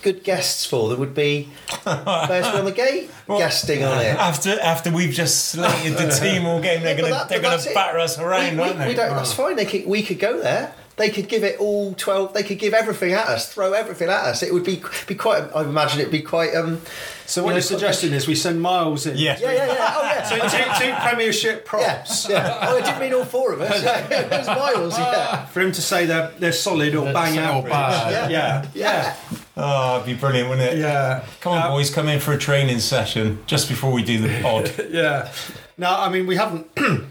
good 0.00 0.24
guests 0.24 0.64
for? 0.64 0.88
There 0.88 0.96
would 0.96 1.14
be 1.14 1.50
first 1.84 2.54
on 2.54 2.64
the 2.64 2.72
Gate 2.72 3.10
guesting 3.28 3.84
on 3.84 4.00
it. 4.00 4.16
After 4.16 4.58
after 4.60 4.90
we've 4.90 5.12
just 5.12 5.50
slated 5.50 5.98
the 5.98 6.08
team 6.08 6.46
all 6.46 6.62
game, 6.62 6.82
they're 6.82 6.94
But 6.96 7.02
gonna 7.02 7.14
that- 7.16 7.28
they're 7.28 7.42
gonna 7.42 7.56
that's 7.56 7.66
it. 7.66 7.74
batter 7.74 7.98
us 7.98 8.18
around, 8.18 8.56
we, 8.56 8.62
aren't 8.62 8.76
we, 8.76 8.78
they? 8.78 8.88
we 8.88 8.94
don't, 8.94 9.14
that's 9.14 9.38
oh. 9.38 9.46
fine. 9.46 9.56
They 9.56 9.66
could, 9.66 9.84
we 9.84 10.02
could 10.02 10.18
go 10.18 10.40
there. 10.40 10.74
They 11.00 11.08
could 11.08 11.28
give 11.30 11.44
it 11.44 11.58
all 11.58 11.94
twelve. 11.94 12.34
They 12.34 12.42
could 12.42 12.58
give 12.58 12.74
everything 12.74 13.12
at 13.14 13.26
us, 13.26 13.50
throw 13.50 13.72
everything 13.72 14.10
at 14.10 14.22
us. 14.22 14.42
It 14.42 14.52
would 14.52 14.64
be 14.64 14.82
be 15.06 15.14
quite. 15.14 15.44
I 15.56 15.62
imagine 15.62 15.98
it'd 16.00 16.12
be 16.12 16.20
quite. 16.20 16.54
Um, 16.54 16.82
So 17.24 17.42
what 17.42 17.48
you 17.48 17.52
know, 17.52 17.56
you're 17.56 17.62
suggesting 17.62 18.12
is 18.12 18.28
we 18.28 18.34
send 18.34 18.60
Miles 18.60 19.06
in. 19.06 19.16
Yeah. 19.16 19.38
yeah, 19.40 19.52
yeah, 19.52 19.66
yeah. 19.72 19.94
Oh 19.96 20.02
yeah. 20.02 20.22
So 20.24 20.36
two, 20.36 20.84
two 20.84 20.92
Premiership 21.08 21.64
props 21.64 22.28
Yeah, 22.28 22.36
yeah. 22.36 22.68
Oh, 22.68 22.76
I 22.76 22.80
didn't 22.82 23.00
mean 23.00 23.14
all 23.14 23.24
four 23.24 23.54
of 23.54 23.62
us. 23.62 23.82
it 24.10 24.30
was 24.30 24.46
Miles. 24.46 24.98
Yeah, 24.98 25.46
for 25.46 25.60
him 25.62 25.72
to 25.72 25.80
say 25.80 26.04
they're 26.04 26.30
they're 26.38 26.52
solid 26.52 26.94
or 26.94 27.10
bang 27.14 27.38
Or 27.38 27.62
bad. 27.66 28.30
Yeah, 28.30 28.66
yeah. 28.74 29.16
yeah. 29.32 29.38
Oh, 29.56 29.94
it'd 29.96 30.06
be 30.06 30.14
brilliant, 30.20 30.50
wouldn't 30.50 30.68
it? 30.74 30.78
Yeah. 30.80 31.24
Come 31.40 31.52
on, 31.54 31.62
Uh, 31.62 31.68
boys, 31.70 31.88
come 31.88 32.08
in 32.08 32.20
for 32.20 32.32
a 32.34 32.38
training 32.38 32.80
session 32.80 33.38
just 33.46 33.68
before 33.70 33.90
we 33.90 34.02
do 34.02 34.18
the 34.18 34.42
pod. 34.42 34.70
Yeah. 34.90 35.32
No, 35.78 35.88
I 35.98 36.10
mean 36.10 36.26
we 36.26 36.36
haven't. 36.36 36.66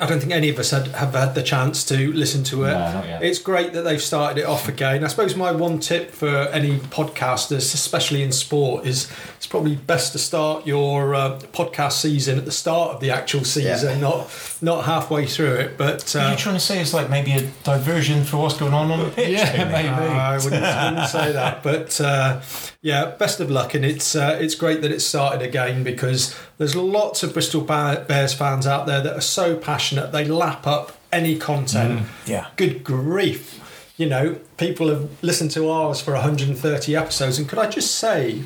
I 0.00 0.06
don't 0.06 0.20
think 0.20 0.32
any 0.32 0.48
of 0.48 0.58
us 0.58 0.70
had, 0.70 0.88
have 0.88 1.14
had 1.14 1.34
the 1.34 1.42
chance 1.42 1.84
to 1.86 2.12
listen 2.12 2.44
to 2.44 2.64
it. 2.64 2.72
No. 2.72 3.18
It's 3.20 3.40
great 3.40 3.72
that 3.72 3.82
they've 3.82 4.00
started 4.00 4.40
it 4.40 4.46
off 4.46 4.68
again. 4.68 5.02
I 5.02 5.08
suppose 5.08 5.34
my 5.34 5.50
one 5.50 5.80
tip 5.80 6.12
for 6.12 6.28
any 6.28 6.78
podcasters, 6.78 7.74
especially 7.74 8.22
in 8.22 8.30
sport, 8.30 8.86
is 8.86 9.10
probably 9.48 9.76
best 9.76 10.12
to 10.12 10.18
start 10.18 10.66
your 10.66 11.14
uh, 11.14 11.38
podcast 11.52 11.92
season 11.92 12.38
at 12.38 12.44
the 12.44 12.52
start 12.52 12.94
of 12.94 13.00
the 13.00 13.10
actual 13.10 13.44
season, 13.44 13.94
Yeah. 13.94 14.08
not 14.08 14.30
not 14.60 14.84
halfway 14.84 15.26
through 15.26 15.54
it. 15.54 15.78
But 15.78 16.14
Are 16.14 16.20
uh, 16.20 16.30
you 16.32 16.36
trying 16.36 16.54
to 16.56 16.60
say 16.60 16.80
it's 16.80 16.94
like 16.94 17.08
maybe 17.10 17.32
a 17.32 17.42
diversion 17.64 18.24
for 18.24 18.36
what's 18.38 18.56
going 18.56 18.74
on 18.74 18.90
on 18.90 19.00
the 19.00 19.10
pitch? 19.18 19.30
Yeah, 19.30 19.50
Tony? 19.56 19.72
maybe. 19.72 19.88
Uh, 19.88 19.92
I 20.12 20.34
wouldn't, 20.36 20.52
wouldn't 20.62 21.08
say 21.08 21.32
that, 21.32 21.62
but 21.68 22.00
uh, 22.00 22.40
yeah, 22.82 23.06
best 23.18 23.40
of 23.40 23.50
luck, 23.50 23.74
and 23.74 23.84
it's 23.84 24.14
uh, 24.14 24.38
it's 24.40 24.54
great 24.54 24.82
that 24.82 24.92
it 24.92 25.00
started 25.00 25.42
again 25.42 25.82
because 25.82 26.34
there's 26.58 26.76
lots 26.76 27.22
of 27.22 27.32
Bristol 27.32 27.62
Bears 27.62 28.34
fans 28.34 28.66
out 28.66 28.86
there 28.86 29.00
that 29.00 29.14
are 29.16 29.20
so 29.20 29.56
passionate 29.56 30.12
they 30.12 30.24
lap 30.24 30.66
up 30.66 30.92
any 31.12 31.36
content. 31.38 32.06
Yeah. 32.26 32.48
Good 32.56 32.84
grief, 32.84 33.92
you 33.96 34.06
know, 34.08 34.36
people 34.58 34.88
have 34.88 35.08
listened 35.22 35.50
to 35.52 35.70
ours 35.70 36.00
for 36.02 36.12
130 36.12 36.94
episodes, 36.96 37.38
and 37.38 37.48
could 37.48 37.58
I 37.58 37.68
just 37.70 37.94
say 37.94 38.42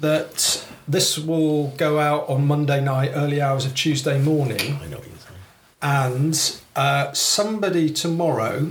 that 0.00 0.64
this 0.88 1.18
will 1.18 1.68
go 1.76 1.98
out 1.98 2.28
on 2.28 2.46
Monday 2.46 2.80
night, 2.80 3.10
early 3.14 3.40
hours 3.40 3.64
of 3.66 3.74
Tuesday 3.74 4.18
morning 4.20 4.60
I 4.60 4.86
know 4.88 4.98
what 4.98 5.06
you're 5.06 5.16
saying. 5.18 5.38
and 5.82 6.60
uh, 6.76 7.12
somebody 7.12 7.90
tomorrow, 7.90 8.70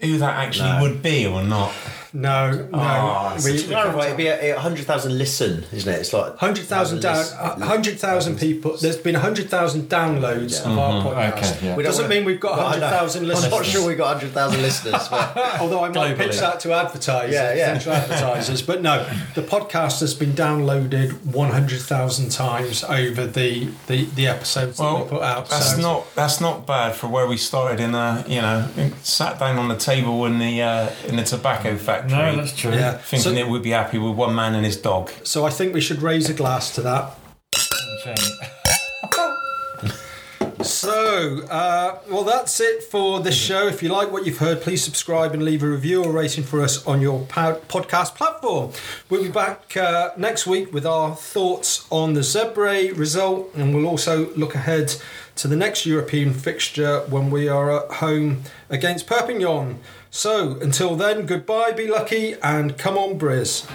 who 0.00 0.18
that 0.18 0.34
actually 0.36 0.70
No. 0.72 0.82
would 0.82 1.02
be 1.02 1.26
or 1.26 1.42
not? 1.42 1.72
No, 2.14 2.52
no. 2.52 2.68
Oh, 2.72 3.32
it's 3.34 3.44
we, 3.44 3.58
such 3.58 3.68
we 3.68 3.74
a 3.74 3.84
No, 3.92 4.00
it'd 4.02 4.16
be 4.16 4.28
a, 4.28 4.56
a 4.56 4.60
hundred 4.60 4.86
thousand 4.86 5.18
listen, 5.18 5.64
isn't 5.72 5.92
it? 5.92 5.98
It's 5.98 6.12
like 6.12 6.30
100,000 6.40 7.00
down, 7.00 7.16
lis- 7.16 7.32
uh, 7.32 7.56
100,000 7.58 8.38
people. 8.38 8.76
There's 8.80 8.96
been 8.96 9.14
100,000 9.14 9.88
downloads 9.90 10.64
of 10.64 10.78
our 10.78 11.02
podcast. 11.02 11.56
Okay, 11.56 11.66
yeah. 11.66 11.76
We 11.76 11.82
Doesn't 11.82 12.04
wanna- 12.04 12.14
mean 12.14 12.24
we've 12.24 12.40
got 12.40 12.56
Well, 12.56 12.66
I 12.68 12.74
know. 12.78 12.86
100,000 12.86 13.30
I'm 13.30 13.50
not 13.50 13.66
sure 13.66 13.86
we 13.86 13.94
got 13.96 14.14
hundred 14.16 14.32
thousand 14.32 14.62
listeners, 14.62 15.08
but 15.08 15.36
Although 15.60 15.84
I 15.84 15.88
might 15.90 16.16
pitch 16.16 16.38
that 16.38 16.60
to 16.60 16.72
advertisers, 16.72 17.34
Yeah, 17.34 17.52
yeah. 17.54 17.66
potential 17.74 17.92
advertisers, 17.92 18.62
but 18.62 18.80
no, 18.80 19.04
the 19.34 19.42
podcast 19.42 20.00
has 20.00 20.14
been 20.14 20.32
downloaded 20.32 21.12
100,000 21.24 22.30
times 22.30 22.84
over 22.84 23.26
the, 23.26 23.68
the, 23.88 24.04
the 24.14 24.26
episodes 24.28 24.78
that 24.78 25.02
we 25.02 25.08
put 25.08 25.22
out. 25.22 25.48
that's 25.50 25.74
so- 25.74 25.80
not 25.80 26.14
that's 26.14 26.40
not 26.40 26.66
bad 26.66 26.94
for 26.94 27.08
where 27.08 27.26
we 27.26 27.36
started 27.36 27.80
in 27.80 27.94
a 27.94 28.24
you 28.28 28.40
know 28.40 28.68
sat 29.02 29.38
down 29.38 29.58
on 29.58 29.68
the 29.68 29.76
table 29.76 30.24
in 30.26 30.38
the 30.38 30.62
uh, 30.62 30.90
in 31.08 31.16
the 31.16 31.22
tobacco 31.24 31.76
factory, 31.76 32.03
No, 32.08 32.36
that's 32.36 32.56
true. 32.56 32.72
yeah. 32.72 32.98
thinking 32.98 33.34
So, 33.34 33.38
it 33.38 33.48
would 33.48 33.62
be 33.62 33.70
happy 33.70 33.98
with 33.98 34.14
one 34.16 34.34
man 34.34 34.54
and 34.54 34.64
his 34.64 34.76
dog. 34.76 35.10
so 35.22 35.44
I 35.44 35.50
think 35.50 35.74
we 35.74 35.80
should 35.80 36.02
raise 36.02 36.28
a 36.30 36.34
glass 36.34 36.74
to 36.74 36.82
that. 36.82 37.18
So, 40.64 41.42
uh, 41.50 41.98
well, 42.08 42.24
that's 42.24 42.58
it 42.58 42.84
for 42.84 43.20
this 43.20 43.34
show. 43.34 43.66
If 43.66 43.82
you 43.82 43.90
like 43.90 44.10
what 44.10 44.24
you've 44.24 44.38
heard, 44.38 44.62
please 44.62 44.82
subscribe 44.82 45.34
and 45.34 45.44
leave 45.44 45.62
a 45.62 45.68
review 45.68 46.02
or 46.02 46.10
rating 46.10 46.42
for 46.42 46.62
us 46.62 46.86
on 46.86 47.02
your 47.02 47.20
podcast 47.26 48.14
platform. 48.14 48.72
We'll 49.10 49.24
be 49.24 49.30
back 49.30 49.76
uh, 49.76 50.12
next 50.16 50.46
week 50.46 50.72
with 50.72 50.86
our 50.86 51.16
thoughts 51.16 51.86
on 51.90 52.14
the 52.14 52.20
Zebre 52.22 52.96
result, 52.96 53.54
and 53.54 53.74
we'll 53.74 53.86
also 53.86 54.32
look 54.36 54.54
ahead 54.54 54.94
to 55.36 55.48
the 55.48 55.56
next 55.56 55.84
European 55.84 56.32
fixture 56.32 57.00
when 57.10 57.30
we 57.30 57.46
are 57.46 57.84
at 57.84 57.96
home 57.96 58.44
against 58.70 59.06
Perpignan. 59.06 59.80
So, 60.16 60.60
until 60.60 60.94
then, 60.94 61.26
goodbye, 61.26 61.72
be 61.72 61.88
lucky, 61.88 62.36
and 62.40 62.78
come 62.78 62.96
on, 62.96 63.18
Briz. 63.18 63.66